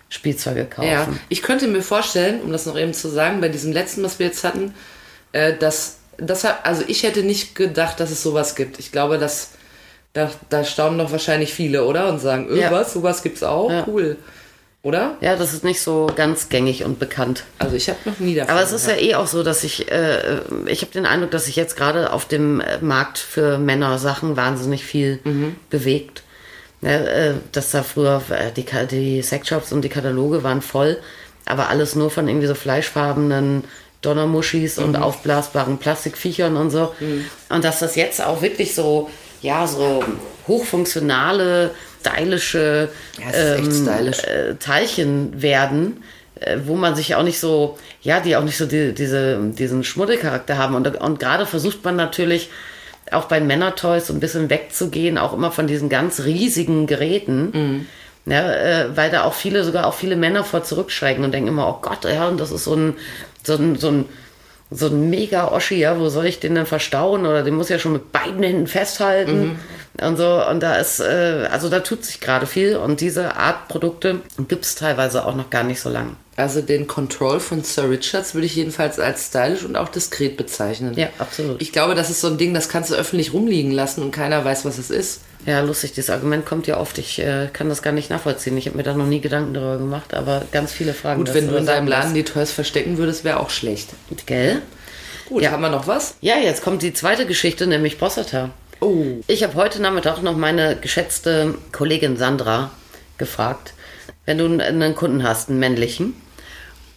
Spielzeuge 0.09 0.65
kaufen. 0.65 0.89
Ja, 0.91 1.07
ich 1.29 1.43
könnte 1.43 1.67
mir 1.69 1.83
vorstellen, 1.83 2.41
um 2.43 2.51
das 2.53 2.65
noch 2.67 2.79
eben 2.79 2.95
zu 2.95 3.09
sagen, 3.09 3.41
bei 3.41 3.49
diesem 3.49 3.73
letzten, 3.73 4.03
was 4.03 4.19
wir 4.19 4.27
jetzt 4.27 4.43
hatten, 4.45 4.75
äh, 5.33 5.55
dass 5.55 5.98
das 6.19 6.45
also 6.45 6.83
ich 6.87 7.03
hätte 7.05 7.23
nicht 7.23 7.55
gedacht, 7.55 7.99
dass 8.01 8.11
es 8.11 8.23
sowas 8.23 8.55
gibt. 8.55 8.79
Ich 8.79 8.93
glaube, 8.93 9.19
dass 9.19 9.51
da, 10.13 10.31
da 10.51 10.65
staunen 10.65 10.99
doch 10.99 11.13
wahrscheinlich 11.13 11.55
viele, 11.55 11.85
oder? 11.85 12.09
Und 12.09 12.19
sagen, 12.21 12.49
äh, 12.51 12.61
Ja. 12.61 12.71
was, 12.71 12.93
sowas 12.93 13.23
gibt's 13.23 13.43
auch? 13.43 13.71
Ja. 13.71 13.85
Cool. 13.87 14.17
Oder? 14.83 15.17
Ja, 15.21 15.35
das 15.37 15.53
ist 15.55 15.65
nicht 15.65 15.81
so 15.83 16.11
ganz 16.15 16.49
gängig 16.49 16.85
und 16.85 16.99
bekannt. 17.01 17.45
Also 17.59 17.75
ich 17.77 17.89
habe 17.89 17.99
noch 18.05 18.19
nie 18.21 18.35
davon 18.37 18.51
Aber 18.55 18.63
es 18.63 18.73
ist 18.73 18.87
ja 18.87 18.95
gehört. 18.95 19.11
eh 19.11 19.15
auch 19.17 19.27
so, 19.27 19.43
dass 19.43 19.65
ich, 19.65 19.91
äh, 19.91 20.39
ich 20.67 20.83
habe 20.83 20.93
den 20.93 21.05
Eindruck, 21.05 21.33
dass 21.33 21.47
sich 21.47 21.57
jetzt 21.57 21.77
gerade 21.77 22.13
auf 22.13 22.27
dem 22.27 22.61
äh, 22.61 22.79
Markt 22.81 23.19
für 23.19 23.59
Männer 23.59 23.99
Sachen 23.99 24.37
wahnsinnig 24.37 24.85
viel 24.85 25.19
bewegt. 25.69 26.23
Ja, 26.81 26.91
äh, 26.91 27.35
dass 27.51 27.73
da 27.73 27.83
früher 27.83 28.23
äh, 28.31 28.53
die, 28.53 28.65
die 28.89 29.21
Sexshops 29.23 29.73
und 29.73 29.83
die 29.83 29.89
Kataloge 29.89 30.45
waren 30.45 30.63
voll, 30.63 30.97
aber 31.45 31.69
alles 31.71 31.97
nur 31.97 32.09
von 32.11 32.29
irgendwie 32.29 32.47
so 32.47 32.55
fleischfarbenen 32.55 33.65
Donnermuschis 34.03 34.79
und 34.79 34.97
aufblasbaren 34.97 35.79
Plastikviechern 35.79 36.57
und 36.57 36.71
so. 36.71 36.95
Und 37.49 37.65
dass 37.65 37.81
das 37.81 37.97
jetzt 37.97 38.25
auch 38.25 38.43
wirklich 38.43 38.75
so, 38.75 39.11
ja, 39.43 39.67
so 39.67 40.05
hochfunktionale, 40.47 41.71
stylische 42.01 42.91
Ja, 43.19 43.55
echt 43.57 43.73
stylisch. 43.73 44.25
äh, 44.25 44.55
Teilchen 44.55 45.43
werden, 45.43 46.03
äh, 46.41 46.59
wo 46.65 46.77
man 46.77 46.95
sich 46.95 47.15
auch 47.17 47.23
nicht 47.25 47.41
so, 47.41 47.77
ja, 48.03 48.21
die 48.21 48.37
auch 48.37 48.45
nicht 48.45 48.57
so 48.57 48.67
die, 48.67 48.95
diese, 48.95 49.39
diesen 49.43 49.83
Schmuddelcharakter 49.85 50.57
haben. 50.59 50.75
Und, 50.75 51.01
und 51.01 51.19
gerade 51.19 51.45
versucht 51.47 51.85
man 51.85 51.97
natürlich 51.97 52.51
auch 53.11 53.25
bei 53.25 53.41
Männertoys 53.41 54.07
so 54.07 54.13
ein 54.13 54.21
bisschen 54.21 54.51
wegzugehen, 54.51 55.19
auch 55.19 55.33
immer 55.33 55.51
von 55.51 55.67
diesen 55.67 55.89
ganz 55.89 56.21
riesigen 56.21 56.87
Geräten. 56.87 57.87
Ja, 58.27 58.53
äh, 58.53 58.97
weil 58.97 59.11
da 59.11 59.25
auch 59.25 59.33
viele, 59.33 59.65
sogar 59.65 59.87
auch 59.87 59.95
viele 59.95 60.15
Männer 60.15 60.45
vor 60.45 60.63
zurückschrecken 60.63 61.25
und 61.25 61.33
denken 61.33 61.49
immer, 61.49 61.67
oh 61.67 61.79
Gott, 61.81 62.05
ja, 62.05 62.29
und 62.29 62.39
das 62.39 62.51
ist 62.51 62.65
so 62.65 62.75
ein, 62.75 62.95
so 63.43 63.55
ein, 63.55 63.77
so 63.77 63.89
ein, 63.89 64.05
so 64.71 64.87
ein 64.87 65.09
mega 65.09 65.49
Oschi, 65.49 65.77
ja, 65.77 65.99
wo 65.99 66.09
soll 66.09 66.27
ich 66.27 66.41
den 66.41 66.55
denn 66.55 66.67
verstauen? 66.67 67.27
Oder 67.27 67.43
den 67.43 67.55
muss 67.55 67.67
ich 67.67 67.75
ja 67.75 67.79
schon 67.79 67.95
mit 67.95 68.13
beiden 68.13 68.43
Händen 68.43 68.67
festhalten. 68.67 69.59
Und 70.01 70.17
so, 70.17 70.45
und 70.49 70.61
da 70.61 70.77
ist, 70.77 71.01
äh, 71.01 71.49
also 71.51 71.69
da 71.69 71.81
tut 71.81 72.05
sich 72.05 72.21
gerade 72.21 72.47
viel 72.47 72.77
und 72.77 73.01
diese 73.01 73.37
Art 73.37 73.69
Produkte 73.69 74.21
gibt 74.47 74.65
es 74.65 74.75
teilweise 74.75 75.25
auch 75.27 75.35
noch 75.35 75.51
gar 75.51 75.65
nicht 75.65 75.81
so 75.81 75.89
lang. 75.89 76.17
Also 76.39 76.61
den 76.63 76.87
Control 76.87 77.41
von 77.41 77.65
Sir 77.65 77.91
Richards 77.91 78.33
würde 78.35 78.47
ich 78.47 78.55
jedenfalls 78.55 79.01
als 79.01 79.27
stylisch 79.27 79.65
und 79.65 79.75
auch 79.77 79.89
diskret 79.89 80.37
bezeichnen. 80.37 80.95
Ja, 80.97 81.09
absolut. 81.19 81.61
Ich 81.61 81.73
glaube, 81.73 81.97
das 81.97 82.11
ist 82.11 82.21
so 82.21 82.29
ein 82.29 82.39
Ding, 82.39 82.55
das 82.55 82.69
kannst 82.69 82.91
du 82.93 82.95
öffentlich 82.95 83.33
rumliegen 83.33 83.73
lassen 83.73 84.03
und 84.03 84.13
keiner 84.13 84.45
weiß, 84.45 84.65
was 84.65 84.79
es 84.79 84.89
ist. 84.91 85.21
Ja, 85.47 85.61
lustig, 85.63 85.95
dieses 85.95 86.11
Argument 86.11 86.47
kommt 86.47 86.69
ja 86.69 86.79
oft. 86.79 86.97
Ich 86.99 87.19
äh, 87.19 87.49
kann 87.53 87.69
das 87.69 87.83
gar 87.83 87.91
nicht 87.93 88.09
nachvollziehen. 88.09 88.57
Ich 88.57 88.67
habe 88.67 88.77
mir 88.77 88.85
da 88.85 88.95
noch 88.95 89.07
nie 89.07 89.21
Gedanken 89.21 89.53
darüber 89.53 89.79
gemacht, 89.79 90.15
aber 90.15 90.45
ganz 90.53 90.71
viele 90.73 90.95
Fragen. 90.95 91.25
Gut, 91.25 91.35
wenn 91.35 91.49
du 91.49 91.57
in 91.57 91.67
deinem 91.67 91.89
Laden 91.89 92.15
die 92.15 92.23
Toys 92.23 92.53
verstecken 92.53 92.99
würdest, 92.99 93.25
wäre 93.25 93.41
auch 93.41 93.51
schlecht. 93.51 93.89
Gell? 94.27 94.63
Gut, 95.29 95.43
Ja. 95.43 95.51
haben 95.51 95.61
wir 95.63 95.71
noch 95.71 95.89
was? 95.89 96.15
Ja, 96.21 96.37
jetzt 96.37 96.63
kommt 96.63 96.83
die 96.83 96.93
zweite 96.95 97.27
Geschichte, 97.27 97.67
nämlich 97.67 97.99
Prostata. 97.99 98.51
Oh. 98.81 99.05
Ich 99.27 99.43
habe 99.43 99.55
heute 99.55 99.83
Nachmittag 99.83 100.23
noch 100.23 100.37
meine 100.37 100.77
geschätzte 100.77 101.57
Kollegin 101.73 102.17
Sandra 102.17 102.71
gefragt, 103.17 103.75
wenn 104.25 104.39
du 104.39 104.45
einen 104.63 104.95
Kunden 104.95 105.25
hast, 105.25 105.49
einen 105.49 105.59
männlichen, 105.59 106.15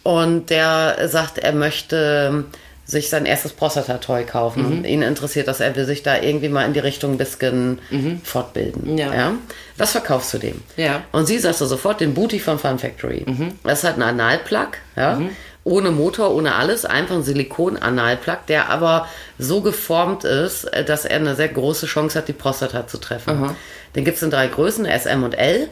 und 0.02 0.50
der 0.50 1.08
sagt, 1.08 1.38
er 1.38 1.52
möchte 1.52 2.44
sich 2.84 3.08
sein 3.08 3.26
erstes 3.26 3.52
Prostata-Toy 3.52 4.24
kaufen. 4.24 4.66
Und 4.66 4.84
ihn 4.84 5.02
interessiert 5.02 5.46
das, 5.48 5.60
er 5.60 5.74
will 5.76 5.84
sich 5.84 6.02
da 6.02 6.18
irgendwie 6.20 6.48
mal 6.48 6.66
in 6.66 6.72
die 6.72 6.80
Richtung 6.80 7.12
ein 7.12 7.18
bisschen 7.18 7.78
fortbilden. 8.24 8.98
Ja. 8.98 9.34
Was 9.76 9.92
verkaufst 9.92 10.34
du 10.34 10.38
dem? 10.38 10.60
Ja. 10.76 11.02
Und 11.12 11.26
sie 11.26 11.38
sagte 11.38 11.66
sofort 11.66 12.00
den 12.00 12.12
Booty 12.14 12.40
von 12.40 12.58
Fun 12.58 12.78
Factory. 12.78 13.24
Das 13.62 13.78
ist 13.78 13.84
halt 13.84 13.96
ein 13.96 14.02
Analplug, 14.02 14.70
ja. 14.96 15.20
Ohne 15.64 15.92
Motor, 15.92 16.34
ohne 16.34 16.56
alles, 16.56 16.84
einfach 16.84 17.14
ein 17.14 17.22
Silikon-Analplug, 17.22 18.46
der 18.48 18.68
aber 18.68 19.06
so 19.38 19.60
geformt 19.60 20.24
ist, 20.24 20.64
äh, 20.64 20.84
dass 20.84 21.04
er 21.04 21.18
eine 21.18 21.36
sehr 21.36 21.50
große 21.50 21.86
Chance 21.86 22.18
hat, 22.18 22.26
die 22.26 22.32
Prostata 22.32 22.88
zu 22.88 22.98
treffen. 22.98 23.54
Den 23.94 24.04
gibt 24.04 24.16
es 24.16 24.24
in 24.24 24.30
drei 24.30 24.48
Größen, 24.48 24.84
S, 24.86 25.06
M 25.06 25.22
und 25.22 25.34
L. 25.34 25.68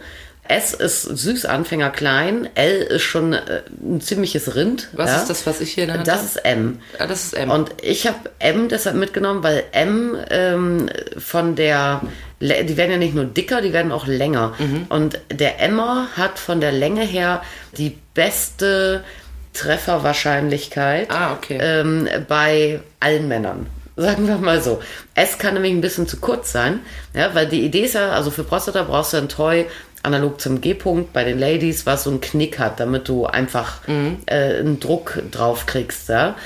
S 0.50 0.74
ist 0.74 1.02
süß, 1.02 1.44
Anfänger 1.46 1.90
klein. 1.90 2.48
L 2.56 2.82
ist 2.82 3.02
schon 3.02 3.34
äh, 3.34 3.62
ein 3.82 4.00
ziemliches 4.00 4.56
Rind. 4.56 4.88
Was 4.92 5.10
ja. 5.10 5.16
ist 5.18 5.30
das, 5.30 5.46
was 5.46 5.60
ich 5.60 5.72
hier 5.72 5.84
in 5.84 5.88
der 5.88 5.98
Hand 5.98 6.08
Das 6.08 6.24
ist 6.24 6.44
M. 6.44 6.80
Ah, 6.98 7.06
das 7.06 7.26
ist 7.26 7.34
M. 7.34 7.50
Und 7.50 7.70
ich 7.82 8.08
habe 8.08 8.18
M 8.40 8.68
deshalb 8.68 8.96
mitgenommen, 8.96 9.44
weil 9.44 9.62
M 9.70 10.16
ähm, 10.28 10.90
von 11.16 11.54
der, 11.54 12.02
die 12.40 12.76
werden 12.76 12.90
ja 12.90 12.98
nicht 12.98 13.14
nur 13.14 13.26
dicker, 13.26 13.62
die 13.62 13.72
werden 13.72 13.92
auch 13.92 14.08
länger. 14.08 14.54
Mhm. 14.58 14.86
Und 14.88 15.20
der 15.30 15.60
Emmer 15.60 16.08
hat 16.16 16.40
von 16.40 16.60
der 16.60 16.72
Länge 16.72 17.02
her 17.02 17.42
die 17.78 17.96
beste 18.14 19.04
Trefferwahrscheinlichkeit 19.52 21.10
Ah, 21.10 21.32
okay. 21.32 21.58
ähm, 21.60 22.08
bei 22.26 22.80
allen 22.98 23.28
Männern. 23.28 23.66
Sagen 23.96 24.26
wir 24.26 24.38
mal 24.38 24.62
so. 24.62 24.80
S 25.14 25.38
kann 25.38 25.54
nämlich 25.54 25.72
ein 25.72 25.80
bisschen 25.80 26.08
zu 26.08 26.18
kurz 26.18 26.52
sein, 26.52 26.80
ja, 27.14 27.34
weil 27.34 27.46
die 27.46 27.64
Idee 27.64 27.82
ist 27.82 27.94
ja, 27.94 28.10
also 28.12 28.30
für 28.30 28.44
Prostata 28.44 28.82
brauchst 28.82 29.12
du 29.12 29.18
ein 29.18 29.28
Toy 29.28 29.66
analog 30.02 30.40
zum 30.40 30.60
G-Punkt 30.60 31.12
bei 31.12 31.24
den 31.24 31.38
Ladies, 31.38 31.86
was 31.86 32.04
so 32.04 32.10
einen 32.10 32.20
Knick 32.20 32.58
hat, 32.58 32.80
damit 32.80 33.08
du 33.08 33.26
einfach 33.26 33.86
äh, 34.26 34.58
einen 34.58 34.80
Druck 34.80 35.22
drauf 35.30 35.66
kriegst, 35.66 36.08
ja. 36.08 36.36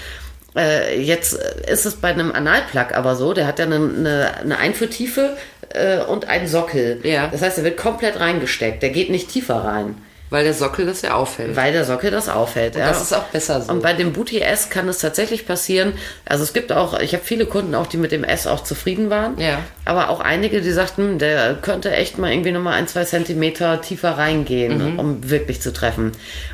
Äh, 0.56 1.00
jetzt 1.00 1.34
ist 1.34 1.84
es 1.84 1.96
bei 1.96 2.08
einem 2.08 2.30
Analplug 2.30 2.94
aber 2.94 3.16
so, 3.16 3.32
der 3.32 3.46
hat 3.46 3.58
ja 3.58 3.64
eine, 3.64 3.76
eine, 3.76 4.36
eine 4.38 4.58
Einführtiefe 4.58 5.36
äh, 5.70 5.98
und 5.98 6.28
einen 6.28 6.46
Sockel. 6.46 7.00
Ja. 7.02 7.28
Das 7.28 7.42
heißt, 7.42 7.58
er 7.58 7.64
wird 7.64 7.76
komplett 7.76 8.20
reingesteckt, 8.20 8.82
der 8.82 8.90
geht 8.90 9.10
nicht 9.10 9.28
tiefer 9.28 9.56
rein. 9.56 9.96
Weil 10.30 10.42
der 10.44 10.54
Sockel 10.54 10.84
das 10.87 11.02
ja 11.02 11.14
auffällt. 11.14 11.54
Weil 11.54 11.72
der 11.72 11.84
Sockel 11.84 12.10
das 12.10 12.28
auffällt. 12.28 12.74
ja. 12.74 12.88
das 12.88 13.02
ist 13.02 13.12
auch 13.12 13.24
besser 13.24 13.60
so. 13.60 13.70
Und 13.70 13.82
bei 13.82 13.92
dem 13.92 14.12
Booty 14.12 14.40
S 14.40 14.68
kann 14.68 14.88
es 14.88 14.98
tatsächlich 14.98 15.46
passieren. 15.46 15.92
Also 16.24 16.42
es 16.42 16.52
gibt 16.52 16.72
auch, 16.72 16.98
ich 16.98 17.12
habe 17.14 17.22
viele 17.22 17.46
Kunden 17.46 17.74
auch, 17.74 17.87
die 17.87 17.98
mit 17.98 18.10
dem 18.10 18.24
S 18.24 18.46
auch 18.48 18.64
zufrieden 18.64 19.10
waren. 19.10 19.38
Ja. 19.38 19.58
Aber 19.84 20.08
auch 20.08 20.18
einige, 20.20 20.60
die 20.60 20.72
sagten, 20.72 21.18
der 21.20 21.54
könnte 21.54 21.92
echt 21.92 22.18
mal 22.18 22.32
irgendwie 22.32 22.50
nochmal 22.52 22.74
ein, 22.74 22.88
zwei 22.88 23.04
Zentimeter 23.04 23.80
tiefer 23.80 24.12
reingehen, 24.18 24.94
Mhm. 24.94 24.98
um 24.98 25.30
wirklich 25.30 25.60
zu 25.60 25.72
treffen. 25.72 26.12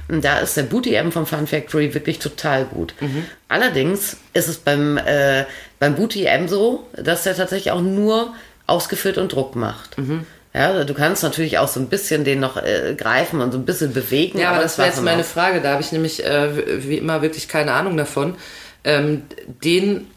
Und 0.09 0.24
da 0.24 0.38
ist 0.40 0.56
der 0.59 0.64
Booty 0.64 0.94
M 0.94 1.11
vom 1.12 1.24
Fun 1.24 1.46
Factory 1.46 1.94
wirklich 1.94 2.18
total 2.18 2.64
gut. 2.66 2.92
Mhm. 3.00 3.24
Allerdings 3.48 4.16
ist 4.35 4.48
es 4.48 4.59
beim, 4.59 4.98
äh, 4.98 5.44
beim 5.78 5.94
Booty 5.94 6.26
M 6.26 6.48
so, 6.48 6.87
dass 6.94 7.22
der 7.22 7.35
tatsächlich 7.37 7.70
auch 7.72 7.80
nur 7.80 8.35
ausgeführt 8.66 9.16
und 9.16 9.33
Druck 9.33 9.56
macht. 9.56 9.96
Mhm. 9.96 10.26
Ja, 10.52 10.82
du 10.82 10.94
kannst 10.94 11.22
natürlich 11.22 11.58
auch 11.58 11.68
so 11.68 11.78
ein 11.78 11.86
bisschen 11.86 12.24
den 12.24 12.40
noch 12.40 12.56
äh, 12.56 12.94
greifen 12.98 13.40
und 13.40 13.52
so 13.52 13.58
ein 13.58 13.64
bisschen 13.64 13.92
bewegen. 13.92 14.38
Ja, 14.40 14.50
aber 14.50 14.62
das 14.62 14.78
wäre 14.78 14.88
jetzt 14.88 15.00
meine. 15.02 15.22
Frage. 15.22 15.60
Da 15.60 15.70
habe 15.72 15.80
ich 15.82 15.92
nämlich 15.92 16.24
äh, 16.24 16.82
wie 16.88 16.98
immer 16.98 17.22
wirklich 17.22 17.46
keine 17.46 17.72
Ahnung 17.72 17.96
davon. 17.96 18.34
Ähm, 18.82 19.22
den, 19.62 20.08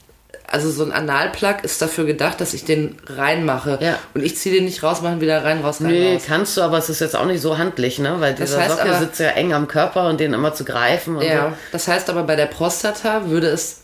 also 0.47 0.71
so 0.71 0.83
ein 0.83 0.91
Analplug 0.91 1.63
ist 1.63 1.81
dafür 1.83 2.05
gedacht, 2.05 2.41
dass 2.41 2.55
ich 2.55 2.65
den 2.65 2.97
reinmache. 3.05 3.77
Ja. 3.79 3.99
Und 4.15 4.23
ich 4.23 4.35
ziehe 4.37 4.55
den 4.55 4.65
nicht 4.65 4.81
raus, 4.81 5.01
mache 5.03 5.13
ihn 5.13 5.21
wieder 5.21 5.43
rein, 5.43 5.61
raus, 5.61 5.81
rein, 5.81 5.91
Nee, 5.91 6.13
raus. 6.15 6.23
kannst 6.25 6.57
du, 6.57 6.61
aber 6.61 6.79
es 6.79 6.89
ist 6.89 6.99
jetzt 7.01 7.15
auch 7.15 7.25
nicht 7.27 7.41
so 7.41 7.59
handlich, 7.59 7.99
ne? 7.99 8.15
Weil 8.19 8.33
dieser 8.33 8.59
heißt 8.59 8.71
Sockel 8.77 8.89
aber- 8.89 8.99
sitzt 9.01 9.19
ja 9.19 9.29
eng 9.29 9.53
am 9.53 9.67
Körper 9.67 10.09
und 10.09 10.19
den 10.19 10.33
immer 10.33 10.55
zu 10.55 10.65
greifen 10.65 11.21
Ja, 11.21 11.49
so. 11.49 11.55
das 11.71 11.87
heißt 11.87 12.09
aber 12.09 12.23
bei 12.23 12.35
der 12.35 12.47
Prostata 12.47 13.27
würde 13.27 13.47
es, 13.49 13.81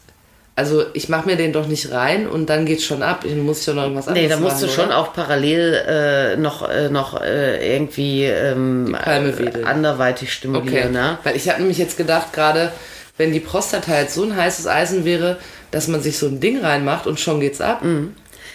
also 0.60 0.84
ich 0.92 1.08
mache 1.08 1.26
mir 1.26 1.38
den 1.38 1.54
doch 1.54 1.68
nicht 1.68 1.90
rein 1.94 2.28
und 2.28 2.48
dann 2.48 2.66
geht's 2.66 2.84
schon 2.84 3.02
ab. 3.02 3.24
Ich 3.24 3.34
muss 3.34 3.62
ich 3.62 3.66
doch 3.66 3.76
noch 3.76 3.84
irgendwas 3.84 4.10
anderes 4.10 4.24
Nee, 4.28 4.30
da 4.30 4.38
musst 4.42 4.56
machen, 4.58 4.68
du 4.68 4.74
schon 4.74 4.86
oder? 4.88 4.98
auch 4.98 5.14
parallel 5.14 5.74
äh, 5.88 6.36
noch, 6.36 6.68
äh, 6.70 6.90
noch 6.90 7.22
äh, 7.22 7.76
irgendwie 7.76 8.26
ähm, 8.26 8.94
äh, 8.94 9.64
anderweitig 9.64 10.28
Okay, 10.28 10.32
stimulieren, 10.32 10.92
ne? 10.92 11.18
weil 11.24 11.38
ich 11.38 11.48
habe 11.48 11.60
nämlich 11.62 11.78
jetzt 11.78 11.96
gedacht, 11.96 12.34
gerade 12.34 12.74
wenn 13.16 13.32
die 13.32 13.40
Prostata 13.40 14.00
jetzt 14.02 14.16
so 14.16 14.24
ein 14.24 14.36
heißes 14.36 14.68
Eisen 14.68 15.06
wäre, 15.06 15.38
dass 15.72 15.88
man 15.88 16.02
sich 16.02 16.18
so 16.18 16.28
ein 16.28 16.42
Ding 16.42 16.60
reinmacht 16.62 17.08
und 17.08 17.22
schon 17.22 17.40
geht's 17.40 17.62
ab. 17.62 17.82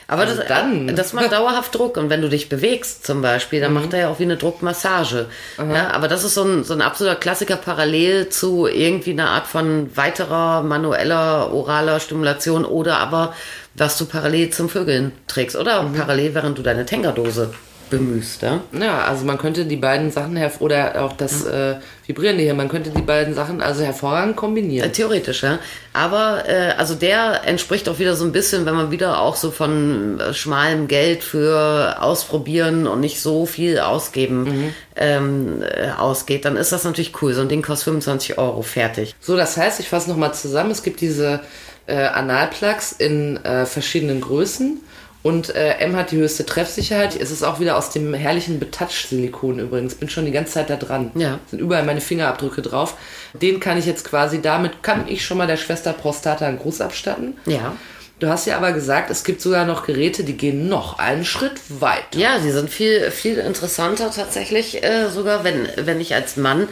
Aber 0.06 0.22
Also 0.22 0.36
das, 0.36 0.46
dann- 0.48 0.94
das 0.94 1.12
macht 1.14 1.32
dauerhaft 1.32 1.74
Druck. 1.74 1.96
Und 1.96 2.10
wenn 2.10 2.20
du 2.20 2.28
dich 2.28 2.48
bewegst 2.48 3.06
zum 3.06 3.22
Beispiel, 3.22 3.60
dann 3.60 3.72
Mhm. 3.72 3.80
macht 3.80 3.92
er 3.94 4.00
ja 4.00 4.08
auch 4.08 4.18
wie 4.18 4.24
eine 4.24 4.36
Druckmassage. 4.36 5.26
Ja, 5.58 5.90
aber 5.92 6.08
das 6.08 6.24
ist 6.24 6.34
so 6.34 6.42
ein, 6.44 6.62
so 6.64 6.74
ein 6.74 6.82
absoluter 6.82 7.16
Klassiker 7.16 7.56
parallel 7.56 8.28
zu 8.28 8.66
irgendwie 8.66 9.12
einer 9.12 9.30
Art 9.30 9.46
von 9.46 9.96
weiterer 9.96 10.62
manueller, 10.62 11.52
oraler 11.52 12.00
Stimulation 12.00 12.64
oder 12.64 12.98
aber 12.98 13.34
was 13.74 13.96
du 13.98 14.04
parallel 14.06 14.50
zum 14.50 14.68
Vögeln 14.68 15.12
trägst. 15.26 15.56
Oder 15.56 15.82
Mhm. 15.82 15.94
parallel, 15.94 16.34
während 16.34 16.58
du 16.58 16.62
deine 16.62 16.84
Tenkerdose 16.86 17.52
bemühst. 17.98 18.42
Ja? 18.42 18.60
Ja, 18.72 19.04
also 19.04 19.24
man 19.24 19.38
könnte 19.38 19.64
die 19.64 19.76
beiden 19.76 20.10
Sachen 20.10 20.38
oder 20.60 21.04
auch 21.04 21.12
das 21.12 21.44
äh, 21.44 21.76
Vibrierende 22.06 22.42
hier, 22.42 22.54
man 22.54 22.68
könnte 22.68 22.90
die 22.90 23.02
beiden 23.02 23.34
Sachen 23.34 23.62
also 23.62 23.82
hervorragend 23.82 24.36
kombinieren. 24.36 24.88
Äh, 24.88 24.92
Theoretisch, 24.92 25.42
ja. 25.42 25.58
Aber 25.92 26.44
äh, 26.46 26.72
also 26.76 26.94
der 26.94 27.42
entspricht 27.46 27.88
auch 27.88 27.98
wieder 27.98 28.14
so 28.14 28.24
ein 28.24 28.32
bisschen, 28.32 28.66
wenn 28.66 28.74
man 28.74 28.90
wieder 28.90 29.20
auch 29.20 29.36
so 29.36 29.50
von 29.50 30.20
äh, 30.20 30.34
schmalem 30.34 30.86
Geld 30.86 31.24
für 31.24 31.96
ausprobieren 32.00 32.86
und 32.86 33.00
nicht 33.00 33.20
so 33.20 33.46
viel 33.46 33.78
ausgeben 33.78 34.74
ähm, 34.96 35.62
äh, 35.62 35.90
ausgeht, 35.90 36.44
dann 36.44 36.56
ist 36.56 36.72
das 36.72 36.84
natürlich 36.84 37.22
cool. 37.22 37.32
So 37.32 37.40
ein 37.40 37.48
Ding 37.48 37.62
kostet 37.62 37.84
25 37.84 38.38
Euro, 38.38 38.62
fertig. 38.62 39.14
So, 39.20 39.36
das 39.36 39.56
heißt, 39.56 39.80
ich 39.80 39.88
fasse 39.88 40.10
nochmal 40.10 40.34
zusammen, 40.34 40.70
es 40.70 40.82
gibt 40.82 41.00
diese 41.00 41.40
äh, 41.86 41.96
Analplugs 41.96 42.92
in 42.92 43.42
äh, 43.44 43.66
verschiedenen 43.66 44.20
Größen 44.20 44.80
und 45.24 45.54
äh, 45.54 45.78
M 45.78 45.96
hat 45.96 46.10
die 46.10 46.18
höchste 46.18 46.44
Treffsicherheit. 46.44 47.18
Es 47.18 47.30
ist 47.30 47.42
auch 47.42 47.58
wieder 47.58 47.78
aus 47.78 47.88
dem 47.88 48.12
herrlichen 48.12 48.60
Betouch-Silikon 48.60 49.58
übrigens. 49.58 49.94
Bin 49.94 50.10
schon 50.10 50.26
die 50.26 50.32
ganze 50.32 50.52
Zeit 50.52 50.68
da 50.68 50.76
dran. 50.76 51.12
Ja. 51.14 51.40
Sind 51.50 51.60
überall 51.60 51.82
meine 51.82 52.02
Fingerabdrücke 52.02 52.60
drauf. 52.60 52.98
Den 53.32 53.58
kann 53.58 53.78
ich 53.78 53.86
jetzt 53.86 54.04
quasi, 54.04 54.42
damit 54.42 54.82
kann 54.82 55.08
ich 55.08 55.24
schon 55.24 55.38
mal 55.38 55.46
der 55.46 55.56
Schwester 55.56 55.94
Prostata 55.94 56.46
einen 56.46 56.58
Gruß 56.58 56.82
abstatten. 56.82 57.38
Ja. 57.46 57.74
Du 58.18 58.28
hast 58.28 58.46
ja 58.46 58.58
aber 58.58 58.72
gesagt, 58.72 59.08
es 59.10 59.24
gibt 59.24 59.40
sogar 59.40 59.64
noch 59.64 59.86
Geräte, 59.86 60.24
die 60.24 60.36
gehen 60.36 60.68
noch 60.68 60.98
einen 60.98 61.24
Schritt 61.24 61.58
weiter. 61.70 62.18
Ja, 62.18 62.38
die 62.38 62.50
sind 62.50 62.68
viel, 62.68 63.10
viel 63.10 63.38
interessanter 63.38 64.10
tatsächlich, 64.10 64.84
äh, 64.84 65.08
sogar 65.08 65.42
wenn, 65.42 65.66
wenn 65.76 66.02
ich 66.02 66.14
als 66.14 66.36
Mann 66.36 66.68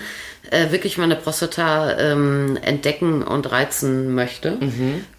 äh, 0.50 0.70
wirklich 0.70 0.98
meine 0.98 1.16
Prostata 1.16 1.96
ähm, 1.98 2.59
entdecken 2.62 3.22
und 3.22 3.50
reizen 3.50 4.14
möchte 4.14 4.59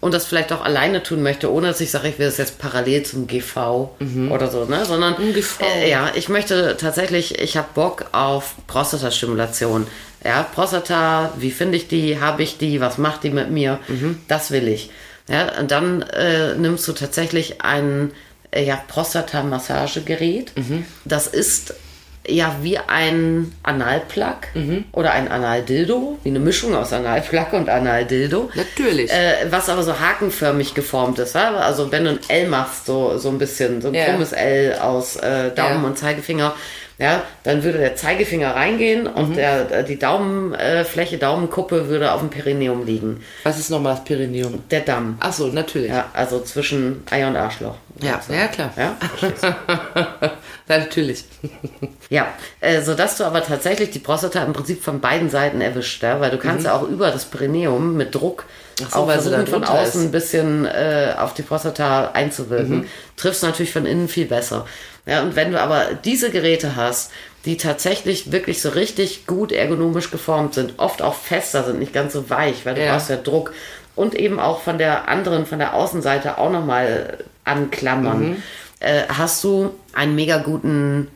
und 0.01 0.13
das 0.13 0.25
vielleicht 0.25 0.51
auch 0.51 0.63
alleine 0.63 1.01
tun 1.01 1.23
möchte, 1.23 1.51
ohne 1.51 1.67
dass 1.67 1.81
ich 1.81 1.91
sage, 1.91 2.09
ich 2.09 2.19
will 2.19 2.25
das 2.25 2.37
jetzt 2.37 2.59
parallel 2.59 3.03
zum 3.03 3.25
GV 3.27 3.89
oder 4.31 4.49
so, 4.51 4.65
ne? 4.65 4.85
Sondern. 4.85 5.15
Äh, 5.61 5.89
ja, 5.89 6.11
ich 6.13 6.29
möchte 6.29 6.75
tatsächlich, 6.77 7.39
ich 7.39 7.57
habe 7.57 7.67
Bock 7.73 8.05
auf 8.11 8.55
Prostatastimulation. 8.67 9.87
Ja, 10.25 10.43
Prostata, 10.43 11.33
wie 11.37 11.51
finde 11.51 11.77
ich 11.77 11.87
die, 11.87 12.19
habe 12.19 12.43
ich 12.43 12.57
die, 12.57 12.79
was 12.79 12.97
macht 12.97 13.23
die 13.23 13.29
mit 13.29 13.49
mir? 13.49 13.79
Das 14.27 14.51
will 14.51 14.67
ich. 14.67 14.89
Ja, 15.29 15.57
und 15.59 15.71
dann 15.71 16.01
äh, 16.01 16.55
nimmst 16.55 16.87
du 16.87 16.91
tatsächlich 16.93 17.61
ein 17.61 18.11
äh, 18.51 18.63
ja, 18.63 18.81
Prostata-Massagegerät. 18.87 20.51
Das 21.05 21.27
ist 21.27 21.73
ja 22.27 22.55
wie 22.61 22.77
ein 22.77 23.51
Analplug 23.63 24.37
oder 24.93 25.11
ein 25.11 25.27
Analdildo, 25.29 26.19
wie 26.23 26.29
eine 26.29 26.39
Mischung 26.39 26.73
aus 26.75 26.93
Analplug 26.93 27.53
und 27.53 27.69
Analdildo. 27.69 28.49
Natürlich. 28.55 29.11
Äh, 29.11 29.47
was 29.49 29.67
aber 29.69 29.83
so 29.83 29.99
hakenförmig 29.99 30.73
geformt 30.73 31.19
ist. 31.19 31.35
Ja? 31.35 31.55
Also 31.57 31.91
wenn 31.91 32.05
du 32.05 32.11
ein 32.11 32.19
L 32.29 32.47
machst, 32.47 32.85
so, 32.85 33.17
so 33.17 33.29
ein 33.29 33.37
bisschen, 33.37 33.81
so 33.81 33.89
ein 33.89 33.93
Ja. 33.93 34.05
krummes 34.05 34.31
L 34.31 34.77
aus 34.79 35.17
äh, 35.17 35.51
Daumen 35.51 35.81
Ja. 35.81 35.87
und 35.87 35.97
Zeigefinger, 35.97 36.55
ja, 36.99 37.23
dann 37.43 37.63
würde 37.63 37.79
der 37.79 37.95
Zeigefinger 37.95 38.55
reingehen 38.55 39.07
und 39.07 39.29
Mhm. 39.31 39.35
der, 39.35 39.83
die 39.83 39.97
Daumenfläche, 39.97 41.17
Daumenkuppe 41.17 41.87
würde 41.89 42.11
auf 42.11 42.19
dem 42.21 42.29
Perineum 42.29 42.85
liegen. 42.85 43.23
Was 43.43 43.57
ist 43.59 43.69
nochmal 43.69 43.95
das 43.95 44.03
Perineum? 44.03 44.63
Der 44.71 44.81
Damm. 44.81 45.17
Ach 45.19 45.33
so, 45.33 45.47
natürlich. 45.47 45.89
Ja, 45.89 46.09
also 46.13 46.39
zwischen 46.41 47.03
Ei 47.09 47.25
und 47.27 47.35
Arschloch. 47.35 47.75
Ja, 48.01 48.19
ja 48.29 48.47
klar. 48.47 48.71
Ja, 48.77 48.95
natürlich. 50.67 51.25
Ja, 52.09 52.27
äh, 52.61 52.81
sodass 52.81 53.17
du 53.17 53.23
aber 53.25 53.43
tatsächlich 53.43 53.91
die 53.91 53.99
Prostata 53.99 54.43
im 54.43 54.53
Prinzip 54.53 54.83
von 54.83 54.99
beiden 55.01 55.29
Seiten 55.29 55.61
erwischt, 55.61 56.01
ja? 56.03 56.19
weil 56.19 56.31
du 56.31 56.37
kannst 56.37 56.65
ja 56.65 56.73
auch 56.75 56.83
über 56.83 57.11
das 57.11 57.25
Perineum 57.25 57.95
mit 57.97 58.13
Druck 58.15 58.45
Mhm. 58.79 58.85
So, 58.89 58.97
auch 59.01 59.05
versuchen, 59.11 59.45
von 59.45 59.63
außen 59.63 60.01
ist. 60.01 60.07
ein 60.07 60.11
bisschen 60.11 60.65
äh, 60.65 61.13
auf 61.19 61.35
die 61.35 61.43
Prostata 61.43 62.09
einzuwirken. 62.13 62.77
Mhm. 62.77 62.85
Triffst 63.17 63.43
natürlich 63.43 63.71
von 63.71 63.85
innen 63.85 64.07
viel 64.07 64.25
besser. 64.25 64.65
Ja, 65.05 65.21
und 65.23 65.35
wenn 65.35 65.51
du 65.51 65.59
aber 65.59 65.87
diese 66.03 66.29
Geräte 66.31 66.75
hast, 66.75 67.11
die 67.45 67.57
tatsächlich 67.57 68.31
wirklich 68.31 68.61
so 68.61 68.69
richtig 68.69 69.27
gut 69.27 69.51
ergonomisch 69.51 70.11
geformt 70.11 70.53
sind, 70.53 70.75
oft 70.77 71.01
auch 71.01 71.15
fester 71.15 71.63
sind, 71.65 71.79
nicht 71.79 71.91
ganz 71.93 72.13
so 72.13 72.29
weich, 72.29 72.65
weil 72.65 72.75
du 72.75 72.85
Ja. 72.85 72.93
brauchst 72.93 73.09
ja 73.09 73.17
Druck 73.17 73.53
und 73.95 74.15
eben 74.15 74.39
auch 74.39 74.61
von 74.61 74.77
der 74.77 75.09
anderen, 75.09 75.45
von 75.45 75.59
der 75.59 75.73
Außenseite 75.73 76.37
auch 76.37 76.49
nochmal 76.49 77.17
anklammern, 77.43 78.29
Mhm. 78.29 78.43
äh, 78.79 79.01
hast 79.09 79.43
du 79.43 79.73
einen 79.93 80.15
mega 80.15 80.37
guten, 80.37 81.09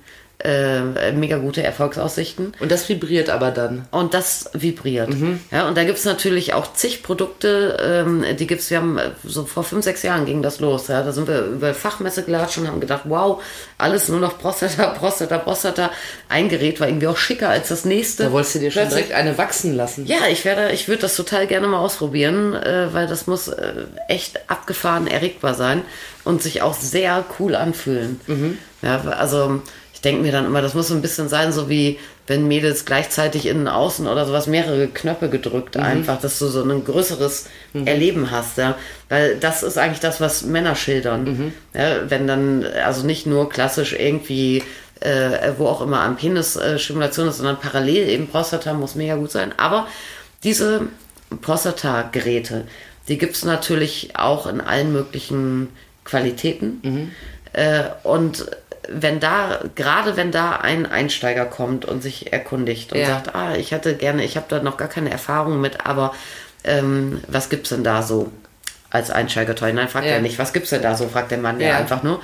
äh, 0.44 1.12
mega 1.14 1.38
gute 1.38 1.64
Erfolgsaussichten. 1.64 2.54
Und 2.60 2.72
das 2.72 2.88
vibriert 2.90 3.30
aber 3.30 3.50
dann. 3.52 3.88
Und 3.92 4.14
das 4.14 4.50
vibriert. 4.54 5.10
Mhm. 5.10 5.40
Ja, 5.52 5.68
und 5.68 5.76
da 5.76 5.84
gibt's 5.84 6.06
natürlich 6.06 6.54
auch 6.54 6.74
zig 6.74 7.02
Produkte, 7.02 7.78
ähm, 8.06 8.24
die 8.38 8.46
gibt's, 8.46 8.70
wir 8.70 8.78
haben 8.78 8.98
äh, 9.00 9.10
so 9.24 9.46
vor 9.46 9.64
fünf, 9.64 9.84
sechs 9.84 10.04
Jahren 10.04 10.26
ging 10.26 10.44
das 10.44 10.60
los. 10.60 10.90
Ja, 10.90 11.02
da 11.02 11.12
sind 11.12 11.28
wir 11.28 11.40
über 11.46 11.74
Fachmesse 11.74 12.22
gelatscht 12.24 12.60
und 12.60 12.68
haben 12.68 12.80
gedacht, 12.80 13.02
wow, 13.06 13.42
alles 13.80 14.10
nur 14.10 14.20
noch 14.20 14.38
Prostata, 14.38 14.88
Prostata, 15.00 15.40
Prostata. 15.40 15.92
Ein 16.30 16.50
Gerät 16.50 16.80
war 16.80 16.88
irgendwie 16.88 17.08
auch 17.08 17.18
schicker 17.18 17.50
als 17.50 17.70
das 17.70 17.84
nächste. 17.86 18.26
Da 18.26 18.32
wolltest 18.32 18.56
du 18.56 18.60
dir 18.60 18.72
schon 18.72 18.84
Plötzlich- 18.84 19.06
direkt 19.08 19.20
eine 19.20 19.38
wachsen 19.40 19.76
lassen. 19.76 20.06
ja, 20.06 20.28
ich 20.30 20.46
werde, 20.46 20.72
ich 20.72 20.88
würde 20.88 21.02
das 21.02 21.16
total 21.16 21.48
gerne 21.48 21.68
mal 21.68 21.80
ausprobieren, 21.80 22.54
äh, 22.54 22.94
weil 22.94 23.08
das 23.08 23.26
muss 23.26 23.48
äh, 23.48 23.74
echt 24.08 24.40
abgefahren 24.50 25.08
erregbar 25.08 25.56
sein 25.56 25.82
und 26.24 26.44
sich 26.44 26.62
auch 26.62 26.76
sehr 26.76 27.24
cool 27.40 27.56
anfühlen. 27.56 28.20
Ja, 28.82 29.02
also 29.18 29.62
ich 29.98 30.02
denke 30.02 30.22
mir 30.22 30.32
dann 30.32 30.46
immer, 30.46 30.62
das 30.62 30.76
muss 30.76 30.90
so 30.90 30.94
ein 30.94 31.02
bisschen 31.02 31.28
sein, 31.28 31.52
so 31.52 31.70
wie 31.70 31.98
wenn 32.28 32.48
Mädels 32.48 32.86
gleichzeitig 32.86 33.48
innen, 33.48 33.68
außen 33.68 34.06
oder 34.06 34.28
sowas 34.28 34.46
mehrere 34.46 34.86
Knöpfe 34.86 35.28
gedrückt 35.28 35.76
einfach, 35.76 36.22
dass 36.22 36.38
du 36.38 36.46
so 36.46 36.62
ein 36.62 36.86
größeres 36.86 37.48
Erleben 37.74 38.30
hast, 38.30 38.60
ja. 38.60 38.76
Weil 39.10 39.38
das 39.38 39.64
ist 39.64 39.80
eigentlich 39.80 40.00
das, 40.00 40.22
was 40.22 40.44
Männer 40.44 40.76
schildern. 40.76 41.52
Ja, 41.74 42.08
wenn 42.12 42.28
dann, 42.28 42.64
also 42.86 43.08
nicht 43.08 43.26
nur 43.26 43.50
klassisch 43.50 43.94
irgendwie 43.98 44.62
äh, 45.00 45.54
wo 45.58 45.66
auch 45.66 45.82
immer 45.82 46.02
am 46.02 46.16
Penis 46.16 46.56
äh, 46.58 46.78
Stimulation 46.78 47.28
ist, 47.28 47.38
sondern 47.38 47.60
parallel 47.60 48.08
eben 48.08 48.28
Prostata 48.28 48.74
muss 48.74 48.94
mega 48.94 49.16
gut 49.16 49.32
sein. 49.32 49.52
Aber 49.58 49.88
diese 50.44 50.82
Prostata-Geräte, 51.42 52.66
Die 53.08 53.18
gibt's 53.18 53.44
natürlich 53.44 54.12
auch 54.16 54.46
in 54.46 54.62
allen 54.62 54.92
möglichen 54.92 55.70
Qualitäten. 56.04 57.12
Äh, 57.54 57.84
und 58.04 58.46
wenn 58.90 59.20
da, 59.20 59.60
gerade 59.76 60.16
wenn 60.18 60.32
da 60.32 60.58
ein 60.58 60.86
Einsteiger 60.86 61.46
kommt 61.46 61.86
und 61.86 62.02
sich 62.02 62.32
erkundigt 62.34 62.94
und 62.94 63.00
Ja. 63.00 63.08
sagt, 63.08 63.36
ah, 63.36 63.56
ich 63.56 63.72
hätte 63.72 63.96
gerne, 63.96 64.24
ich 64.24 64.36
habe 64.38 64.46
da 64.50 64.62
noch 64.62 64.78
gar 64.78 64.88
keine 64.88 65.10
Erfahrung 65.12 65.60
mit, 65.62 65.86
aber 65.86 66.14
ähm, 66.64 67.22
was 67.28 67.50
gibt's 67.50 67.70
denn 67.70 67.84
da 67.84 68.02
so 68.04 68.32
als 68.90 69.12
Einsteigertoy? 69.12 69.74
Nein, 69.74 69.90
fragt 69.90 70.06
Ja. 70.06 70.14
er 70.14 70.22
nicht, 70.22 70.40
was 70.40 70.54
gibt's 70.54 70.70
denn 70.70 70.82
da 70.82 70.96
so, 70.96 71.08
fragt 71.08 71.32
der 71.32 71.38
Mann 71.38 71.60
ja, 71.60 71.70
Ja. 71.70 71.78
einfach 71.78 72.04
nur. 72.04 72.22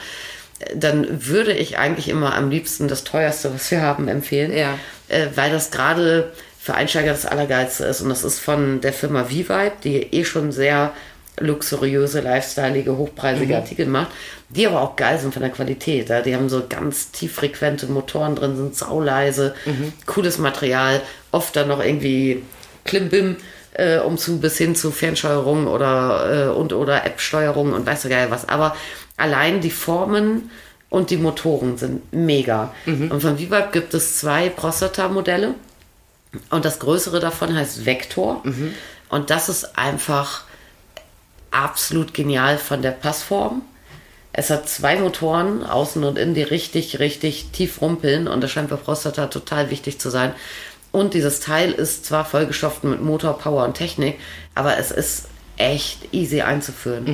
Dann 0.76 1.26
würde 1.28 1.52
ich 1.54 1.78
eigentlich 1.78 2.08
immer 2.10 2.36
am 2.36 2.50
liebsten 2.50 2.88
das 2.88 3.04
teuerste, 3.04 3.54
was 3.54 3.70
wir 3.72 3.82
haben, 3.82 4.08
empfehlen. 4.08 4.56
Ja. 4.56 4.78
Äh, 5.10 5.28
weil 5.36 5.52
das 5.52 5.72
gerade 5.72 6.32
für 6.60 6.76
Einsteiger 6.76 7.12
das 7.12 7.26
Allergeilste 7.26 7.84
ist. 7.86 8.00
Und 8.02 8.08
das 8.10 8.24
ist 8.24 8.40
von 8.40 8.80
der 8.80 8.94
Firma 8.94 9.26
V-Vibe, 9.26 9.72
die 9.84 9.98
eh 10.14 10.24
schon 10.24 10.54
sehr 10.54 10.92
luxuriöse, 11.40 12.22
lifestyleige, 12.22 12.98
hochpreisige 12.98 13.56
Artikel 13.56 13.88
macht, 13.88 14.12
die 14.50 14.68
aber 14.68 14.82
auch 14.82 14.96
geil 14.96 15.20
sind 15.20 15.34
von 15.34 15.42
der 15.42 15.52
Qualität. 15.52 16.10
Ja? 16.10 16.22
Die 16.22 16.36
haben 16.36 16.50
so 16.50 16.64
ganz 16.68 17.12
tieffrequente 17.12 17.88
Motoren 17.88 18.36
drin, 18.36 18.56
sind 18.56 18.76
sauleise, 18.76 19.56
cooles 20.06 20.38
Material, 20.38 21.02
oft 21.32 21.56
dann 21.56 21.68
noch 21.70 21.84
irgendwie 21.84 22.44
Klimbim 22.86 23.38
äh, 23.74 23.98
um 23.98 24.18
zu 24.18 24.40
bis 24.40 24.58
hin 24.58 24.76
zu 24.76 24.92
Fernsteuerung 24.92 25.68
oder 25.68 26.50
äh, 26.50 26.50
und 26.50 26.74
oder 26.74 27.06
App-Steuerung 27.06 27.74
und 27.74 27.86
weiß 27.86 28.04
der 28.04 28.12
geil 28.12 28.28
was. 28.30 28.48
Aber 28.50 28.76
allein 29.18 29.62
die 29.62 29.72
Formen 29.72 30.52
und 30.90 31.10
die 31.10 31.18
Motoren 31.18 31.78
sind 31.78 32.14
mega. 32.14 32.72
Und 33.10 33.22
von 33.22 33.38
V-Vibe 33.38 33.70
gibt 33.72 33.94
es 33.96 34.18
zwei 34.18 34.50
Prostata-Modelle. 34.50 35.56
Und 36.52 36.66
das 36.66 36.80
größere 36.80 37.20
davon 37.20 37.56
heißt 37.56 37.86
Vector. 37.86 38.44
Und 39.10 39.30
das 39.32 39.50
ist 39.50 39.78
einfach 39.78 40.44
absolut 41.54 42.14
genial 42.14 42.58
von 42.58 42.82
der 42.82 42.92
Passform. 42.92 43.62
Es 44.34 44.50
hat 44.50 44.68
zwei 44.68 44.96
Motoren, 44.96 45.64
außen 45.64 46.04
und 46.04 46.18
innen, 46.18 46.34
die 46.34 46.44
richtig, 46.44 47.00
richtig 47.00 47.50
tief 47.54 47.82
rumpeln. 47.82 48.28
Und 48.28 48.42
das 48.42 48.52
scheint 48.52 48.70
bei 48.70 48.76
Prostata 48.76 49.28
total 49.28 49.70
wichtig 49.70 50.00
zu 50.00 50.10
sein. 50.10 50.34
Und 50.92 51.14
dieses 51.14 51.40
Teil 51.40 51.72
ist 51.72 52.06
zwar 52.06 52.26
vollgestopft 52.26 52.84
mit 52.84 53.02
Motor, 53.02 53.38
Power 53.38 53.64
und 53.66 53.76
Technik, 53.76 54.20
aber 54.54 54.78
es 54.78 54.92
ist 54.92 55.28
echt 55.58 56.14
easy 56.14 56.42
einzuführen. 56.42 57.06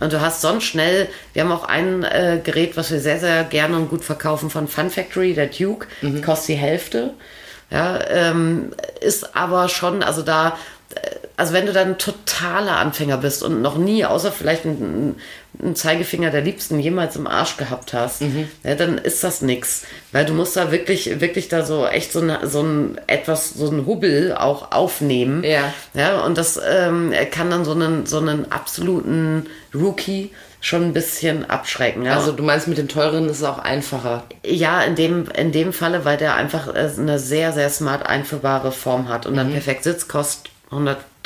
Und 0.00 0.12
du 0.12 0.20
hast 0.20 0.42
sonst 0.42 0.64
schnell, 0.64 1.08
wir 1.32 1.42
haben 1.42 1.52
auch 1.52 1.64
ein 1.64 2.02
äh, 2.04 2.40
Gerät, 2.42 2.76
was 2.76 2.90
wir 2.90 3.00
sehr, 3.00 3.18
sehr 3.18 3.44
gerne 3.44 3.76
und 3.76 3.88
gut 3.88 4.04
verkaufen 4.04 4.50
von 4.50 4.68
Fun 4.68 4.90
Factory, 4.90 5.34
der 5.34 5.46
Duke, 5.46 5.86
kostet 6.22 6.48
die 6.48 6.54
Hälfte. 6.60 7.14
Ja, 7.70 7.98
ähm, 8.08 8.72
ist 9.00 9.34
aber 9.34 9.68
schon, 9.68 10.02
also 10.02 10.22
da, 10.22 10.56
äh, 10.94 11.10
also 11.36 11.52
wenn 11.52 11.66
du 11.66 11.72
dann 11.72 11.88
ein 11.88 11.98
totaler 12.36 12.76
Anfänger 12.76 13.16
bist 13.16 13.42
und 13.42 13.62
noch 13.62 13.78
nie, 13.78 14.04
außer 14.04 14.32
vielleicht 14.32 14.64
ein, 14.64 15.16
ein 15.62 15.74
Zeigefinger 15.74 16.30
der 16.30 16.42
Liebsten 16.42 16.78
jemals 16.78 17.16
im 17.16 17.26
Arsch 17.26 17.56
gehabt 17.56 17.92
hast, 17.92 18.22
ja, 18.62 18.74
dann 18.74 18.98
ist 18.98 19.24
das 19.24 19.42
nix. 19.42 19.84
Weil 20.12 20.24
du 20.26 20.34
musst 20.34 20.56
da 20.56 20.70
wirklich, 20.70 21.20
wirklich 21.20 21.48
da 21.48 21.64
so 21.64 21.86
echt 21.86 22.12
so, 22.12 22.20
eine, 22.20 22.46
so 22.46 22.62
ein 22.62 23.00
etwas, 23.06 23.50
so 23.50 23.70
ein 23.70 23.86
Hubbel 23.86 24.34
auch 24.36 24.72
aufnehmen. 24.72 25.44
Ja. 25.44 25.72
Ja, 25.94 26.24
und 26.24 26.36
das 26.38 26.60
ähm, 26.68 27.12
kann 27.30 27.50
dann 27.50 27.64
so 27.64 27.72
einen, 27.72 28.06
so 28.06 28.18
einen 28.18 28.50
absoluten 28.50 29.46
Rookie 29.74 30.30
schon 30.60 30.82
ein 30.82 30.92
bisschen 30.92 31.48
abschrecken. 31.48 32.04
Ja. 32.04 32.16
Also 32.16 32.32
du 32.32 32.42
meinst, 32.42 32.66
mit 32.66 32.78
den 32.78 32.88
teuren 32.88 33.28
ist 33.28 33.38
es 33.38 33.44
auch 33.44 33.58
einfacher. 33.58 34.24
Ja, 34.44 34.82
in 34.82 34.94
dem, 34.94 35.28
in 35.36 35.52
dem 35.52 35.72
Falle, 35.72 36.04
weil 36.04 36.16
der 36.16 36.34
einfach 36.34 36.74
äh, 36.74 36.90
eine 36.98 37.18
sehr, 37.18 37.52
sehr 37.52 37.70
smart 37.70 38.06
einführbare 38.06 38.72
Form 38.72 39.08
hat 39.08 39.26
und 39.26 39.36
dann 39.36 39.52
perfekt 39.52 39.84
sitzt, 39.84 40.08
kostet 40.08 40.50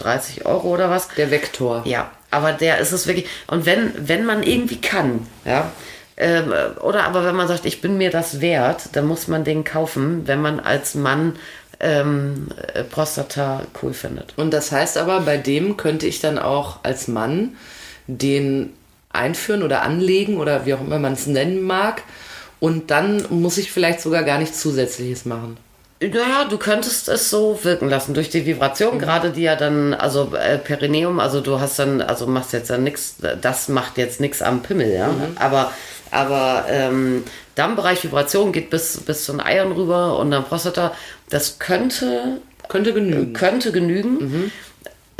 130 0.04 0.46
Euro 0.46 0.68
oder 0.68 0.90
was. 0.90 1.08
Der 1.16 1.30
Vektor. 1.30 1.82
Ja, 1.84 2.10
aber 2.30 2.52
der 2.52 2.78
ist 2.78 2.92
es 2.92 3.06
wirklich. 3.06 3.26
Und 3.46 3.66
wenn, 3.66 3.92
wenn 3.96 4.24
man 4.24 4.42
irgendwie 4.42 4.80
kann, 4.80 5.26
ja, 5.44 5.70
ähm, 6.16 6.52
oder 6.80 7.04
aber 7.04 7.24
wenn 7.24 7.34
man 7.34 7.48
sagt, 7.48 7.64
ich 7.64 7.80
bin 7.80 7.96
mir 7.96 8.10
das 8.10 8.40
wert, 8.40 8.90
dann 8.92 9.06
muss 9.06 9.26
man 9.26 9.42
den 9.42 9.64
kaufen, 9.64 10.26
wenn 10.26 10.42
man 10.42 10.60
als 10.60 10.94
Mann 10.94 11.36
ähm, 11.80 12.48
äh, 12.74 12.84
Prostata 12.84 13.62
cool 13.82 13.94
findet. 13.94 14.34
Und 14.36 14.52
das 14.52 14.70
heißt 14.70 14.98
aber, 14.98 15.20
bei 15.20 15.38
dem 15.38 15.78
könnte 15.78 16.06
ich 16.06 16.20
dann 16.20 16.38
auch 16.38 16.80
als 16.82 17.08
Mann 17.08 17.56
den 18.06 18.74
einführen 19.12 19.62
oder 19.62 19.82
anlegen 19.82 20.36
oder 20.36 20.66
wie 20.66 20.74
auch 20.74 20.80
immer 20.80 20.98
man 20.98 21.14
es 21.14 21.26
nennen 21.26 21.62
mag. 21.62 22.02
Und 22.60 22.90
dann 22.90 23.24
muss 23.30 23.56
ich 23.56 23.72
vielleicht 23.72 24.02
sogar 24.02 24.22
gar 24.22 24.38
nichts 24.38 24.60
Zusätzliches 24.60 25.24
machen. 25.24 25.56
Naja, 26.02 26.46
du 26.48 26.56
könntest 26.56 27.10
es 27.10 27.28
so 27.28 27.58
wirken 27.62 27.90
lassen 27.90 28.14
durch 28.14 28.30
die 28.30 28.46
Vibration, 28.46 28.98
gerade 28.98 29.30
die 29.30 29.42
ja 29.42 29.54
dann, 29.54 29.92
also 29.92 30.32
äh, 30.34 30.56
Perineum, 30.56 31.20
also 31.20 31.42
du 31.42 31.60
hast 31.60 31.78
dann, 31.78 32.00
also 32.00 32.26
machst 32.26 32.54
jetzt 32.54 32.70
dann 32.70 32.84
nichts, 32.84 33.16
das 33.40 33.68
macht 33.68 33.98
jetzt 33.98 34.18
nichts 34.18 34.40
am 34.40 34.62
Pimmel, 34.62 34.90
ja. 34.94 35.10
Aber, 35.36 35.72
aber 36.10 36.64
ähm, 36.70 37.24
Dammbereich 37.54 38.02
Vibration 38.02 38.50
geht 38.50 38.70
bis, 38.70 38.96
bis 38.98 39.26
zu 39.26 39.32
den 39.32 39.42
Eiern 39.42 39.72
rüber 39.72 40.18
und 40.18 40.30
dann 40.30 40.44
Prostata, 40.44 40.94
das 41.28 41.58
könnte, 41.58 42.40
Könnte 42.68 42.94
genügen. 42.94 43.34
könnte 43.34 43.70
genügen. 43.70 44.50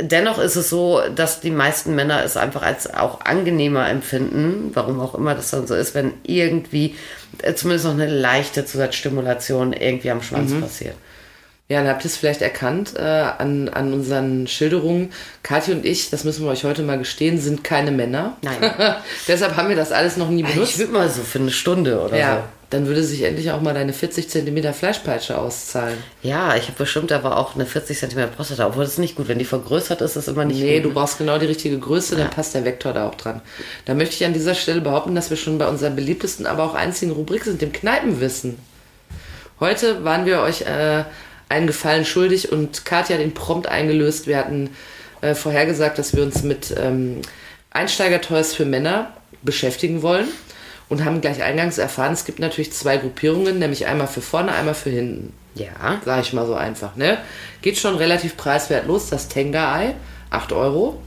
Dennoch 0.01 0.39
ist 0.39 0.55
es 0.55 0.67
so, 0.71 0.99
dass 1.15 1.41
die 1.41 1.51
meisten 1.51 1.93
Männer 1.93 2.23
es 2.23 2.37
einfach 2.37 2.63
als 2.63 2.91
auch 2.91 3.21
angenehmer 3.21 3.87
empfinden, 3.87 4.71
warum 4.73 4.99
auch 4.99 5.13
immer 5.13 5.35
das 5.35 5.51
dann 5.51 5.67
so 5.67 5.75
ist, 5.75 5.93
wenn 5.93 6.13
irgendwie 6.23 6.87
äh, 6.87 7.20
zumindest 7.55 7.85
noch 7.85 7.93
eine 7.93 8.07
leichte 8.07 8.65
Zusatzstimulation 8.65 9.73
irgendwie 9.73 10.11
am 10.11 10.21
Schwanz 10.21 10.51
passiert. 10.59 10.95
Ja, 11.71 11.79
dann 11.79 11.87
habt 11.87 12.03
ihr 12.03 12.07
es 12.07 12.17
vielleicht 12.17 12.41
erkannt 12.41 12.95
äh, 12.97 13.01
an, 13.01 13.69
an 13.69 13.93
unseren 13.93 14.45
Schilderungen. 14.45 15.13
Kathi 15.41 15.71
und 15.71 15.85
ich, 15.85 16.09
das 16.09 16.25
müssen 16.25 16.43
wir 16.43 16.51
euch 16.51 16.65
heute 16.65 16.81
mal 16.83 16.97
gestehen, 16.97 17.39
sind 17.39 17.63
keine 17.63 17.91
Männer. 17.91 18.35
Nein. 18.41 18.57
Deshalb 19.29 19.55
haben 19.55 19.69
wir 19.69 19.77
das 19.77 19.93
alles 19.93 20.17
noch 20.17 20.29
nie 20.29 20.43
benutzt. 20.43 20.73
Ich 20.73 20.79
würde 20.79 20.91
mal 20.91 21.09
so 21.09 21.21
für 21.21 21.39
eine 21.39 21.49
Stunde 21.51 22.01
oder 22.01 22.17
ja, 22.17 22.43
dann 22.71 22.87
würde 22.87 23.01
sich 23.03 23.21
endlich 23.23 23.51
auch 23.51 23.61
mal 23.61 23.73
deine 23.73 23.93
40 23.93 24.29
Zentimeter 24.29 24.73
Fleischpeitsche 24.73 25.37
auszahlen. 25.37 25.97
so. 26.21 26.27
Ja, 26.27 26.57
ich 26.57 26.63
habe 26.63 26.77
bestimmt 26.77 27.13
aber 27.13 27.37
auch 27.37 27.55
eine 27.55 27.65
40 27.65 27.97
cm 27.99 28.31
Prostata, 28.35 28.67
obwohl 28.67 28.83
das 28.83 28.93
ist 28.93 28.99
nicht 28.99 29.15
gut. 29.15 29.29
Wenn 29.29 29.39
die 29.39 29.45
vergrößert 29.45 30.01
ist, 30.01 30.17
ist 30.17 30.27
immer 30.27 30.43
nicht 30.43 30.59
Nee, 30.59 30.81
gut. 30.81 30.91
du 30.91 30.93
brauchst 30.93 31.19
genau 31.19 31.37
die 31.37 31.45
richtige 31.45 31.79
Größe, 31.79 32.17
dann 32.17 32.29
passt 32.31 32.53
der 32.53 32.65
Vektor 32.65 32.91
da 32.91 33.07
auch 33.07 33.15
dran. 33.15 33.39
Da 33.85 33.93
möchte 33.93 34.15
ich 34.15 34.25
an 34.25 34.33
dieser 34.33 34.55
Stelle 34.55 34.81
behaupten, 34.81 35.15
dass 35.15 35.29
wir 35.29 35.37
schon 35.37 35.57
bei 35.57 35.69
unserer 35.69 35.91
beliebtesten, 35.91 36.45
aber 36.47 36.63
auch 36.65 36.73
einzigen 36.73 37.13
Rubrik 37.13 37.45
sind, 37.45 37.61
dem 37.61 37.71
Kneipenwissen. 37.71 38.57
Heute 39.61 40.03
waren 40.03 40.25
wir 40.25 40.41
euch 40.41 40.63
äh, 40.63 41.03
einen 41.51 41.67
Gefallen 41.67 42.05
schuldig 42.05 42.51
und 42.51 42.85
Katja 42.85 43.17
hat 43.17 43.23
ihn 43.23 43.33
prompt 43.33 43.67
eingelöst. 43.67 44.25
Wir 44.25 44.37
hatten 44.37 44.71
äh, 45.21 45.35
vorhergesagt, 45.35 45.99
dass 45.99 46.15
wir 46.15 46.23
uns 46.23 46.41
mit 46.43 46.73
ähm, 46.77 47.21
Einsteigertoys 47.71 48.53
für 48.53 48.65
Männer 48.65 49.13
beschäftigen 49.43 50.01
wollen 50.01 50.27
und 50.89 51.05
haben 51.05 51.21
gleich 51.21 51.41
eingangs 51.43 51.77
erfahren, 51.77 52.13
es 52.13 52.25
gibt 52.25 52.39
natürlich 52.39 52.73
zwei 52.73 52.97
Gruppierungen, 52.97 53.59
nämlich 53.59 53.85
einmal 53.87 54.07
für 54.07 54.21
vorne, 54.21 54.51
einmal 54.53 54.73
für 54.75 54.89
hinten. 54.89 55.33
Ja. 55.55 56.01
Sag 56.05 56.21
ich 56.21 56.33
mal 56.33 56.45
so 56.45 56.53
einfach, 56.55 56.95
ne? 56.95 57.17
Geht 57.61 57.77
schon 57.77 57.95
relativ 57.95 58.37
preiswert 58.37 58.87
los, 58.87 59.09
das 59.09 59.27
Tenga-Ei, 59.27 59.95
8 60.29 60.53
Euro. 60.53 61.01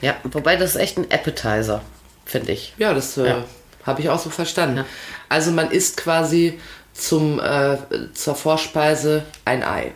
Ja, 0.00 0.16
wobei 0.24 0.56
das 0.56 0.70
ist 0.70 0.76
echt 0.76 0.96
ein 0.98 1.06
Appetizer, 1.10 1.82
finde 2.24 2.52
ich. 2.52 2.74
Ja, 2.78 2.94
das 2.94 3.16
äh, 3.16 3.26
Ja. 3.26 3.44
habe 3.84 4.00
ich 4.00 4.08
auch 4.08 4.18
so 4.20 4.30
verstanden. 4.30 4.84
Also 5.28 5.50
man 5.50 5.70
isst 5.70 5.96
quasi 5.96 6.58
zum, 6.98 7.40
äh, 7.40 7.76
zur 8.14 8.34
Vorspeise 8.34 9.24
ein 9.44 9.62
Ei. 9.62 9.92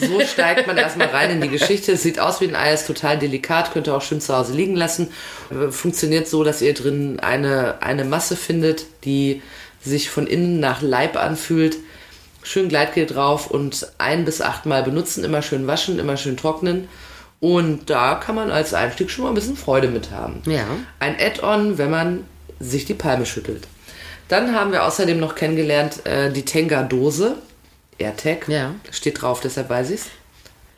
So 0.00 0.20
steigt 0.26 0.66
man 0.66 0.76
erstmal 0.76 1.08
rein 1.08 1.30
in 1.30 1.40
die 1.40 1.48
Geschichte. 1.48 1.92
Es 1.92 2.02
sieht 2.02 2.18
aus 2.18 2.40
wie 2.40 2.48
ein 2.48 2.56
Ei, 2.56 2.72
ist 2.72 2.86
total 2.86 3.18
delikat, 3.18 3.72
könnt 3.72 3.86
ihr 3.86 3.94
auch 3.94 4.02
schön 4.02 4.20
zu 4.20 4.36
Hause 4.36 4.54
liegen 4.54 4.76
lassen. 4.76 5.08
Äh, 5.50 5.70
Funktioniert 5.70 6.28
so, 6.28 6.44
dass 6.44 6.62
ihr 6.62 6.74
drin 6.74 7.20
eine, 7.20 7.82
eine 7.82 8.04
Masse 8.04 8.36
findet, 8.36 8.86
die 9.04 9.42
sich 9.82 10.10
von 10.10 10.26
innen 10.26 10.60
nach 10.60 10.82
Leib 10.82 11.16
anfühlt. 11.16 11.76
Schön 12.42 12.68
Gleitgel 12.68 13.06
drauf 13.06 13.50
und 13.50 13.88
ein 13.98 14.24
bis 14.24 14.40
achtmal 14.40 14.82
benutzen, 14.82 15.24
immer 15.24 15.42
schön 15.42 15.66
waschen, 15.66 15.98
immer 15.98 16.16
schön 16.16 16.36
trocknen. 16.36 16.88
Und 17.38 17.88
da 17.88 18.14
kann 18.14 18.34
man 18.34 18.50
als 18.50 18.74
Einstieg 18.74 19.10
schon 19.10 19.24
mal 19.24 19.30
ein 19.30 19.34
bisschen 19.34 19.56
Freude 19.56 19.88
mit 19.88 20.10
haben. 20.10 20.42
Ja. 20.46 20.66
Ein 20.98 21.16
Add-on, 21.18 21.78
wenn 21.78 21.90
man 21.90 22.24
sich 22.60 22.84
die 22.84 22.94
Palme 22.94 23.24
schüttelt. 23.24 23.66
Dann 24.30 24.54
haben 24.54 24.70
wir 24.70 24.84
außerdem 24.84 25.18
noch 25.18 25.34
kennengelernt 25.34 26.06
äh, 26.06 26.30
die 26.30 26.44
Tenga-Dose. 26.44 27.36
AirTag. 27.98 28.48
Ja. 28.48 28.74
Steht 28.90 29.20
drauf, 29.20 29.40
deshalb 29.40 29.68
weiß 29.68 29.90
ich's. 29.90 30.06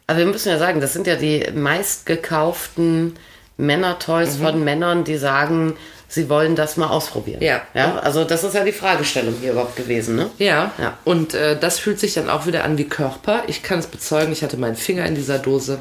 Aber 0.06 0.18
wir 0.18 0.26
müssen 0.26 0.48
ja 0.48 0.58
sagen, 0.58 0.80
das 0.80 0.94
sind 0.94 1.06
ja 1.06 1.16
die 1.16 1.46
meistgekauften 1.54 3.14
Männertoys 3.58 4.36
von 4.36 4.64
Männern, 4.64 5.04
die 5.04 5.18
sagen, 5.18 5.76
sie 6.08 6.30
wollen 6.30 6.56
das 6.56 6.78
mal 6.78 6.88
ausprobieren. 6.88 7.42
Ja. 7.42 7.62
ja. 7.74 7.98
Also 7.98 8.24
das 8.24 8.42
ist 8.42 8.54
ja 8.54 8.64
die 8.64 8.72
Fragestellung 8.72 9.34
hier 9.40 9.52
überhaupt 9.52 9.76
gewesen, 9.76 10.16
ne? 10.16 10.30
Ja. 10.38 10.72
Ja. 10.78 10.98
Und 11.04 11.34
äh, 11.34 11.58
das 11.58 11.78
fühlt 11.78 12.00
sich 12.00 12.14
dann 12.14 12.30
auch 12.30 12.46
wieder 12.46 12.64
an 12.64 12.78
wie 12.78 12.88
Körper. 12.88 13.42
Ich 13.48 13.62
kann 13.62 13.78
es 13.78 13.86
bezeugen, 13.86 14.32
ich 14.32 14.42
hatte 14.42 14.56
meinen 14.56 14.76
Finger 14.76 15.04
in 15.04 15.14
dieser 15.14 15.38
Dose. 15.38 15.78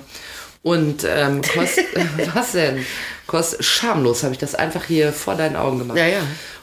Und 0.62 1.06
ähm, 1.10 1.42
kostet, 1.54 1.86
was 2.34 2.52
denn? 2.52 2.86
Kostet, 3.28 3.64
schamlos 3.64 4.24
habe 4.24 4.34
ich 4.34 4.40
das 4.40 4.56
einfach 4.56 4.84
hier 4.84 5.14
vor 5.14 5.36
deinen 5.36 5.56
Augen 5.56 5.80
gemacht. 5.80 5.98
Ja, 5.98 6.08
ja. 6.08 6.22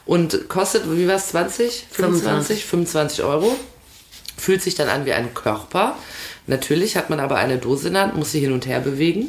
Und 0.08 0.48
kostet, 0.48 0.90
wie 0.90 1.06
war 1.06 1.16
es, 1.16 1.28
20? 1.28 1.86
25? 1.92 2.64
25. 2.64 2.64
25 2.64 3.24
Euro. 3.24 3.54
Fühlt 4.38 4.62
sich 4.62 4.74
dann 4.74 4.88
an 4.88 5.04
wie 5.04 5.12
ein 5.12 5.34
Körper. 5.34 5.96
Natürlich 6.46 6.96
hat 6.96 7.10
man 7.10 7.20
aber 7.20 7.36
eine 7.36 7.58
Dose 7.58 7.88
in 7.88 7.94
der 7.94 8.04
Hand, 8.04 8.16
muss 8.16 8.32
sie 8.32 8.40
hin 8.40 8.52
und 8.52 8.66
her 8.66 8.80
bewegen. 8.80 9.28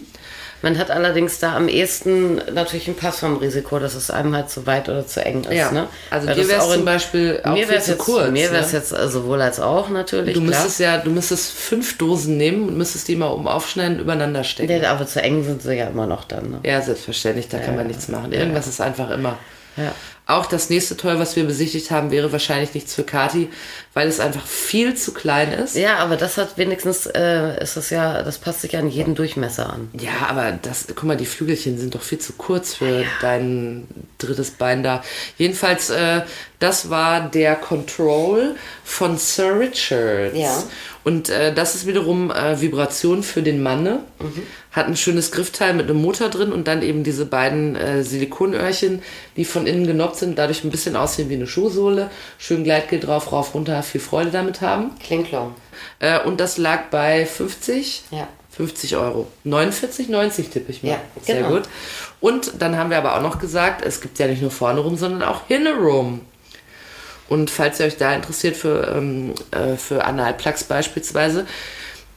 Man 0.61 0.77
hat 0.77 0.89
allerdings 0.89 1.39
da 1.39 1.55
am 1.57 1.67
ehesten 1.67 2.41
natürlich 2.53 2.87
ein 2.87 2.95
Pass 2.95 3.19
vom 3.19 3.37
Risiko, 3.37 3.79
dass 3.79 3.93
es 3.93 4.09
einem 4.09 4.33
halt 4.35 4.49
zu 4.49 4.65
weit 4.67 4.87
oder 4.87 5.05
zu 5.05 5.23
eng 5.25 5.43
ist. 5.43 5.53
Ja. 5.53 5.71
Ne? 5.71 5.87
Also 6.11 6.27
Weil 6.27 6.35
dir 6.35 6.61
auch 6.63 6.69
in- 6.69 6.75
zum 6.77 6.85
Beispiel 6.85 7.41
auch 7.43 7.53
mir 7.53 7.65
viel 7.65 7.75
wär's 7.75 7.85
zu 7.85 7.91
jetzt, 7.91 7.99
kurz, 7.99 8.31
Mir 8.31 8.51
wäre 8.51 8.63
es 8.63 8.71
ne? 8.71 8.79
jetzt 8.79 8.91
äh, 8.93 9.07
sowohl 9.09 9.41
als 9.41 9.59
auch 9.59 9.89
natürlich. 9.89 10.33
Du 10.33 10.41
klar. 10.41 10.51
müsstest 10.53 10.79
ja, 10.79 10.97
du 10.97 11.11
müsstest 11.11 11.51
fünf 11.51 11.97
Dosen 11.97 12.37
nehmen 12.37 12.69
und 12.69 12.77
müsstest 12.77 13.07
die 13.09 13.15
mal 13.17 13.31
oben 13.31 13.47
aufschneiden 13.49 13.95
und 13.97 14.01
übereinander 14.03 14.45
stecken. 14.45 14.79
Nee, 14.79 14.85
aber 14.85 15.05
zu 15.07 15.21
eng 15.21 15.43
sind 15.43 15.61
sie 15.61 15.75
ja 15.75 15.87
immer 15.87 16.07
noch 16.07 16.23
dann. 16.25 16.51
Ne? 16.51 16.59
Ja, 16.63 16.81
selbstverständlich, 16.81 17.47
da 17.49 17.59
kann 17.59 17.75
man 17.75 17.87
nichts 17.87 18.07
machen. 18.09 18.31
Irgendwas 18.31 18.67
ist 18.67 18.79
einfach 18.81 19.09
immer. 19.11 19.37
Ja. 19.77 19.93
Auch 20.29 20.45
das 20.45 20.69
nächste 20.69 20.95
Toy, 20.95 21.17
was 21.17 21.35
wir 21.35 21.43
besichtigt 21.43 21.89
haben, 21.89 22.11
wäre 22.11 22.31
wahrscheinlich 22.31 22.75
nichts 22.75 22.93
für 22.93 23.03
Kati, 23.03 23.49
weil 23.93 24.07
es 24.07 24.19
einfach 24.19 24.45
viel 24.45 24.95
zu 24.95 25.13
klein 25.13 25.51
ist. 25.51 25.75
Ja, 25.75 25.97
aber 25.97 26.15
das 26.15 26.37
hat 26.37 26.57
wenigstens, 26.57 27.07
äh, 27.07 27.61
ist 27.61 27.75
das 27.75 27.89
ja, 27.89 28.21
das 28.21 28.37
passt 28.37 28.61
sich 28.61 28.77
an 28.77 28.89
jeden 28.89 29.15
Durchmesser 29.15 29.73
an. 29.73 29.89
Ja, 29.99 30.27
aber 30.29 30.51
das, 30.61 30.85
guck 30.87 31.03
mal, 31.03 31.17
die 31.17 31.25
Flügelchen 31.25 31.77
sind 31.79 31.95
doch 31.95 32.01
viel 32.03 32.19
zu 32.19 32.33
kurz 32.33 32.75
für 32.75 33.03
dein 33.21 33.87
drittes 34.19 34.51
Bein 34.51 34.83
da. 34.83 35.03
Jedenfalls, 35.37 35.89
äh, 35.89 36.21
das 36.59 36.89
war 36.89 37.29
der 37.29 37.55
Control 37.55 38.55
von 38.83 39.17
Sir 39.17 39.59
Richards. 39.59 40.37
Ja. 40.37 40.63
Und 41.05 41.29
äh, 41.29 41.53
das 41.53 41.75
ist 41.75 41.87
wiederum 41.87 42.29
äh, 42.29 42.59
Vibration 42.59 43.23
für 43.23 43.41
den 43.41 43.63
Manne. 43.63 43.99
Hat 44.71 44.87
ein 44.87 44.97
schönes 44.97 45.31
Griffteil 45.31 45.73
mit 45.73 45.89
einem 45.89 46.01
Motor 46.01 46.29
drin 46.29 46.51
und 46.51 46.67
dann 46.67 46.81
eben 46.81 47.03
diese 47.03 47.25
beiden 47.25 47.77
äh, 47.77 48.03
Silikonöhrchen, 48.03 49.01
die 49.37 49.45
von 49.45 49.65
innen 49.65 49.87
genoppt 49.87 50.17
sind, 50.17 50.37
dadurch 50.37 50.63
ein 50.65 50.69
bisschen 50.69 50.97
aussehen 50.97 51.29
wie 51.29 51.35
eine 51.35 51.47
Schuhsohle. 51.47 52.11
Schön 52.37 52.65
Gleitgel 52.65 52.99
drauf, 52.99 53.31
rauf, 53.31 53.55
runter, 53.55 53.78
viel 53.83 54.01
Freude 54.01 54.31
damit 54.31 54.61
haben. 54.61 54.91
Klinklong. 54.99 55.55
Äh, 55.99 56.19
und 56.21 56.39
das 56.39 56.57
lag 56.57 56.85
bei 56.91 57.25
50? 57.25 58.03
Ja. 58.11 58.27
50 58.51 58.97
Euro. 58.97 59.27
49, 59.45 60.09
90 60.09 60.49
tippe 60.49 60.71
ich 60.71 60.83
mal. 60.83 60.89
Ja, 60.89 61.01
Sehr 61.21 61.37
genau. 61.37 61.49
gut. 61.49 61.63
Und 62.19 62.53
dann 62.59 62.77
haben 62.77 62.89
wir 62.89 62.97
aber 62.97 63.15
auch 63.15 63.21
noch 63.21 63.39
gesagt, 63.39 63.85
es 63.85 64.01
gibt 64.01 64.19
ja 64.19 64.27
nicht 64.27 64.41
nur 64.41 64.51
vorne 64.51 64.81
rum, 64.81 64.97
sondern 64.97 65.23
auch 65.23 65.47
hinne 65.47 65.75
rum. 65.75 66.21
Und 67.29 67.49
falls 67.51 67.79
ihr 67.79 67.85
euch 67.85 67.95
da 67.95 68.13
interessiert 68.13 68.57
für, 68.57 68.93
ähm, 68.95 69.33
äh, 69.51 69.77
für 69.77 70.03
Analplugs 70.03 70.63
beispielsweise, 70.63 71.45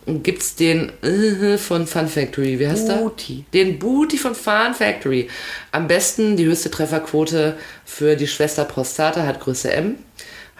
gibt's 0.06 0.56
den 0.56 0.90
äh, 1.02 1.58
von 1.58 1.86
Fun 1.86 2.08
Factory. 2.08 2.58
Wie 2.58 2.66
heißt 2.66 2.88
Booty. 2.88 3.44
der? 3.52 3.64
Den 3.64 3.78
Booty 3.78 4.18
von 4.18 4.34
Fun 4.34 4.74
Factory. 4.74 5.28
Am 5.70 5.86
besten 5.86 6.36
die 6.36 6.46
höchste 6.46 6.70
Trefferquote 6.70 7.56
für 7.84 8.16
die 8.16 8.26
Schwester 8.26 8.64
Prostata 8.64 9.24
hat 9.24 9.40
Größe 9.40 9.72
M. 9.72 9.96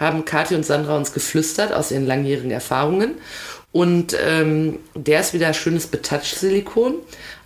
Haben 0.03 0.27
Kathi 0.27 0.55
und 0.55 0.67
Sandra 0.67 0.97
uns 0.97 1.15
geflüstert 1.15 1.73
aus 1.73 1.91
ihren 1.91 2.07
langjährigen 2.07 2.51
Erfahrungen. 2.51 3.15
Und 3.73 4.15
ähm, 4.23 4.81
der 4.95 5.21
ist 5.21 5.33
wieder 5.33 5.55
schönes 5.55 5.87
Betouch-Silikon. 5.87 6.97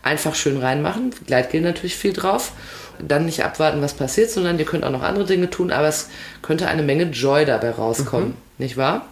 Einfach 0.03 0.35
schön 0.35 0.59
reinmachen. 0.59 1.15
Gleitgel 1.27 1.61
natürlich 1.61 1.97
viel 1.97 2.13
drauf. 2.13 2.53
Dann 2.99 3.27
nicht 3.27 3.45
abwarten, 3.45 3.83
was 3.83 3.95
passiert, 3.95 4.31
sondern 4.31 4.59
ihr 4.59 4.65
könnt 4.65 4.85
auch 4.85 4.91
noch 4.91 5.03
andere 5.03 5.27
Dinge 5.27 5.51
tun, 5.51 5.71
aber 5.71 5.87
es 5.89 6.09
könnte 6.43 6.67
eine 6.67 6.83
Menge 6.83 7.05
Joy 7.05 7.45
dabei 7.45 7.71
rauskommen. 7.71 8.35
Nicht 8.59 8.77
wahr? 8.77 9.07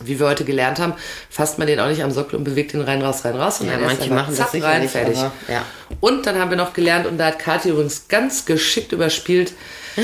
Wie 0.00 0.18
wir 0.18 0.26
heute 0.26 0.44
gelernt 0.44 0.80
haben, 0.80 0.94
fasst 1.30 1.58
man 1.58 1.68
den 1.68 1.78
auch 1.78 1.86
nicht 1.88 2.02
am 2.02 2.10
Sockel 2.10 2.36
und 2.36 2.44
bewegt 2.44 2.72
den 2.72 2.80
rein, 2.80 3.00
raus, 3.00 3.24
rein, 3.24 3.36
raus. 3.36 3.60
Ja, 3.60 3.66
sondern 3.66 3.82
erst 3.82 3.98
manche 4.00 4.12
machen 4.14 4.26
das 4.30 4.38
zack, 4.38 4.50
sicher 4.50 4.66
rein, 4.66 4.82
nicht, 4.82 4.90
fertig. 4.90 5.16
aber, 5.18 5.32
ja. 5.48 5.64
Und 6.00 6.26
dann 6.26 6.38
haben 6.40 6.50
wir 6.50 6.56
noch 6.56 6.72
gelernt, 6.72 7.06
und 7.06 7.16
da 7.16 7.26
hat 7.26 7.38
Kathi 7.38 7.68
übrigens 7.70 8.08
ganz 8.08 8.44
geschickt 8.44 8.90
überspielt, 8.92 9.52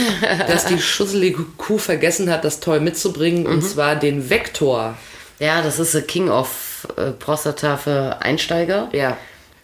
dass 0.48 0.66
die 0.66 0.80
schusselige 0.80 1.42
Kuh 1.56 1.78
vergessen 1.78 2.30
hat, 2.30 2.44
das 2.44 2.60
Toy 2.60 2.78
mitzubringen, 2.78 3.42
Mhm. 3.42 3.50
und 3.50 3.62
zwar 3.62 3.96
den 3.96 4.30
Vektor. 4.30 4.94
Ja, 5.40 5.60
das 5.62 5.80
ist 5.80 5.90
the 5.92 6.02
King 6.02 6.28
of 6.30 6.86
äh, 6.96 7.10
Prostata 7.10 7.76
für 7.76 8.18
Einsteiger. 8.22 8.88
Ja. 8.92 9.16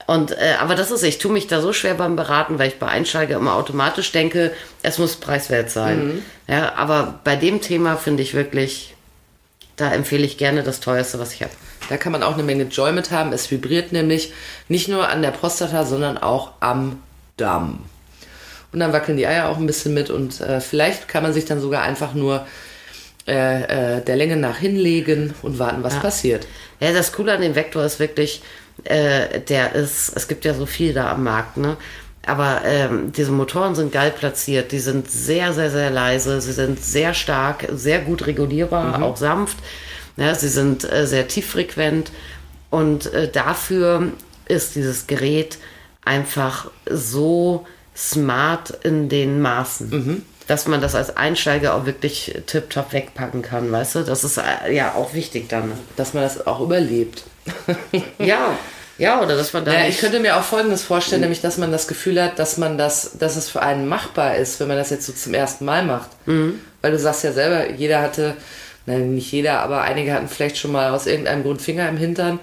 Und 0.09 0.33
äh, 0.33 0.55
aber 0.61 0.74
das 0.74 0.91
ist, 0.91 1.05
ich 1.05 1.18
tue 1.18 1.31
mich 1.33 1.47
da 1.47 1.61
so 1.61 1.72
schwer 1.72 1.95
beim 1.95 2.16
Beraten, 2.16 2.59
weil 2.59 2.68
ich 2.68 2.79
bei 2.81 2.89
Einsteiger 2.89 3.37
immer 3.37 3.55
automatisch 3.55 4.11
denke, 4.11 4.53
es 4.83 4.99
muss 4.99 5.16
preiswert 5.16 5.70
sein. 5.70 6.07
Mhm. 6.07 6.22
Ja, 6.49 6.74
aber 6.74 7.20
bei 7.22 7.37
dem 7.37 7.61
Thema 7.61 7.97
finde 7.97 8.22
ich 8.24 8.35
wirklich, 8.35 8.96
da 9.77 9.93
empfehle 9.93 10.24
ich 10.24 10.39
gerne 10.39 10.62
das 10.62 10.81
teuerste, 10.81 11.18
was 11.18 11.33
ich 11.33 11.43
habe. 11.43 11.53
Da 11.89 11.97
kann 11.97 12.12
man 12.12 12.22
auch 12.22 12.35
eine 12.35 12.43
Menge 12.43 12.64
Joy 12.64 12.93
mit 12.93 13.11
haben. 13.11 13.33
Es 13.33 13.51
vibriert 13.51 13.93
nämlich 13.93 14.33
nicht 14.68 14.89
nur 14.89 15.09
an 15.09 15.22
der 15.22 15.31
Prostata, 15.31 15.85
sondern 15.85 16.18
auch 16.18 16.53
am 16.61 17.01
Damm. 17.37 17.85
Und 18.72 18.81
dann 18.81 18.93
wackeln 18.93 19.16
die 19.16 19.27
Eier 19.27 19.49
auch 19.49 19.59
ein 19.59 19.66
bisschen 19.66 19.95
mit 19.95 20.11
und 20.11 20.41
äh, 20.41 20.61
vielleicht 20.61 21.09
kann 21.09 21.22
man 21.22 21.33
sich 21.33 21.45
dann 21.45 21.61
sogar 21.61 21.83
einfach 21.83 22.14
nur 22.14 22.47
äh, 23.27 23.97
äh, 23.97 24.05
der 24.05 24.16
Länge 24.16 24.37
nach 24.37 24.59
hinlegen 24.59 25.35
und 25.43 25.59
warten, 25.59 25.83
was 25.83 25.99
passiert. 26.01 26.47
Ja, 26.81 26.93
das 26.93 27.12
Coole 27.12 27.33
an 27.33 27.41
dem 27.41 27.55
Vektor 27.55 27.85
ist 27.85 27.99
wirklich, 27.99 28.43
äh, 28.85 29.41
der 29.41 29.74
ist, 29.74 30.12
es 30.14 30.29
gibt 30.29 30.45
ja 30.45 30.55
so 30.55 30.66
viel 30.66 30.93
da 30.93 31.11
am 31.11 31.24
Markt, 31.24 31.57
ne? 31.57 31.77
Aber 32.27 32.62
ähm, 32.64 33.12
diese 33.12 33.31
Motoren 33.31 33.77
sind 33.77 33.93
geil 33.93 34.11
platziert, 34.11 34.72
die 34.72 34.81
sind 34.81 35.09
sehr, 35.09 35.53
sehr, 35.53 35.70
sehr 35.70 35.91
leise, 35.91 36.41
sie 36.41 36.53
sind 36.53 36.83
sehr 36.83 37.14
stark, 37.14 37.68
sehr 37.72 38.01
gut 38.01 38.27
regulierbar, 38.27 39.01
auch 39.03 39.16
sanft. 39.16 39.59
Ja, 40.16 40.35
sie 40.35 40.49
sind 40.49 40.91
äh, 40.91 41.07
sehr 41.07 41.29
tieffrequent 41.29 42.11
und 42.70 43.12
äh, 43.12 43.31
dafür 43.31 44.12
ist 44.49 44.74
dieses 44.74 45.07
Gerät 45.07 45.59
einfach 46.05 46.70
so 46.89 47.66
smart 47.97 48.70
in 48.83 49.09
den 49.09 49.41
Maßen. 49.41 49.91
Dass 50.49 50.68
man 50.68 50.81
das 50.81 50.95
als 50.95 51.16
Einsteiger 51.16 51.74
auch 51.74 51.87
wirklich 51.87 52.41
tipptopp 52.47 52.93
wegpacken 52.93 53.43
kann, 53.43 53.70
weißt 53.70 53.97
du? 53.97 54.03
Das 54.05 54.22
ist 54.22 54.39
äh, 54.39 54.72
ja 54.72 54.95
auch 54.95 55.12
wichtig 55.12 55.49
dann. 55.49 55.72
Dass 55.97 56.14
man 56.14 56.22
das 56.22 56.47
auch 56.47 56.61
überlebt. 56.61 57.24
Ja, 58.18 58.59
ja, 58.99 59.21
oder 59.23 59.37
dass 59.37 59.53
man 59.53 59.65
da 59.65 59.73
Ja, 59.73 59.81
nicht- 59.81 59.91
ich 59.97 59.99
könnte 60.01 60.21
mir 60.21 60.37
auch 60.37 60.43
Folgendes 60.43 60.83
vorstellen, 60.83 61.21
nämlich, 61.23 61.41
dass 61.41 61.59
man 61.59 61.71
das 61.73 61.87
Gefühl 61.89 62.23
hat, 62.23 62.39
dass 62.39 62.57
man 62.57 62.79
das, 62.79 63.13
dass 63.19 63.37
es 63.37 63.49
für 63.51 63.63
einen 63.63 63.87
machbar 63.89 64.37
ist, 64.37 64.59
wenn 64.61 64.69
man 64.69 64.77
das 64.77 64.91
jetzt 64.91 65.07
so 65.07 65.13
zum 65.13 65.35
ersten 65.35 65.65
Mal 65.65 65.85
macht. 65.85 66.11
Weil 66.27 66.91
du 66.93 66.99
sagst 66.99 67.25
ja 67.25 67.33
selber, 67.33 67.71
jeder 67.71 68.01
hatte, 68.03 68.35
nein, 68.87 69.15
nicht 69.15 69.31
jeder, 69.33 69.61
aber 69.61 69.83
einige 69.83 70.13
hatten 70.13 70.29
vielleicht 70.29 70.59
schon 70.59 70.73
mal 70.73 70.91
aus 70.91 71.07
irgendeinem 71.07 71.43
Grund 71.43 71.61
Finger 71.63 71.89
im 71.89 71.97
Hintern. 71.97 72.39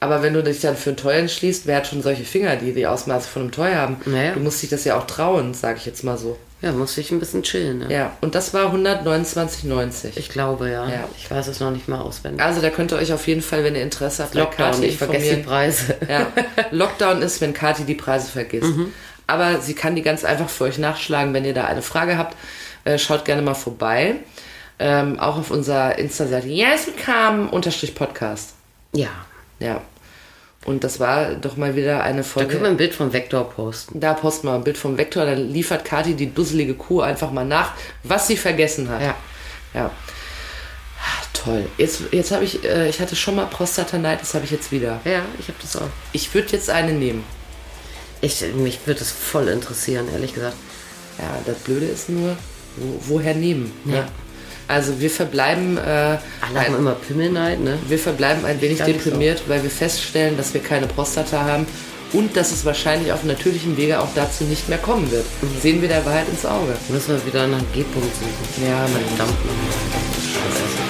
Aber 0.00 0.22
wenn 0.22 0.34
du 0.34 0.42
dich 0.42 0.60
dann 0.60 0.76
für 0.76 0.90
ein 0.90 0.96
Toy 0.96 1.14
entschließt, 1.16 1.66
wer 1.66 1.76
hat 1.76 1.86
schon 1.86 2.02
solche 2.02 2.24
Finger, 2.24 2.56
die 2.56 2.72
die 2.72 2.88
Ausmaße 2.88 3.28
von 3.28 3.42
einem 3.42 3.52
Toy 3.52 3.72
haben? 3.72 3.98
Naja. 4.04 4.32
Du 4.32 4.40
musst 4.40 4.60
dich 4.62 4.70
das 4.70 4.84
ja 4.84 4.96
auch 4.98 5.06
trauen, 5.06 5.54
sage 5.54 5.76
ich 5.78 5.86
jetzt 5.86 6.02
mal 6.02 6.18
so. 6.18 6.36
Ja, 6.62 6.72
muss 6.72 6.96
ich 6.96 7.10
ein 7.10 7.18
bisschen 7.18 7.42
chillen. 7.42 7.78
Ne? 7.80 7.92
Ja, 7.92 8.16
und 8.20 8.34
das 8.36 8.54
war 8.54 8.72
129,90. 8.72 10.12
Ich 10.16 10.28
glaube, 10.28 10.70
ja. 10.70 10.88
Ja. 10.88 11.08
Ich 11.18 11.30
weiß 11.30 11.48
es 11.48 11.58
noch 11.58 11.72
nicht 11.72 11.88
mal 11.88 12.00
auswendig. 12.00 12.40
Also 12.40 12.60
da 12.60 12.70
könnt 12.70 12.92
ihr 12.92 12.98
euch 12.98 13.12
auf 13.12 13.26
jeden 13.26 13.42
Fall, 13.42 13.64
wenn 13.64 13.74
ihr 13.74 13.82
Interesse 13.82 14.22
habt, 14.22 14.34
Lockdown, 14.34 14.70
Kathi 14.70 14.86
ich 14.86 14.96
vergesse 14.96 15.36
die. 15.36 15.42
Preise. 15.42 15.96
Ja, 16.08 16.26
Lockdown 16.70 17.20
ist, 17.20 17.40
wenn 17.40 17.52
Kathi 17.52 17.84
die 17.84 17.94
Preise 17.94 18.30
vergisst. 18.30 18.72
Aber 19.26 19.60
sie 19.60 19.74
kann 19.74 19.96
die 19.96 20.02
ganz 20.02 20.24
einfach 20.24 20.48
für 20.48 20.64
euch 20.64 20.78
nachschlagen. 20.78 21.34
Wenn 21.34 21.44
ihr 21.44 21.54
da 21.54 21.64
eine 21.64 21.82
Frage 21.82 22.16
habt, 22.16 22.36
äh, 22.84 22.98
schaut 22.98 23.24
gerne 23.24 23.42
mal 23.42 23.54
vorbei. 23.54 24.16
Ähm, 24.78 25.18
auch 25.18 25.38
auf 25.38 25.50
unserer 25.50 25.98
Insta-Seite 25.98 26.48
Yes, 26.48 26.86
we 26.86 26.92
come, 27.04 27.48
unterstrich 27.50 27.94
Podcast. 27.94 28.54
Ja. 28.92 29.08
Ja. 29.58 29.80
Und 30.64 30.84
das 30.84 31.00
war 31.00 31.34
doch 31.34 31.56
mal 31.56 31.74
wieder 31.74 32.04
eine 32.04 32.18
Da 32.18 32.22
Folge. 32.22 32.50
können 32.50 32.62
wir 32.62 32.70
ein 32.70 32.76
Bild 32.76 32.94
vom 32.94 33.12
Vektor 33.12 33.50
posten. 33.50 33.98
Da 33.98 34.14
posten 34.14 34.46
wir 34.46 34.54
ein 34.54 34.62
Bild 34.64 34.78
vom 34.78 34.96
Vektor, 34.96 35.26
dann 35.26 35.48
liefert 35.50 35.84
Kathi 35.84 36.14
die 36.14 36.32
dusselige 36.32 36.74
Kuh 36.74 37.00
einfach 37.00 37.32
mal 37.32 37.44
nach, 37.44 37.72
was 38.04 38.28
sie 38.28 38.36
vergessen 38.36 38.88
hat. 38.88 39.02
Ja. 39.02 39.14
Ja. 39.74 39.90
Toll. 41.32 41.66
Jetzt, 41.76 42.02
jetzt 42.12 42.30
habe 42.30 42.44
ich, 42.44 42.62
äh, 42.64 42.88
ich 42.88 43.00
hatte 43.00 43.16
schon 43.16 43.34
mal 43.34 43.46
Prostata-Neid, 43.46 44.20
habe 44.32 44.44
ich 44.44 44.50
jetzt 44.52 44.70
wieder. 44.70 45.00
Ja, 45.04 45.22
ich 45.40 45.48
habe 45.48 45.58
das 45.60 45.76
auch. 45.76 45.88
Ich 46.12 46.32
würde 46.34 46.52
jetzt 46.52 46.70
eine 46.70 46.92
nehmen. 46.92 47.24
Ich, 48.20 48.44
mich 48.54 48.78
würde 48.86 49.00
es 49.00 49.10
voll 49.10 49.48
interessieren, 49.48 50.06
ehrlich 50.12 50.34
gesagt. 50.34 50.56
Ja, 51.18 51.38
das 51.44 51.56
Blöde 51.58 51.86
ist 51.86 52.08
nur, 52.08 52.36
wo, 52.76 53.14
woher 53.14 53.34
nehmen? 53.34 53.72
Ja. 53.84 53.92
Ne? 53.92 54.08
Also 54.68 55.00
wir 55.00 55.10
verbleiben, 55.10 55.76
äh, 55.76 55.80
Alle 55.80 56.20
haben 56.54 56.56
ein, 56.56 56.74
immer 56.76 56.92
Pimmelneid, 56.92 57.60
ne? 57.60 57.78
wir 57.88 57.98
verbleiben 57.98 58.44
ein 58.44 58.60
wenig 58.60 58.78
nicht 58.78 58.86
so. 58.86 58.92
deprimiert, 59.10 59.42
weil 59.48 59.62
wir 59.62 59.70
feststellen, 59.70 60.36
dass 60.36 60.54
wir 60.54 60.62
keine 60.62 60.86
Prostata 60.86 61.44
haben 61.44 61.66
und 62.12 62.36
dass 62.36 62.52
es 62.52 62.64
wahrscheinlich 62.64 63.12
auf 63.12 63.24
natürlichem 63.24 63.76
Wege 63.76 64.00
auch 64.00 64.08
dazu 64.14 64.44
nicht 64.44 64.68
mehr 64.68 64.78
kommen 64.78 65.10
wird. 65.10 65.24
Mhm. 65.42 65.60
Sehen 65.60 65.80
wir 65.82 65.88
der 65.88 66.04
Wahrheit 66.06 66.28
ins 66.28 66.44
Auge. 66.46 66.74
Müssen 66.88 67.16
wir 67.16 67.26
wieder 67.26 67.46
nach 67.46 67.62
G-Punkt 67.74 68.14
suchen. 68.14 68.66
Ja. 68.66 68.86
Verdammt 68.86 69.44
nochmal. 69.46 70.82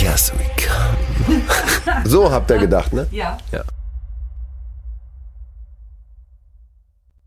Yes, 0.00 0.32
we 0.36 0.44
come. 0.56 1.42
So 2.04 2.30
habt 2.30 2.50
ihr 2.50 2.58
gedacht, 2.58 2.92
ne? 2.92 3.06
Ja. 3.10 3.38
Ja. 3.52 3.64